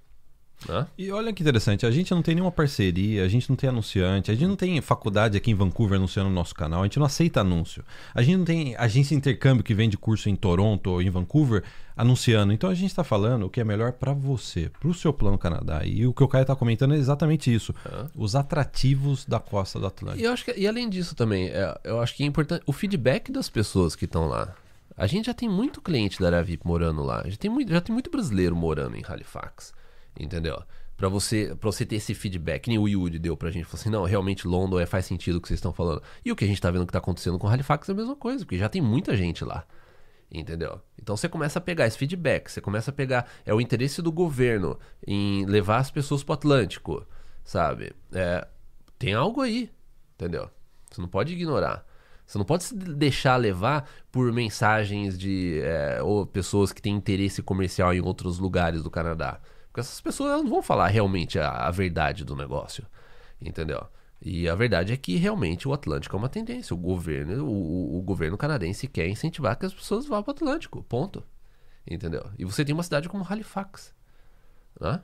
Né? 0.67 0.87
E 0.97 1.11
olha 1.13 1.33
que 1.33 1.43
interessante, 1.43 1.87
a 1.87 1.91
gente 1.91 2.11
não 2.11 2.23
tem 2.23 2.35
nenhuma 2.35 2.51
parceria, 2.51 3.25
a 3.25 3.29
gente 3.29 3.49
não 3.49 3.57
tem 3.57 3.69
anunciante, 3.69 4.31
a 4.31 4.35
gente 4.35 4.47
não 4.47 4.57
tem 4.57 4.81
faculdade 4.81 5.37
aqui 5.37 5.51
em 5.51 5.55
Vancouver 5.55 5.99
anunciando 5.99 6.29
no 6.29 6.35
nosso 6.35 6.55
canal, 6.55 6.81
a 6.81 6.85
gente 6.85 6.99
não 6.99 7.07
aceita 7.07 7.41
anúncio. 7.41 7.85
A 8.15 8.23
gente 8.23 8.37
não 8.37 8.45
tem 8.45 8.75
agência 8.77 9.15
de 9.15 9.19
intercâmbio 9.19 9.63
que 9.63 9.75
vende 9.75 9.97
curso 9.97 10.29
em 10.29 10.35
Toronto 10.35 10.91
ou 10.91 11.03
em 11.03 11.11
Vancouver 11.11 11.63
anunciando. 11.97 12.53
Então 12.53 12.71
a 12.71 12.75
gente 12.75 12.91
está 12.91 13.05
falando 13.05 13.47
o 13.47 13.51
que 13.51 13.61
é 13.61 13.65
melhor 13.65 13.93
para 13.93 14.13
você, 14.13 14.71
para 14.81 14.89
o 14.89 14.95
seu 14.95 15.13
plano 15.13 15.39
Canadá. 15.39 15.83
E 15.85 16.07
o 16.07 16.13
que 16.13 16.23
o 16.23 16.29
Caio 16.29 16.43
está 16.43 16.57
comentando 16.57 16.95
é 16.95 16.97
exatamente 16.97 17.53
isso: 17.53 17.75
os 18.17 18.35
atrativos 18.35 19.25
da 19.25 19.39
costa 19.39 19.79
do 19.79 19.87
Atlântico. 19.87 20.23
E 20.23 20.25
eu 20.25 20.33
acho 20.33 20.45
que, 20.45 20.55
e 20.57 20.67
além 20.67 20.89
disso 20.89 21.15
também, 21.15 21.49
é, 21.49 21.79
eu 21.85 22.01
acho 22.01 22.15
que 22.15 22.23
é 22.23 22.27
importante 22.27 22.63
o 22.67 22.73
feedback 22.73 23.31
das 23.31 23.49
pessoas 23.49 23.95
que 23.95 24.05
estão 24.05 24.27
lá. 24.27 24.55
A 24.97 25.07
gente 25.07 25.27
já 25.27 25.35
tem 25.35 25.49
muito 25.49 25.81
cliente 25.81 26.21
da 26.21 26.27
Aravip 26.27 26.67
morando 26.67 27.05
lá. 27.05 27.23
Já 27.27 27.37
tem 27.37 27.49
muito, 27.49 27.73
já 27.73 27.81
tem 27.81 27.93
muito 27.93 28.11
brasileiro 28.11 28.57
morando 28.57 28.97
em 28.97 29.05
Halifax. 29.07 29.73
Entendeu? 30.19 30.63
Pra 30.97 31.09
você, 31.09 31.55
pra 31.55 31.71
você 31.71 31.87
ter 31.87 31.97
esse 31.97 32.13
feedback, 32.13 32.63
que 32.63 32.71
nem 32.71 32.79
o 32.79 32.89
Yuri 32.89 33.21
deu 33.21 33.37
pra 33.37 33.51
gente. 33.51 33.67
Falou 33.67 33.81
assim, 33.81 33.91
não, 33.91 34.05
realmente 34.05 34.49
London 34.49 34.81
é, 34.81 34.87
faz 34.87 35.07
sentido 35.07 35.37
o 35.37 35.41
que 35.41 35.47
vocês 35.47 35.59
estão 35.59 35.73
falando. 35.73 36.03
E 36.25 36.33
o 36.33 36.37
que 36.37 36.45
a 36.45 36.49
gente 36.49 36.61
tá 36.61 36.71
vendo 36.71 36.87
que 36.87 36.93
tá 36.93 36.99
acontecendo 36.99 37.39
com 37.39 37.47
Halifax 37.47 37.89
é 37.89 37.93
a 37.93 37.95
mesma 37.95 38.17
coisa, 38.17 38.45
porque 38.45 38.59
já 38.59 38.69
tem 38.69 38.83
muita 38.83 39.17
gente 39.17 39.45
lá. 39.45 39.65
Entendeu? 40.31 40.81
Então 41.01 41.17
você 41.17 41.29
começa 41.29 41.59
a 41.59 41.63
pegar 41.63 41.87
esse 41.87 41.97
feedback, 41.97 42.51
você 42.51 42.61
começa 42.61 42.91
a 42.91 42.93
pegar. 42.93 43.31
É 43.47 43.55
o 43.55 43.61
interesse 43.61 44.03
do 44.03 44.11
governo 44.11 44.79
em 45.07 45.47
levar 45.47 45.79
as 45.79 45.91
pessoas 45.91 46.25
pro 46.25 46.35
Atlântico, 46.35 47.07
sabe? 47.45 47.95
É, 48.13 48.47
tem 48.99 49.15
algo 49.15 49.41
aí, 49.41 49.71
entendeu? 50.15 50.51
Você 50.91 51.01
não 51.01 51.09
pode 51.09 51.33
ignorar. 51.33 51.87
Você 52.27 52.37
não 52.37 52.45
pode 52.45 52.65
se 52.65 52.75
deixar 52.75 53.37
levar 53.37 53.89
por 54.13 54.31
mensagens 54.33 55.17
de 55.17 55.61
é, 55.63 56.03
ou 56.03 56.27
pessoas 56.27 56.73
que 56.75 56.83
têm 56.83 56.95
interesse 56.95 57.43
comercial 57.43 57.95
em 57.95 58.01
outros 58.03 58.39
lugares 58.39 58.83
do 58.83 58.91
Canadá. 58.91 59.41
Porque 59.79 59.89
essas 59.89 60.01
pessoas 60.01 60.43
não 60.43 60.51
vão 60.51 60.61
falar 60.63 60.89
realmente 60.89 61.39
a, 61.39 61.51
a 61.51 61.71
verdade 61.71 62.25
do 62.25 62.35
negócio. 62.35 62.85
Entendeu? 63.41 63.87
E 64.21 64.49
a 64.49 64.55
verdade 64.57 64.93
é 64.93 64.97
que 64.97 65.15
realmente 65.17 65.69
o 65.69 65.73
Atlântico 65.73 66.17
é 66.17 66.19
uma 66.19 66.29
tendência. 66.29 66.75
O 66.75 66.77
governo, 66.77 67.45
o, 67.47 67.99
o- 67.99 68.03
governo 68.03 68.37
canadense 68.37 68.89
quer 68.89 69.07
incentivar 69.09 69.57
que 69.57 69.65
as 69.67 69.73
pessoas 69.73 70.07
vá 70.07 70.21
para 70.23 70.33
o 70.33 70.35
Atlântico. 70.35 70.83
Ponto. 70.83 71.23
Entendeu? 71.89 72.29
E 72.37 72.45
você 72.45 72.65
tem 72.65 72.75
uma 72.75 72.83
cidade 72.83 73.09
como 73.09 73.25
Halifax. 73.29 73.95
Né? 74.81 75.01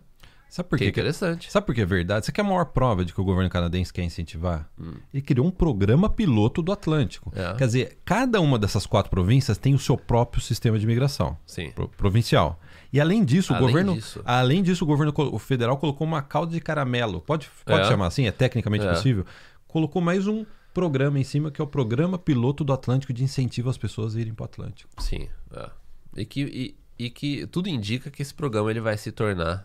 Sabe 0.48 0.68
por 0.68 0.78
Que 0.78 0.84
é 0.84 0.86
quê? 0.88 0.92
que- 0.92 1.00
interessante. 1.00 1.50
Sabe 1.52 1.66
por 1.66 1.74
que 1.74 1.80
é 1.80 1.86
verdade? 1.86 2.24
Isso 2.24 2.30
aqui 2.32 2.40
é 2.40 2.44
a 2.44 2.46
maior 2.46 2.64
prova 2.66 3.04
de 3.04 3.14
que 3.14 3.20
o 3.20 3.24
governo 3.24 3.48
canadense 3.50 3.92
quer 3.92 4.02
incentivar. 4.02 4.68
Ele 5.12 5.22
criou 5.22 5.46
um 5.46 5.50
programa 5.52 6.08
piloto 6.10 6.60
do 6.62 6.72
Atlântico. 6.72 7.30
Hum. 7.30 7.40
É. 7.40 7.54
Quer 7.54 7.66
dizer, 7.66 7.98
cada 8.04 8.40
uma 8.40 8.58
dessas 8.58 8.84
quatro 8.86 9.10
províncias 9.10 9.56
tem 9.58 9.74
o 9.74 9.78
seu 9.78 9.96
próprio 9.96 10.42
sistema 10.42 10.76
de 10.78 10.84
imigração 10.84 11.36
Sim. 11.46 11.70
pro- 11.70 11.88
provincial. 11.88 12.58
E 12.94 13.00
além 13.00 13.24
disso, 13.24 13.52
o 13.52 13.56
Além 13.56 13.66
governo, 13.66 13.94
disso. 13.94 14.22
além 14.24 14.62
disso, 14.62 14.84
o 14.84 14.86
governo 14.86 15.12
o 15.16 15.38
federal 15.40 15.76
colocou 15.76 16.06
uma 16.06 16.22
cauda 16.22 16.52
de 16.52 16.60
caramelo. 16.60 17.20
Pode, 17.20 17.50
pode 17.66 17.80
É. 17.80 17.84
chamar 17.88 18.06
assim? 18.06 18.28
É 18.28 18.30
tecnicamente 18.30 18.86
É. 18.86 18.88
possível. 18.94 19.26
Colocou 19.66 20.00
mais 20.00 20.28
um 20.28 20.46
programa 20.72 21.18
em 21.18 21.24
cima 21.24 21.50
que 21.50 21.60
é 21.60 21.64
o 21.64 21.66
programa 21.66 22.16
piloto 22.16 22.62
do 22.62 22.72
Atlântico 22.72 23.12
de 23.12 23.24
incentivo 23.24 23.68
às 23.68 23.76
pessoas 23.76 24.14
a 24.14 24.20
irem 24.20 24.32
para 24.32 24.42
o 24.42 24.46
Atlântico. 24.46 24.88
Sim. 25.02 25.28
é. 25.52 25.70
E, 26.16 26.24
que, 26.24 26.40
e, 26.42 27.04
e 27.06 27.10
que 27.10 27.44
tudo 27.48 27.68
indica 27.68 28.12
que 28.12 28.22
esse 28.22 28.32
programa 28.32 28.70
ele 28.70 28.80
vai 28.80 28.96
se 28.96 29.10
tornar. 29.10 29.64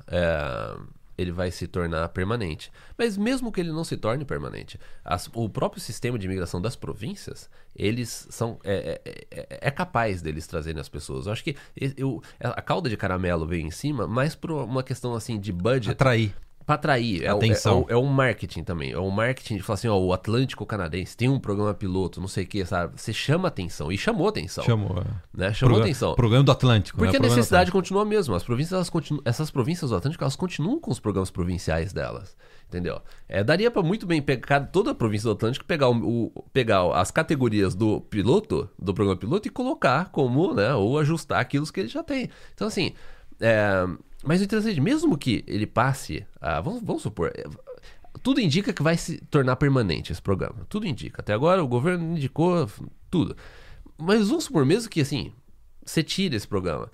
É, 1.19 1.21
ele 1.21 1.31
vai 1.31 1.51
se 1.51 1.67
tornar 1.67 2.07
permanente. 2.09 2.71
Mas 2.97 3.17
mesmo 3.17 3.51
que 3.51 3.59
ele 3.59 3.71
não 3.71 3.83
se 3.83 3.97
torne 3.97 4.23
permanente, 4.25 4.79
as- 5.03 5.29
o 5.33 5.49
próprio 5.49 5.81
sistema 5.81 6.17
de 6.17 6.25
imigração 6.25 6.61
das 6.61 6.75
províncias, 6.75 7.49
eles 7.75 8.27
são. 8.29 8.59
É, 8.63 9.01
é- 9.05 9.27
é- 9.31 9.59
é 9.67 9.71
capaz 9.71 10.21
deles 10.21 10.47
trazerem 10.47 10.79
as 10.79 10.89
pessoas. 10.89 11.25
Eu 11.25 11.31
acho 11.31 11.43
que 11.43 11.55
eu, 11.97 12.21
a 12.39 12.61
cauda 12.61 12.89
de 12.89 12.97
caramelo 12.97 13.45
veio 13.47 13.65
em 13.65 13.71
cima, 13.71 14.07
mais 14.07 14.35
por 14.35 14.51
uma 14.51 14.83
questão 14.83 15.13
assim 15.13 15.39
de 15.39 15.51
budget. 15.51 15.91
Atrair. 15.91 16.33
Pra 16.69 16.75
atrair. 16.75 17.23
É, 17.23 17.33
o- 17.33 17.37
Atenção. 17.37 17.85
É, 17.89 17.95
o, 17.95 17.97
é 17.97 17.99
um 17.99 18.05
marketing 18.05 18.63
também. 18.63 18.91
É 18.91 18.99
um 18.99 19.09
marketing 19.09 19.55
de 19.57 19.63
falar 19.63 19.73
assim, 19.73 19.87
ó, 19.87 19.97
o 19.97 20.13
Atlântico 20.13 20.63
Canadense 20.67 21.17
tem 21.17 21.27
um 21.27 21.39
programa 21.39 21.73
piloto, 21.73 22.21
não 22.21 22.27
sei 22.27 22.43
o 22.43 22.47
que, 22.47 22.63
sabe? 22.63 22.93
Você 22.95 23.11
chama 23.11 23.47
atenção. 23.47 23.91
E 23.91 23.97
chamou 23.97 24.27
atenção. 24.27 24.63
Chamou. 24.63 24.99
é. 24.99 25.03
Né? 25.35 25.51
Chamou 25.51 25.71
Programa- 25.73 25.85
atenção. 25.85 26.13
Programa 26.13 26.43
do 26.43 26.51
Atlântico. 26.51 26.99
Porque 26.99 27.17
né? 27.17 27.25
a 27.25 27.27
necessidade 27.27 27.71
continua 27.71 28.03
a 28.03 28.05
mesma. 28.05 28.37
As 28.37 28.43
províncias, 28.43 28.73
elas 28.73 28.91
essas 29.25 29.49
províncias 29.49 29.89
do 29.89 29.97
Atlântico, 29.97 30.23
elas 30.23 30.35
continuam 30.35 30.79
com 30.79 30.91
os 30.91 30.99
programas 30.99 31.31
provinciais 31.31 31.91
delas. 31.91 32.37
Entendeu? 32.67 33.01
É, 33.27 33.43
daria 33.43 33.71
pra 33.71 33.81
muito 33.81 34.05
bem 34.05 34.21
pegar 34.21 34.59
toda 34.67 34.91
a 34.91 34.93
província 34.93 35.25
do 35.25 35.31
Atlântico, 35.31 35.65
pegar, 35.65 35.89
o, 35.89 36.25
o- 36.35 36.43
pegar 36.53 36.83
as 36.93 37.09
categorias 37.09 37.73
do 37.73 37.99
piloto, 37.99 38.69
do 38.77 38.93
programa 38.93 39.19
piloto, 39.19 39.47
e 39.47 39.49
colocar 39.51 40.09
como, 40.11 40.53
né? 40.53 40.71
Ou 40.75 40.99
ajustar 40.99 41.39
aquilo 41.39 41.65
que 41.65 41.79
ele 41.79 41.89
já 41.89 42.03
tem. 42.03 42.29
Então, 42.53 42.67
assim, 42.67 42.93
é, 43.41 43.87
Mas 44.23 44.41
o 44.41 44.43
interessante, 44.43 44.81
mesmo 44.81 45.17
que 45.17 45.43
ele 45.47 45.65
passe, 45.65 46.25
a, 46.41 46.59
vamos, 46.59 46.81
vamos 46.83 47.01
supor, 47.01 47.31
é, 47.35 47.43
tudo 48.21 48.41
indica 48.41 48.73
que 48.73 48.83
vai 48.83 48.97
se 48.97 49.17
tornar 49.25 49.55
permanente 49.55 50.11
esse 50.11 50.21
programa. 50.21 50.65
Tudo 50.67 50.87
indica. 50.87 51.21
Até 51.21 51.33
agora 51.33 51.63
o 51.63 51.67
governo 51.67 52.17
indicou 52.17 52.69
tudo. 53.09 53.35
Mas 53.97 54.27
vamos 54.27 54.45
supor, 54.45 54.65
mesmo 54.65 54.89
que 54.89 55.01
assim, 55.01 55.33
você 55.85 56.03
tira 56.03 56.35
esse 56.35 56.47
programa. 56.47 56.91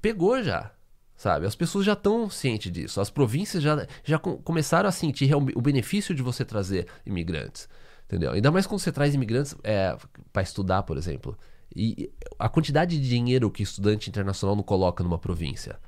Pegou 0.00 0.42
já. 0.42 0.72
Sabe? 1.16 1.46
As 1.46 1.54
pessoas 1.54 1.84
já 1.84 1.92
estão 1.92 2.28
cientes 2.28 2.72
disso. 2.72 3.00
As 3.00 3.10
províncias 3.10 3.62
já, 3.62 3.86
já 4.02 4.18
com, 4.18 4.36
começaram 4.38 4.88
a 4.88 4.92
sentir 4.92 5.32
o 5.34 5.60
benefício 5.60 6.14
de 6.14 6.22
você 6.22 6.44
trazer 6.44 6.86
imigrantes. 7.06 7.68
Entendeu? 8.06 8.32
Ainda 8.32 8.50
mais 8.50 8.66
quando 8.66 8.80
você 8.80 8.90
traz 8.90 9.14
imigrantes 9.14 9.54
é, 9.62 9.96
para 10.32 10.42
estudar, 10.42 10.82
por 10.82 10.96
exemplo. 10.96 11.38
E 11.74 12.10
a 12.38 12.48
quantidade 12.48 13.00
de 13.00 13.08
dinheiro 13.08 13.50
que 13.50 13.62
estudante 13.62 14.10
internacional 14.10 14.56
não 14.56 14.62
coloca 14.62 15.02
numa 15.04 15.18
província. 15.18 15.78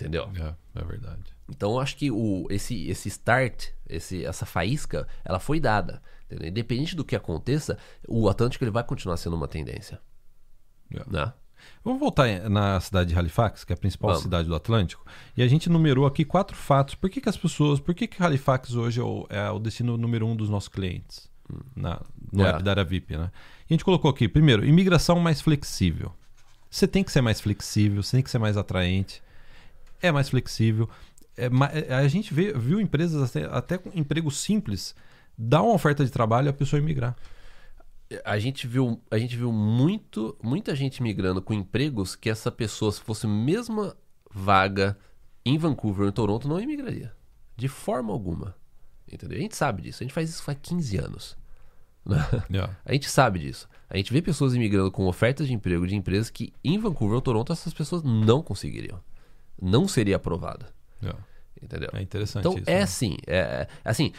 Entendeu? 0.00 0.30
É, 0.36 0.80
é 0.80 0.84
verdade. 0.84 1.34
Então 1.48 1.72
eu 1.72 1.80
acho 1.80 1.96
que 1.96 2.10
o, 2.10 2.46
esse, 2.50 2.88
esse 2.88 3.08
start, 3.08 3.68
esse, 3.88 4.24
essa 4.24 4.46
faísca, 4.46 5.06
ela 5.24 5.38
foi 5.40 5.58
dada. 5.60 6.02
Entendeu? 6.26 6.48
Independente 6.48 6.94
do 6.94 7.04
que 7.04 7.16
aconteça, 7.16 7.76
o 8.06 8.28
Atlântico 8.28 8.64
ele 8.64 8.70
vai 8.70 8.84
continuar 8.84 9.16
sendo 9.16 9.36
uma 9.36 9.48
tendência. 9.48 10.00
É. 10.94 11.02
Né? 11.10 11.32
Vamos 11.84 12.00
voltar 12.00 12.48
na 12.48 12.80
cidade 12.80 13.10
de 13.10 13.18
Halifax, 13.18 13.64
que 13.64 13.72
é 13.72 13.74
a 13.74 13.76
principal 13.76 14.10
Vamos. 14.10 14.22
cidade 14.22 14.48
do 14.48 14.54
Atlântico, 14.54 15.04
e 15.36 15.42
a 15.42 15.48
gente 15.48 15.68
numerou 15.68 16.06
aqui 16.06 16.24
quatro 16.24 16.56
fatos. 16.56 16.94
Por 16.94 17.10
que, 17.10 17.20
que 17.20 17.28
as 17.28 17.36
pessoas, 17.36 17.80
por 17.80 17.94
que, 17.94 18.06
que 18.06 18.22
Halifax 18.22 18.74
hoje 18.74 19.00
é 19.00 19.02
o, 19.02 19.26
é 19.28 19.50
o 19.50 19.58
destino 19.58 19.96
número 19.96 20.26
um 20.26 20.34
dos 20.34 20.48
nossos 20.48 20.68
clientes 20.68 21.28
na, 21.76 22.00
no 22.32 22.44
É. 22.44 22.50
app 22.50 22.62
da 22.62 22.70
Aravip, 22.70 23.16
né? 23.16 23.30
E 23.68 23.72
a 23.72 23.74
gente 23.74 23.84
colocou 23.84 24.10
aqui, 24.10 24.28
primeiro, 24.28 24.64
imigração 24.64 25.18
mais 25.20 25.40
flexível. 25.40 26.12
Você 26.70 26.86
tem 26.86 27.02
que 27.02 27.10
ser 27.10 27.20
mais 27.20 27.40
flexível, 27.40 28.02
você 28.02 28.16
tem 28.16 28.22
que 28.22 28.30
ser 28.30 28.38
mais 28.38 28.56
atraente, 28.56 29.22
é 30.00 30.10
mais 30.12 30.28
flexível. 30.28 30.88
É 31.36 31.46
é- 31.46 31.94
a 31.94 32.08
gente 32.08 32.32
vê- 32.34 32.52
viu 32.52 32.80
empresas 32.80 33.22
até, 33.22 33.44
até 33.46 33.78
com 33.78 33.90
emprego 33.94 34.30
simples 34.30 34.94
dar 35.36 35.62
uma 35.62 35.72
oferta 35.74 36.04
de 36.04 36.10
trabalho 36.10 36.46
e 36.46 36.50
a 36.50 36.52
pessoa 36.52 36.80
imigrar. 36.80 37.16
A 38.24 38.38
gente 38.38 38.66
viu, 38.66 39.00
a 39.10 39.18
gente 39.18 39.36
viu 39.36 39.52
muito, 39.52 40.36
muita 40.42 40.74
gente 40.74 41.02
migrando 41.02 41.40
com 41.40 41.54
empregos 41.54 42.16
que 42.16 42.28
essa 42.28 42.50
pessoa, 42.50 42.90
se 42.90 43.00
fosse 43.00 43.24
a 43.24 43.28
mesma 43.28 43.96
vaga 44.32 44.98
em 45.44 45.56
Vancouver 45.56 46.02
ou 46.02 46.08
em 46.08 46.12
Toronto, 46.12 46.48
não 46.48 46.60
imigraria. 46.60 47.12
De 47.56 47.68
forma 47.68 48.12
alguma. 48.12 48.54
Entendeu? 49.10 49.38
A 49.38 49.40
gente 49.40 49.56
sabe 49.56 49.82
disso. 49.82 50.02
A 50.02 50.04
gente 50.04 50.12
faz 50.12 50.28
isso 50.28 50.42
faz 50.42 50.58
15 50.60 50.96
anos. 50.98 51.36
Yeah. 52.50 52.76
A 52.84 52.92
gente 52.92 53.08
sabe 53.08 53.38
disso. 53.38 53.68
A 53.88 53.96
gente 53.96 54.12
vê 54.12 54.20
pessoas 54.22 54.54
imigrando 54.54 54.90
com 54.90 55.06
ofertas 55.06 55.46
de 55.46 55.54
emprego 55.54 55.86
de 55.86 55.94
empresas 55.94 56.30
que 56.30 56.52
em 56.64 56.78
Vancouver 56.78 57.14
ou 57.16 57.20
Toronto 57.20 57.52
essas 57.52 57.72
pessoas 57.72 58.02
não 58.02 58.42
conseguiriam. 58.42 59.00
Não 59.60 59.86
seria 59.88 60.16
aprovada. 60.16 60.66
Yeah. 61.02 61.20
Entendeu? 61.62 61.90
É 61.92 62.00
interessante 62.02 62.40
Então 62.40 62.58
isso. 62.58 62.64
é 62.70 62.76
né? 62.76 62.82
assim, 62.82 63.16
é, 63.26 63.36
é- 63.38 63.68
assim, 63.84 64.12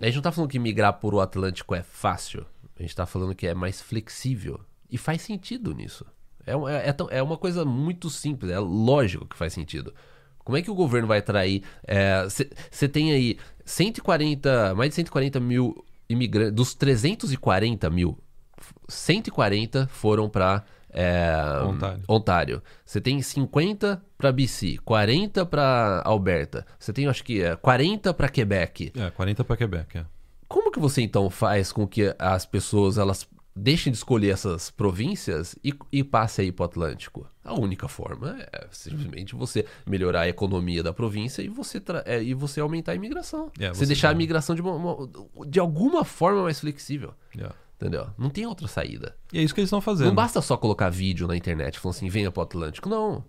a 0.00 0.06
gente 0.06 0.16
não 0.16 0.22
tá 0.22 0.32
falando 0.32 0.50
que 0.50 0.58
migrar 0.58 0.94
por 0.94 1.14
o 1.14 1.20
Atlântico 1.20 1.74
é 1.74 1.82
fácil. 1.82 2.44
A 2.78 2.82
gente 2.82 2.94
tá 2.94 3.06
falando 3.06 3.34
que 3.34 3.46
é 3.46 3.54
mais 3.54 3.80
flexível. 3.80 4.60
E 4.90 4.98
faz 4.98 5.22
sentido 5.22 5.74
nisso. 5.74 6.04
É, 6.46 6.52
é, 6.52 6.90
é 6.90 7.18
é 7.18 7.22
uma 7.22 7.38
coisa 7.38 7.64
muito 7.64 8.10
simples, 8.10 8.50
é 8.50 8.58
lógico 8.58 9.26
que 9.26 9.36
faz 9.36 9.52
sentido. 9.52 9.94
Como 10.38 10.56
é 10.58 10.62
que 10.62 10.70
o 10.70 10.74
governo 10.74 11.06
vai 11.06 11.18
atrair? 11.20 11.62
Você 12.70 12.88
tem 12.88 13.12
aí 13.12 13.38
140, 13.64 14.74
mais 14.74 14.90
de 14.90 14.96
140 14.96 15.38
mil 15.38 15.84
imigrantes. 16.08 16.52
Dos 16.52 16.74
340 16.74 17.88
mil, 17.90 18.18
140 18.88 19.86
foram 19.86 20.28
para 20.28 20.64
Ontário. 21.66 22.02
Ontário. 22.08 22.62
Você 22.84 23.00
tem 23.00 23.20
50 23.22 24.02
para 24.18 24.30
BC, 24.32 24.78
40 24.84 25.44
para 25.46 26.02
Alberta. 26.04 26.66
Você 26.78 26.92
tem, 26.92 27.06
acho 27.08 27.24
que, 27.24 27.42
é, 27.42 27.56
40 27.56 28.12
para 28.14 28.28
Quebec. 28.28 28.92
É, 28.96 29.10
40 29.10 29.44
para 29.44 29.56
Quebec, 29.56 29.98
é. 29.98 30.04
Como 30.48 30.70
que 30.70 30.78
você 30.78 31.00
então 31.02 31.28
faz 31.30 31.72
com 31.72 31.86
que 31.86 32.14
as 32.18 32.44
pessoas 32.44 32.98
elas 32.98 33.26
deixem 33.54 33.90
de 33.92 33.98
escolher 33.98 34.30
essas 34.30 34.70
províncias 34.70 35.54
e, 35.64 35.74
e 35.90 36.02
passem 36.04 36.46
aí 36.46 36.52
para 36.52 36.62
o 36.62 36.66
Atlântico? 36.66 37.26
A 37.44 37.54
única 37.58 37.88
forma 37.88 38.36
é 38.52 38.66
simplesmente 38.70 39.34
você 39.34 39.64
melhorar 39.86 40.20
a 40.22 40.28
economia 40.28 40.82
da 40.82 40.92
província 40.92 41.42
e 41.42 41.48
você, 41.48 41.82
é, 42.04 42.22
e 42.22 42.34
você 42.34 42.60
aumentar 42.60 42.92
a 42.92 42.94
imigração. 42.94 43.50
É, 43.58 43.68
você, 43.68 43.80
você 43.80 43.86
deixar 43.86 44.10
a 44.10 44.12
imigração 44.12 44.54
de, 44.54 44.60
uma- 44.62 44.74
uma- 44.74 45.08
de 45.46 45.58
alguma 45.58 46.04
forma 46.04 46.42
mais 46.42 46.60
flexível. 46.60 47.14
Yeah. 47.34 47.54
Entendeu? 47.82 48.06
Não 48.16 48.30
tem 48.30 48.46
outra 48.46 48.68
saída. 48.68 49.16
E 49.32 49.38
é 49.38 49.42
isso 49.42 49.52
que 49.52 49.60
eles 49.60 49.66
estão 49.68 49.80
fazendo. 49.80 50.06
Não 50.08 50.14
basta 50.14 50.40
só 50.40 50.56
colocar 50.56 50.88
vídeo 50.88 51.26
na 51.26 51.36
internet 51.36 51.78
falando 51.80 51.96
assim, 51.96 52.08
venha 52.08 52.30
pro 52.30 52.42
Atlântico. 52.42 52.88
Não. 52.88 53.24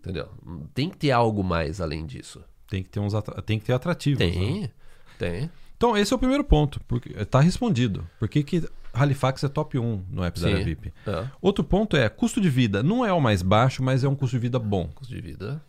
Entendeu? 0.00 0.28
Tem 0.72 0.88
que 0.88 0.96
ter 0.96 1.10
algo 1.10 1.44
mais 1.44 1.80
além 1.80 2.06
disso. 2.06 2.42
Tem 2.68 2.82
que 2.82 2.88
ter 2.88 3.00
uns 3.00 3.14
atra- 3.14 3.42
tem 3.42 3.58
que 3.58 3.66
ter 3.66 3.72
atrativos. 3.74 4.18
né? 4.20 4.30
Tem. 4.30 4.70
Tem. 5.18 5.50
Então, 5.76 5.96
esse 5.96 6.12
é 6.12 6.16
o 6.16 6.18
primeiro 6.18 6.42
ponto. 6.42 6.80
Porque 6.88 7.12
tá 7.26 7.40
respondido. 7.40 8.06
Por 8.18 8.28
que, 8.28 8.42
que 8.42 8.68
Halifax 8.94 9.44
é 9.44 9.48
top 9.48 9.78
1 9.78 10.04
no 10.10 10.24
app 10.24 10.40
da 10.40 10.48
Sim. 10.48 10.54
Aravip? 10.54 10.92
É. 11.06 11.26
Outro 11.42 11.62
ponto 11.62 11.96
é 11.96 12.08
custo 12.08 12.40
de 12.40 12.48
vida. 12.48 12.82
Não 12.82 13.04
é 13.04 13.12
o 13.12 13.20
mais 13.20 13.42
baixo, 13.42 13.82
mas 13.82 14.02
é 14.04 14.08
um 14.08 14.14
custo 14.16 14.36
de 14.36 14.40
vida 14.40 14.58
bom. 14.58 14.88
Custo 14.94 15.14
de 15.14 15.20
vida. 15.20 15.62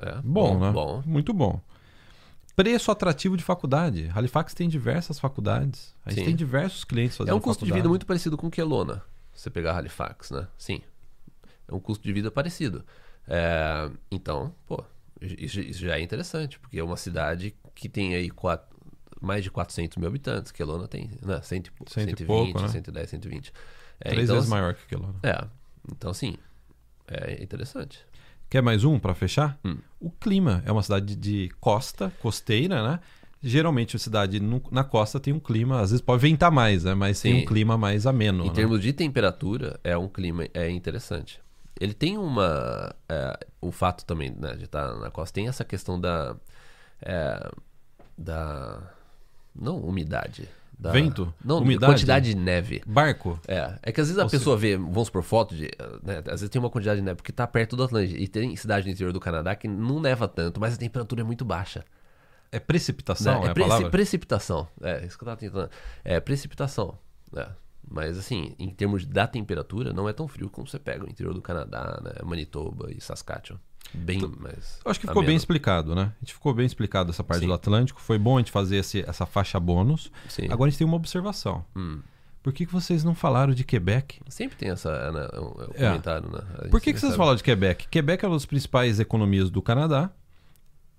É. 0.00 0.18
Bom, 0.24 0.58
né? 0.58 0.70
Bom. 0.72 1.02
Muito 1.04 1.32
bom. 1.34 1.60
Preço 2.54 2.90
atrativo 2.90 3.36
de 3.36 3.42
faculdade. 3.42 4.10
Halifax 4.14 4.52
tem 4.54 4.68
diversas 4.68 5.18
faculdades. 5.18 5.94
A 6.04 6.10
gente 6.10 6.20
Sim. 6.20 6.26
tem 6.26 6.36
diversos 6.36 6.84
clientes 6.84 7.16
fazendo 7.16 7.32
É 7.32 7.34
um 7.34 7.40
custo 7.40 7.64
de 7.64 7.70
faculdade. 7.70 7.80
vida 7.82 7.88
muito 7.88 8.06
parecido 8.06 8.36
com 8.36 8.50
Kelowna. 8.50 9.02
Se 9.32 9.42
você 9.44 9.50
pegar 9.50 9.76
Halifax, 9.76 10.30
né? 10.30 10.46
Sim. 10.58 10.82
É 11.66 11.74
um 11.74 11.80
custo 11.80 12.04
de 12.04 12.12
vida 12.12 12.30
parecido. 12.30 12.84
É, 13.26 13.90
então, 14.10 14.54
pô, 14.66 14.84
isso, 15.20 15.60
isso 15.60 15.80
já 15.80 15.96
é 15.96 16.02
interessante, 16.02 16.58
porque 16.58 16.78
é 16.78 16.84
uma 16.84 16.96
cidade 16.96 17.54
que 17.74 17.88
tem 17.88 18.14
aí 18.14 18.28
quatro- 18.28 18.68
mais 19.20 19.42
de 19.42 19.50
400 19.50 19.96
mil 19.96 20.08
habitantes. 20.08 20.52
Kelowna 20.52 20.86
tem, 20.86 21.10
né? 21.22 21.40
Cento, 21.42 21.68
e 21.68 21.90
Cento 21.90 22.08
e 22.20 22.24
120, 22.24 22.26
pouco, 22.26 22.60
né? 22.60 22.68
110, 22.68 23.08
120. 23.10 23.52
É, 24.00 24.10
Três 24.10 24.24
então, 24.24 24.34
vezes 24.36 24.50
maior 24.50 24.74
que 24.74 24.96
né? 24.96 25.08
É. 25.22 25.46
Então, 25.90 26.10
assim, 26.10 26.34
é 27.08 27.42
interessante. 27.42 28.04
Quer 28.52 28.60
mais 28.60 28.84
um 28.84 28.98
para 28.98 29.14
fechar? 29.14 29.58
Hum. 29.64 29.78
O 29.98 30.10
clima. 30.10 30.62
É 30.66 30.70
uma 30.70 30.82
cidade 30.82 31.16
de 31.16 31.50
costa, 31.58 32.12
costeira, 32.20 32.86
né? 32.86 33.00
Geralmente 33.42 33.96
a 33.96 33.98
cidade 33.98 34.38
no- 34.40 34.62
na 34.70 34.84
costa 34.84 35.18
tem 35.18 35.32
um 35.32 35.40
clima, 35.40 35.80
às 35.80 35.90
vezes 35.90 36.02
pode 36.04 36.20
ventar 36.20 36.50
mais, 36.50 36.84
né? 36.84 36.92
Mas 36.92 37.18
tem 37.18 37.32
Sim. 37.32 37.40
um 37.40 37.46
clima 37.46 37.78
mais 37.78 38.06
ameno. 38.06 38.44
Em 38.44 38.48
né? 38.48 38.52
termos 38.52 38.82
de 38.82 38.92
temperatura, 38.92 39.80
é 39.82 39.96
um 39.96 40.06
clima 40.06 40.46
é 40.52 40.68
interessante. 40.68 41.40
Ele 41.80 41.94
tem 41.94 42.18
uma. 42.18 42.94
é, 43.08 43.38
o 43.58 43.72
fato 43.72 44.04
também 44.04 44.30
né, 44.38 44.52
de 44.54 44.64
estar 44.64 44.96
na 44.98 45.10
costa 45.10 45.32
tem 45.32 45.48
essa 45.48 45.64
questão 45.64 45.98
da. 45.98 46.36
é, 47.00 47.50
da. 48.18 48.82
Não 49.56 49.78
umidade. 49.78 50.46
Da, 50.82 50.90
Vento? 50.90 51.32
Não, 51.44 51.58
Umidade? 51.58 51.92
quantidade 51.92 52.34
de 52.34 52.36
neve. 52.36 52.82
Barco. 52.86 53.38
É, 53.46 53.78
é 53.82 53.92
que 53.92 54.00
às 54.00 54.08
vezes 54.08 54.18
a 54.18 54.24
Ou 54.24 54.30
pessoa 54.30 54.56
vê, 54.56 54.76
vamos 54.76 55.08
por 55.08 55.22
foto 55.22 55.54
de. 55.54 55.70
né, 56.02 56.18
às 56.18 56.40
vezes 56.40 56.48
tem 56.48 56.58
uma 56.60 56.68
quantidade 56.70 56.98
de 57.00 57.04
neve 57.04 57.16
porque 57.16 57.30
tá 57.32 57.46
perto 57.46 57.76
do 57.76 57.84
Atlântico. 57.84 58.18
E 58.20 58.26
tem 58.26 58.54
cidade 58.56 58.86
no 58.86 58.92
interior 58.92 59.12
do 59.12 59.20
Canadá 59.20 59.54
que 59.54 59.68
não 59.68 60.00
neva 60.00 60.26
tanto, 60.26 60.60
mas 60.60 60.74
a 60.74 60.76
temperatura 60.76 61.20
é 61.20 61.24
muito 61.24 61.44
baixa. 61.44 61.84
É 62.50 62.58
precipitação, 62.58 63.42
Né? 63.42 63.50
é, 63.50 63.54
preci- 63.54 63.68
palavra? 63.68 63.90
precipitação. 63.90 64.68
É, 64.82 65.06
isso 65.06 65.16
que 65.16 65.22
eu 65.24 65.26
tava 65.26 65.36
tentando. 65.38 65.70
É 66.04 66.18
precipitação. 66.20 66.98
É. 67.36 67.48
Mas 67.88 68.18
assim, 68.18 68.54
em 68.58 68.68
termos 68.70 69.06
da 69.06 69.26
temperatura, 69.26 69.92
não 69.92 70.08
é 70.08 70.12
tão 70.12 70.26
frio 70.28 70.50
como 70.50 70.66
você 70.68 70.78
pega 70.78 71.04
o 71.04 71.08
interior 71.10 71.32
do 71.34 71.40
Canadá, 71.42 72.00
né? 72.02 72.12
Manitoba 72.24 72.90
e 72.92 73.00
Saskatchewan. 73.00 73.58
Bem 73.94 74.20
mais. 74.40 74.80
Eu 74.84 74.90
acho 74.90 74.98
que 75.00 75.06
ficou 75.06 75.22
bem 75.22 75.36
explicado, 75.36 75.94
né? 75.94 76.12
A 76.16 76.24
gente 76.24 76.32
ficou 76.34 76.54
bem 76.54 76.64
explicado 76.64 77.10
essa 77.10 77.22
parte 77.22 77.40
Sim. 77.42 77.46
do 77.48 77.52
Atlântico. 77.52 78.00
Foi 78.00 78.18
bom 78.18 78.36
a 78.36 78.40
gente 78.40 78.50
fazer 78.50 78.76
esse- 78.76 79.04
essa 79.06 79.26
faixa 79.26 79.60
bônus. 79.60 80.10
Sim. 80.28 80.46
Agora 80.50 80.68
a 80.68 80.70
gente 80.70 80.78
tem 80.78 80.86
uma 80.86 80.96
observação. 80.96 81.64
Hum. 81.76 82.00
Por 82.42 82.52
que, 82.52 82.66
que 82.66 82.72
vocês 82.72 83.04
não 83.04 83.14
falaram 83.14 83.54
de 83.54 83.62
Quebec? 83.64 84.20
Sempre 84.28 84.56
tem 84.56 84.70
essa 84.70 85.12
né, 85.12 85.28
um, 85.38 85.44
um 85.44 85.64
É. 85.74 85.88
comentário, 85.88 86.28
né? 86.30 86.40
Por 86.70 86.80
que, 86.80 86.92
que 86.92 86.98
vocês 86.98 87.14
falaram 87.14 87.36
de 87.36 87.42
Quebec? 87.44 87.86
Quebec 87.88 88.24
é 88.24 88.28
uma 88.28 88.34
das 88.34 88.46
principais 88.46 88.98
economias 88.98 89.48
do 89.50 89.62
Canadá. 89.62 90.10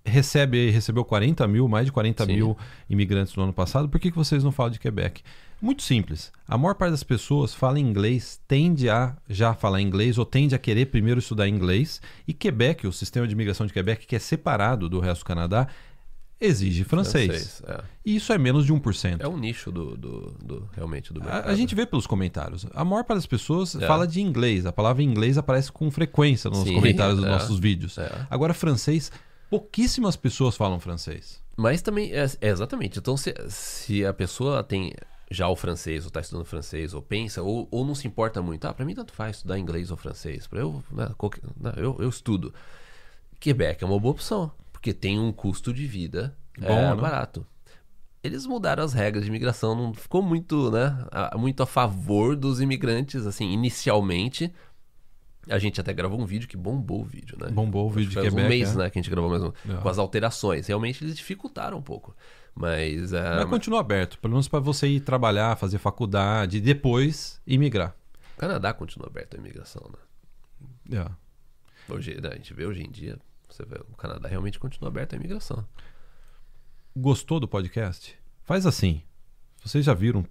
Recebe, 0.06 0.70
recebeu 0.70 1.06
40 1.06 1.48
mil, 1.48 1.68
mais 1.68 1.86
de 1.86 1.92
40 1.92 2.26
Sim. 2.26 2.34
mil 2.34 2.58
imigrantes 2.90 3.34
no 3.36 3.44
ano 3.44 3.54
passado. 3.54 3.88
Por 3.88 4.00
que, 4.00 4.12
que 4.12 4.18
vocês 4.18 4.44
não 4.44 4.52
falam 4.52 4.72
de 4.72 4.80
Quebec? 4.80 5.22
Muito 5.62 5.82
simples. 5.82 6.30
A 6.46 6.58
maior 6.58 6.76
parte 6.76 6.92
das 6.92 7.04
pessoas 7.04 7.54
fala 7.56 7.80
inglês, 7.80 8.40
tende 8.46 8.90
a 8.90 9.16
já 9.30 9.54
falar 9.54 9.80
inglês 9.80 10.18
ou 10.18 10.26
tende 10.26 10.54
a 10.54 10.60
querer 10.60 10.88
primeiro 10.88 11.20
estudar 11.20 11.48
inglês. 11.48 12.02
E 12.28 12.34
Quebec, 12.34 12.86
o 12.86 12.92
sistema 12.92 13.26
de 13.26 13.34
imigração 13.34 13.66
de 13.66 13.72
Quebec, 13.72 14.06
que 14.06 14.14
é 14.16 14.20
separado 14.20 14.90
do 14.90 15.00
resto 15.00 15.22
do 15.22 15.26
Canadá, 15.28 15.68
exige 16.40 16.84
francês. 16.84 17.64
é. 17.66 17.82
E 18.06 18.18
isso 18.18 18.34
é 18.34 18.38
menos 18.38 18.66
de 18.66 18.74
1%. 18.74 19.22
É 19.22 19.28
um 19.30 19.38
nicho 19.38 19.72
do, 19.72 19.96
do, 19.96 20.32
do- 20.44 20.70
realmente 20.76 21.14
do 21.14 21.22
mercado. 21.22 21.48
A, 21.48 21.52
a 21.52 21.56
gente 21.56 21.74
vê 21.74 21.86
pelos 21.86 22.06
comentários. 22.06 22.66
A 22.74 22.84
maior 22.84 23.06
parte 23.06 23.20
das 23.20 23.26
pessoas 23.26 23.74
É. 23.76 23.88
fala 23.88 24.06
de 24.06 24.20
inglês. 24.20 24.66
A 24.66 24.74
palavra 24.74 25.02
inglês 25.02 25.38
aparece 25.38 25.72
com 25.72 25.90
frequência 25.90 26.50
nos 26.50 26.64
Sim, 26.68 26.74
comentários 26.76 27.16
dos 27.16 27.26
é. 27.26 27.30
nossos 27.30 27.58
vídeos. 27.58 27.98
É. 27.98 28.12
Agora, 28.30 28.54
francês, 28.54 29.10
pouquíssimas 29.60 30.16
pessoas 30.16 30.56
falam 30.58 30.80
francês. 30.80 31.40
Mas 31.56 31.82
também, 31.84 32.12
é, 32.12 32.26
é 32.42 32.50
exatamente. 32.50 32.98
Então, 32.98 33.16
se, 33.16 33.34
se 33.50 34.04
a 34.04 34.12
pessoa 34.12 34.64
tem 34.64 34.94
já 35.30 35.48
o 35.48 35.56
francês, 35.56 36.04
ou 36.04 36.08
está 36.08 36.20
estudando 36.22 36.44
francês, 36.46 36.92
ou 36.94 37.02
pensa, 37.04 37.44
ou, 37.44 37.68
ou 37.70 37.86
não 37.86 37.94
se 37.94 38.08
importa 38.08 38.42
muito, 38.42 38.66
ah, 38.66 38.74
para 38.74 38.84
mim 38.84 38.96
tanto 38.96 39.14
faz 39.14 39.36
estudar 39.38 39.60
inglês 39.60 39.92
ou 39.92 39.98
francês, 39.98 40.50
eu, 40.52 40.84
né, 40.92 41.12
qualquer- 41.18 41.44
né, 41.60 41.72
eu, 41.78 41.96
eu 42.00 42.10
estudo. 42.10 42.52
Quebec 43.40 43.84
é 43.84 43.88
uma 43.88 44.00
boa 44.00 44.12
opção, 44.14 44.52
porque 44.72 44.92
tem 44.92 45.20
um 45.20 45.32
custo 45.32 45.72
de 45.72 45.86
vida 45.86 46.36
Bom, 46.58 46.66
é, 46.68 46.96
né? 46.96 46.96
barato. 46.96 47.46
Eles 48.24 48.48
mudaram 48.48 48.84
as 48.84 48.94
regras 48.94 49.24
de 49.24 49.30
imigração, 49.30 49.76
não 49.76 49.94
ficou 49.94 50.22
muito, 50.24 50.72
né, 50.72 51.06
a- 51.12 51.38
muito 51.38 51.62
a 51.62 51.66
favor 51.68 52.36
dos 52.36 52.60
imigrantes, 52.60 53.28
assim, 53.28 53.52
inicialmente. 53.52 54.52
A 55.50 55.60
gente 55.60 55.80
até 55.82 55.92
gravou 55.94 56.20
um 56.22 56.26
vídeo 56.26 56.48
que 56.48 56.56
bombou 56.56 57.02
o 57.02 57.06
vídeo, 57.06 57.38
né? 57.40 57.50
Bombou 57.50 57.88
o 57.88 57.90
vídeo 57.90 58.10
de 58.10 58.16
Faz 58.16 58.30
Quebec. 58.30 58.46
um 58.46 58.50
mês, 58.50 58.74
é. 58.74 58.78
né, 58.78 58.90
que 58.90 58.98
a 58.98 59.02
gente 59.02 59.12
gravou 59.12 59.30
mesmo, 59.30 59.54
É. 59.70 59.76
com 59.82 59.90
as 59.90 59.98
alterações. 59.98 60.68
Realmente 60.68 61.04
eles 61.04 61.16
dificultaram 61.16 61.78
um 61.78 61.82
pouco. 61.82 62.16
Mas, 62.56 63.12
é, 63.14 63.36
Mas 63.38 63.46
continua 63.50 63.80
aberto, 63.80 64.18
pelo 64.20 64.34
menos 64.34 64.48
para 64.48 64.60
você 64.60 64.88
ir 64.88 65.00
trabalhar, 65.02 65.56
fazer 65.58 65.80
faculdade 65.80 66.58
e 66.58 66.62
depois 66.62 67.42
imigrar. 67.48 67.96
o 68.36 68.40
Canadá 68.40 68.74
continua 68.74 69.08
aberto 69.08 69.36
a 69.36 69.38
imigração, 69.40 69.92
né? 70.90 71.00
É. 71.00 71.92
Hoje, 71.94 72.20
né, 72.22 72.30
a 72.32 72.36
gente 72.36 72.54
vê 72.54 72.66
hoje 72.66 72.82
em 72.84 72.90
dia, 72.90 73.18
você 73.50 73.66
vê, 73.66 73.76
o 73.92 73.96
Canadá 73.96 74.28
realmente 74.30 74.58
continua 74.60 74.90
aberto 74.90 75.14
à 75.14 75.16
imigração. 75.18 75.68
Gostou 76.96 77.40
do 77.40 77.48
podcast? 77.48 78.16
Faz 78.44 78.66
assim. 78.66 79.02
Vocês 79.64 79.84
já 79.86 79.94
viram 79.94 80.26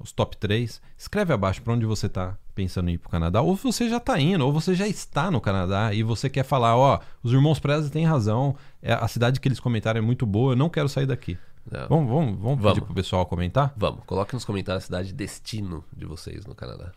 os 0.00 0.12
top 0.12 0.36
3? 0.36 0.80
Escreve 0.96 1.32
abaixo 1.32 1.62
para 1.62 1.72
onde 1.74 1.86
você 1.86 2.06
está 2.06 2.36
pensando 2.54 2.88
em 2.90 2.94
ir 2.94 2.98
para 2.98 3.08
o 3.08 3.10
Canadá. 3.10 3.40
Ou 3.42 3.54
você 3.56 3.88
já 3.88 3.98
está 3.98 4.18
indo, 4.20 4.44
ou 4.44 4.52
você 4.52 4.74
já 4.74 4.88
está 4.88 5.30
no 5.30 5.40
Canadá 5.40 5.92
e 5.94 6.02
você 6.02 6.28
quer 6.28 6.42
falar: 6.44 6.76
ó, 6.76 7.00
os 7.22 7.32
irmãos 7.32 7.58
Preza 7.58 7.90
têm 7.90 8.04
razão, 8.04 8.56
é, 8.82 8.92
a 8.92 9.06
cidade 9.08 9.40
que 9.40 9.48
eles 9.48 9.60
comentaram 9.60 9.98
é 9.98 10.02
muito 10.02 10.24
boa, 10.26 10.52
eu 10.52 10.56
não 10.56 10.68
quero 10.68 10.88
sair 10.88 11.06
daqui. 11.06 11.38
né? 11.70 11.86
Vamos, 11.88 12.08
vamos, 12.08 12.38
vamos, 12.40 12.60
Vamos. 12.60 12.72
pedir 12.74 12.80
pro 12.84 12.94
pessoal 12.94 13.24
comentar? 13.26 13.72
Vamos, 13.76 14.02
coloque 14.04 14.34
nos 14.34 14.44
comentários 14.44 14.84
a 14.84 14.86
cidade 14.86 15.12
destino 15.12 15.84
de 15.96 16.04
vocês 16.06 16.44
no 16.46 16.54
Canadá. 16.54 16.92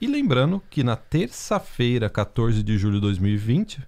E 0.00 0.06
lembrando 0.06 0.62
que 0.68 0.82
na 0.84 0.96
terça-feira, 0.96 2.10
14 2.10 2.62
de 2.62 2.76
julho 2.78 2.94
de 2.96 3.00
2020, 3.02 3.82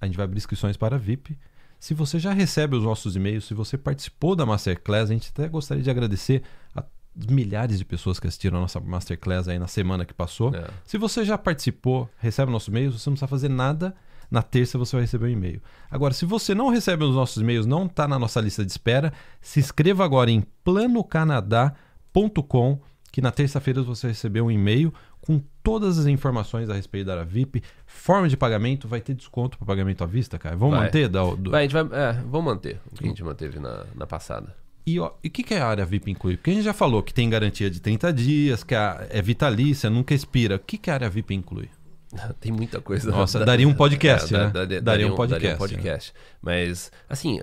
a 0.00 0.06
gente 0.06 0.16
vai 0.16 0.24
abrir 0.24 0.38
inscrições 0.38 0.76
para 0.76 0.98
VIP. 0.98 1.36
Se 1.78 1.92
você 1.94 2.18
já 2.18 2.32
recebe 2.32 2.74
os 2.76 2.82
nossos 2.82 3.16
e-mails, 3.16 3.44
se 3.44 3.54
você 3.54 3.76
participou 3.76 4.34
da 4.34 4.46
Masterclass, 4.46 5.10
a 5.10 5.12
gente 5.12 5.30
até 5.30 5.46
gostaria 5.48 5.82
de 5.82 5.90
agradecer 5.90 6.42
a 6.74 6.82
milhares 7.28 7.78
de 7.78 7.84
pessoas 7.84 8.20
que 8.20 8.26
assistiram 8.26 8.58
a 8.58 8.60
nossa 8.60 8.78
Masterclass 8.78 9.48
aí 9.48 9.58
na 9.58 9.66
semana 9.66 10.04
que 10.04 10.12
passou. 10.12 10.54
É. 10.54 10.66
Se 10.84 10.98
você 10.98 11.24
já 11.24 11.38
participou, 11.38 12.10
recebe 12.18 12.52
nossos 12.52 12.68
e-mails, 12.68 13.00
você 13.00 13.08
não 13.08 13.14
precisa 13.14 13.28
fazer 13.28 13.48
nada. 13.48 13.94
Na 14.30 14.42
terça 14.42 14.76
você 14.76 14.96
vai 14.96 15.02
receber 15.02 15.26
um 15.26 15.30
e-mail. 15.30 15.62
Agora, 15.90 16.12
se 16.12 16.26
você 16.26 16.54
não 16.54 16.68
recebe 16.68 17.04
os 17.04 17.14
nossos 17.14 17.40
e-mails, 17.40 17.64
não 17.64 17.86
está 17.86 18.06
na 18.08 18.18
nossa 18.18 18.40
lista 18.40 18.64
de 18.64 18.70
espera, 18.70 19.12
se 19.40 19.60
inscreva 19.60 20.04
agora 20.04 20.30
em 20.30 20.42
planocanadá.com, 20.64 22.80
que 23.12 23.22
na 23.22 23.30
terça-feira 23.30 23.82
você 23.82 24.08
vai 24.08 24.12
receber 24.12 24.40
um 24.40 24.50
e-mail 24.50 24.92
com 25.20 25.40
todas 25.62 25.98
as 25.98 26.06
informações 26.06 26.70
a 26.70 26.74
respeito 26.74 27.06
da 27.06 27.14
área 27.14 27.24
VIP, 27.24 27.62
forma 27.84 28.28
de 28.28 28.36
pagamento, 28.36 28.86
vai 28.86 29.00
ter 29.00 29.14
desconto 29.14 29.58
para 29.58 29.66
pagamento 29.66 30.04
à 30.04 30.06
vista, 30.06 30.38
cara. 30.38 30.56
Vamos 30.56 30.76
Vai. 30.76 30.86
manter? 30.86 31.08
Da, 31.08 31.24
do... 31.34 31.50
Vai, 31.50 31.60
a 31.60 31.62
gente 31.68 31.72
vai, 31.72 31.82
é, 31.98 32.12
vamos 32.12 32.44
manter 32.44 32.80
o 32.92 32.94
que 32.94 33.04
a 33.04 33.08
gente 33.08 33.24
manteve 33.24 33.58
na, 33.58 33.86
na 33.94 34.06
passada. 34.06 34.54
E 34.86 35.00
o 35.00 35.10
que, 35.32 35.42
que 35.42 35.54
a 35.54 35.66
área 35.66 35.84
VIP 35.84 36.10
inclui? 36.12 36.36
Porque 36.36 36.50
a 36.50 36.54
gente 36.54 36.62
já 36.64 36.72
falou 36.72 37.02
que 37.02 37.12
tem 37.12 37.28
garantia 37.28 37.68
de 37.68 37.80
30 37.80 38.12
dias, 38.12 38.62
que 38.62 38.74
a- 38.74 39.04
é 39.10 39.20
vitalícia, 39.20 39.90
nunca 39.90 40.14
expira. 40.14 40.56
O 40.56 40.58
que, 40.60 40.78
que 40.78 40.90
a 40.90 40.94
área 40.94 41.10
VIP 41.10 41.34
inclui? 41.34 41.68
Tem 42.40 42.52
muita 42.52 42.80
coisa. 42.80 43.10
Nossa, 43.10 43.44
daria 43.44 43.66
um 43.68 43.74
podcast, 43.74 44.32
É, 44.34 44.38
né? 44.38 44.50
da- 44.50 44.64
da- 44.64 44.80
Daria 44.80 45.06
um 45.06 45.10
Daria 45.10 45.16
podcast, 45.16 45.54
um 45.54 45.58
podcast. 45.58 46.14
Mas, 46.40 46.92
assim, 47.08 47.40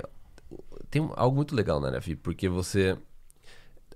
tem 0.90 1.10
algo 1.16 1.36
muito 1.36 1.54
legal 1.54 1.80
na 1.82 1.88
área 1.88 2.00
VIP, 2.00 2.22
porque 2.22 2.48
você. 2.48 2.98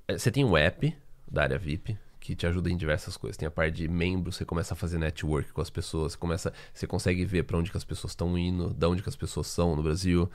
é, 0.08 0.18
Você 0.18 0.30
tem 0.30 0.44
um 0.44 0.58
app 0.58 0.94
da 1.32 1.44
área 1.44 1.58
VIP 1.58 1.98
que 2.20 2.36
te 2.36 2.46
ajuda 2.46 2.70
em 2.70 2.76
diversas 2.76 3.16
coisas. 3.16 3.38
Tem 3.38 3.48
a 3.48 3.52
parte 3.52 3.76
de 3.76 3.88
membro, 3.88 4.30
você 4.34 4.44
começa 4.44 4.74
a 4.74 4.78
fazer 4.78 4.98
network 4.98 5.54
com 5.54 5.62
as 5.62 5.70
pessoas, 5.70 6.12
você 6.12 6.18
começa, 6.18 6.52
você 6.74 6.86
consegue 6.86 7.24
ver 7.24 7.44
para 7.44 7.58
onde 7.58 7.72
que 7.72 7.78
as 7.78 7.86
pessoas 7.86 8.12
estão 8.12 8.38
indo, 8.38 8.74
da 8.74 8.90
onde 8.90 9.02
que 9.02 9.08
as 9.08 9.16
pessoas 9.16 9.48
são 9.48 9.74
no 9.74 9.82
Brasil, 9.84 10.30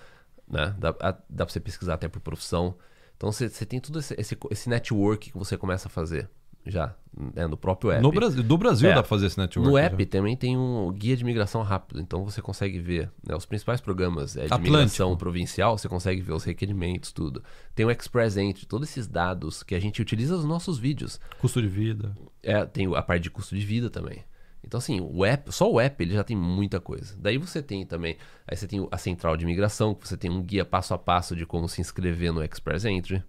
né? 0.48 0.74
Dá, 0.78 0.92
dá 1.28 1.44
para 1.44 1.52
você 1.52 1.60
pesquisar 1.60 1.94
até 1.94 2.08
por 2.08 2.20
profissão. 2.20 2.74
Então 3.22 3.30
você, 3.30 3.48
tem 3.64 3.78
todo 3.78 4.00
esse, 4.00 4.16
esse, 4.18 4.36
esse 4.50 4.68
network 4.68 5.30
que 5.30 5.38
você 5.38 5.56
começa 5.56 5.86
a 5.86 5.90
fazer 5.90 6.28
já 6.66 6.92
né, 7.34 7.46
no 7.46 7.56
próprio 7.56 7.92
app. 7.92 8.02
No 8.02 8.10
Brasil, 8.10 8.42
do 8.42 8.58
Brasil 8.58 8.90
É. 8.90 8.94
dá 8.94 9.00
pra 9.00 9.08
fazer 9.08 9.26
esse 9.26 9.38
network. 9.38 9.70
No 9.70 9.78
já. 9.78 9.84
app 9.84 10.06
também 10.06 10.36
tem 10.36 10.58
um 10.58 10.90
guia 10.90 11.16
de 11.16 11.24
migração 11.24 11.62
rápido, 11.62 12.00
então 12.00 12.24
você 12.24 12.42
consegue 12.42 12.80
ver 12.80 13.12
né, 13.24 13.36
os 13.36 13.46
principais 13.46 13.80
programas 13.80 14.36
é, 14.36 14.40
de 14.40 14.46
Atlântico. 14.46 14.72
migração 14.72 15.16
provincial, 15.16 15.78
você 15.78 15.88
consegue 15.88 16.20
ver 16.20 16.32
os 16.32 16.42
requerimentos, 16.42 17.12
tudo. 17.12 17.44
Tem 17.76 17.86
o 17.86 17.90
Express 17.92 18.36
Entry, 18.36 18.66
todos 18.66 18.88
esses 18.88 19.06
dados 19.06 19.62
que 19.62 19.76
a 19.76 19.80
gente 19.80 20.02
utiliza 20.02 20.34
nos 20.34 20.44
nossos 20.44 20.76
vídeos. 20.80 21.20
Custo 21.38 21.62
de 21.62 21.68
vida. 21.68 22.16
É, 22.42 22.64
tem 22.64 22.92
a 22.92 23.02
parte 23.02 23.22
de 23.22 23.30
custo 23.30 23.54
de 23.54 23.64
vida 23.64 23.88
também. 23.88 24.24
Então, 24.64 24.78
assim, 24.78 25.00
o 25.00 25.24
app, 25.24 25.50
só 25.52 25.70
o 25.70 25.80
app 25.80 26.02
ele 26.02 26.14
já 26.14 26.22
tem 26.24 26.36
muita 26.36 26.80
coisa. 26.80 27.14
Daí 27.18 27.36
você 27.38 27.60
tem 27.62 27.84
também, 27.84 28.16
aí 28.46 28.56
você 28.56 28.66
tem 28.66 28.86
a 28.90 28.96
central 28.98 29.36
de 29.36 29.44
imigração, 29.44 29.94
que 29.94 30.06
você 30.08 30.16
tem 30.16 30.30
um 30.30 30.42
guia 30.42 30.64
passo 30.64 30.94
a 30.94 30.98
passo 30.98 31.34
de 31.36 31.44
como 31.44 31.68
se 31.68 31.80
inscrever 31.80 32.32
no 32.32 32.42
Express 32.44 32.84
Entry. 32.84 33.22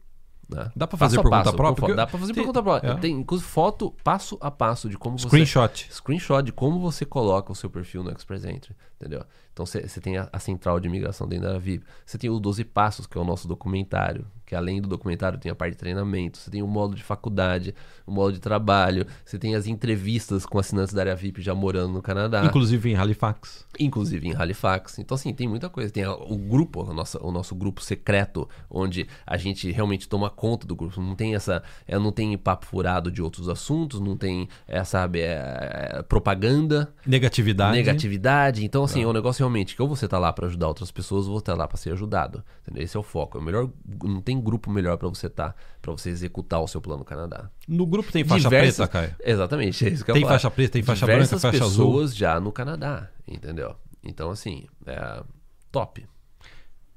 né? 0.49 0.69
Dá 0.75 0.85
pra 0.85 0.97
Passo 0.97 1.15
fazer 1.15 1.19
a 1.19 1.23
por 1.23 1.29
conta 1.31 1.43
passo, 1.45 1.55
própria? 1.57 1.81
Porque 1.81 1.95
Dá 1.95 2.05
pra 2.05 2.19
fazer 2.19 2.33
tem- 2.33 2.43
por 2.43 2.47
conta 2.49 2.61
própria. 2.63 2.89
é. 2.91 2.95
Tem, 2.95 3.13
inclusive, 3.13 3.49
foto 3.49 3.91
passo 4.03 4.37
a 4.41 4.51
passo 4.51 4.89
de 4.89 4.97
como 4.97 5.17
você 5.17 5.27
Screenshot. 5.27 5.87
screenshot 5.91 6.43
de 6.43 6.51
como 6.51 6.79
você 6.79 7.05
coloca 7.05 7.51
o 7.51 7.55
seu 7.55 7.69
perfil 7.69 8.03
no 8.03 8.11
Express 8.11 8.43
Entry, 8.45 8.75
entendeu? 9.03 9.23
Então 9.51 9.65
você 9.67 10.01
tem 10.01 10.17
a, 10.17 10.27
a 10.33 10.39
central 10.39 10.79
de 10.79 10.87
imigração 10.87 11.27
dentro 11.27 11.47
da 11.47 11.59
VIP. 11.59 11.85
Você 12.05 12.17
tem 12.17 12.29
o 12.29 12.39
12 12.39 12.63
Passos, 12.63 13.05
que 13.05 13.15
é 13.17 13.21
o 13.21 13.23
nosso 13.23 13.47
documentário, 13.47 14.25
que 14.47 14.55
além 14.55 14.81
do 14.81 14.87
documentário 14.87 15.37
tem 15.37 15.51
a 15.51 15.55
parte 15.55 15.73
de 15.73 15.77
treinamento. 15.77 16.39
Você 16.39 16.49
tem 16.49 16.63
o 16.63 16.67
modo 16.67 16.95
de 16.95 17.03
faculdade, 17.03 17.75
o 18.05 18.11
modo 18.11 18.33
de 18.33 18.39
trabalho. 18.39 19.05
Você 19.23 19.37
tem 19.37 19.53
as 19.53 19.67
entrevistas 19.67 20.43
com 20.43 20.57
assinantes 20.57 20.91
da 20.93 21.01
área 21.03 21.15
VIP 21.15 21.39
já 21.41 21.53
morando 21.53 21.93
no 21.93 22.01
Canadá, 22.01 22.43
Inclusive 22.45 22.89
em 22.91 22.95
Halifax. 22.95 23.63
inclusive 23.79 24.27
em 24.27 24.33
Halifax. 24.35 24.97
Então, 24.97 25.13
assim, 25.13 25.31
tem 25.33 25.47
muita 25.47 25.69
coisa. 25.69 25.91
Tem 25.93 26.03
a- 26.03 26.15
o 26.15 26.35
grupo, 26.35 26.89
a 26.89 26.93
nossa, 26.93 27.23
o 27.23 27.31
nosso 27.31 27.53
grupo 27.53 27.79
secreto, 27.83 28.49
onde 28.67 29.07
a 29.27 29.37
gente 29.37 29.71
realmente 29.71 30.09
toma 30.09 30.31
conta 30.31 30.65
do 30.65 30.75
grupo. 30.75 30.99
Não 30.99 31.13
tem 31.15 31.35
essa. 31.35 31.61
É, 31.87 31.99
não 31.99 32.11
tem 32.11 32.35
papo 32.39 32.65
furado 32.65 33.11
de 33.11 33.21
outros 33.21 33.47
assuntos, 33.47 33.99
não 33.99 34.17
tem, 34.17 34.47
é, 34.67 34.83
sabe, 34.83 35.19
é, 35.21 35.91
é, 35.99 36.01
propaganda 36.03 36.91
Negatividade. 37.05 37.75
negatividade. 37.77 38.65
Então, 38.65 38.83
assim, 38.83 38.92
é 39.01 39.07
um 39.07 39.13
negócio 39.13 39.39
realmente 39.41 39.75
que 39.75 39.81
ou 39.81 39.87
você 39.87 40.07
tá 40.07 40.19
lá 40.19 40.31
pra 40.31 40.45
ajudar 40.45 40.67
outras 40.67 40.91
pessoas, 40.91 41.27
ou 41.27 41.39
você 41.39 41.45
tá 41.45 41.55
lá 41.55 41.67
pra 41.67 41.77
ser 41.77 41.91
ajudado. 41.93 42.43
Entendeu? 42.61 42.83
Esse 42.83 42.95
é 42.95 42.99
o 42.99 43.03
foco. 43.03 43.37
É 43.37 43.41
o 43.41 43.43
melhor, 43.43 43.69
não 44.03 44.21
tem 44.21 44.39
grupo 44.39 44.69
melhor 44.69 44.97
pra 44.97 45.07
você 45.09 45.27
estar, 45.27 45.55
pra 45.81 45.91
você 45.91 46.09
executar 46.09 46.61
o 46.61 46.67
seu 46.67 46.79
plano 46.79 47.03
Canadá. 47.03 47.49
No 47.67 47.85
grupo 47.87 48.11
tem 48.11 48.23
faixa 48.23 48.43
Diversas- 48.47 48.87
preta, 48.87 49.07
Caio? 49.07 49.15
Exatamente, 49.23 49.85
é 49.85 49.89
isso 49.89 50.05
que 50.05 50.11
eu 50.11 50.13
Tem 50.13 50.21
falar. 50.23 50.33
faixa 50.35 50.51
preta, 50.51 50.73
tem 50.73 50.83
faixa 50.83 51.05
Diversas 51.05 51.41
branca, 51.41 51.57
faixa 51.57 51.63
azul. 51.65 51.85
pessoas 51.87 52.15
já 52.15 52.39
no 52.39 52.51
Canadá, 52.51 53.09
entendeu? 53.27 53.75
Então, 54.03 54.29
assim, 54.29 54.65
é 54.85 55.23
top. 55.71 56.05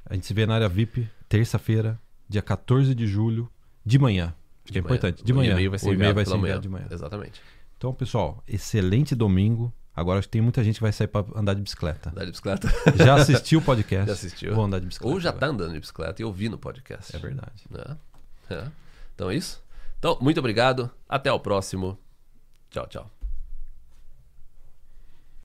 A 0.04 0.14
gente 0.14 0.26
se 0.26 0.34
vê 0.34 0.44
na 0.46 0.54
área 0.56 0.68
VIP, 0.68 1.08
terça-feira, 1.28 1.98
dia 2.28 2.42
14 2.42 2.94
de 2.94 3.06
julho, 3.06 3.48
de 3.84 3.98
manhã. 3.98 4.34
Acho 4.64 4.72
que 4.72 4.78
é 4.78 4.80
De 4.80 4.86
manhã. 4.88 4.96
importante. 4.96 5.24
De 5.24 5.32
O 5.32 5.36
manhã. 5.36 5.52
e-mail 5.52 5.70
vai 5.70 5.78
ser 5.78 5.92
enviado 5.92 6.14
vai 6.14 6.24
ser 6.24 6.30
pela 6.32 6.42
enviado 6.42 6.68
manhã. 6.68 6.80
de 6.82 6.86
manhã. 6.86 6.94
Exatamente. 6.94 7.40
Então, 7.76 7.92
pessoal, 7.94 8.42
excelente 8.48 9.14
domingo. 9.14 9.72
Agora 9.96 10.18
acho 10.18 10.28
que 10.28 10.32
tem 10.32 10.42
muita 10.42 10.62
gente 10.62 10.74
que 10.76 10.82
vai 10.82 10.92
sair 10.92 11.06
pra 11.08 11.24
andar 11.34 11.54
de 11.54 11.62
bicicleta. 11.62 12.10
Andar 12.10 12.26
de 12.26 12.30
bicicleta. 12.32 12.68
Já 13.02 13.14
assistiu 13.14 13.60
o 13.60 13.62
podcast? 13.62 14.06
Já 14.08 14.12
assistiu. 14.12 14.54
Vou 14.54 14.64
andar 14.64 14.78
de 14.78 14.86
bicicleta. 14.86 15.14
Ou 15.14 15.18
já 15.18 15.30
agora. 15.30 15.40
tá 15.40 15.46
andando 15.52 15.72
de 15.72 15.80
bicicleta 15.80 16.20
e 16.20 16.24
ouvindo 16.24 16.54
o 16.54 16.58
podcast. 16.58 17.16
É 17.16 17.18
verdade. 17.18 17.64
né? 17.70 17.96
É. 18.50 18.64
Então 19.14 19.30
é 19.30 19.34
isso. 19.34 19.62
Então, 19.98 20.18
muito 20.20 20.38
obrigado. 20.38 20.90
Até 21.08 21.32
o 21.32 21.40
próximo. 21.40 21.98
Tchau, 22.70 22.86
tchau. 22.86 23.15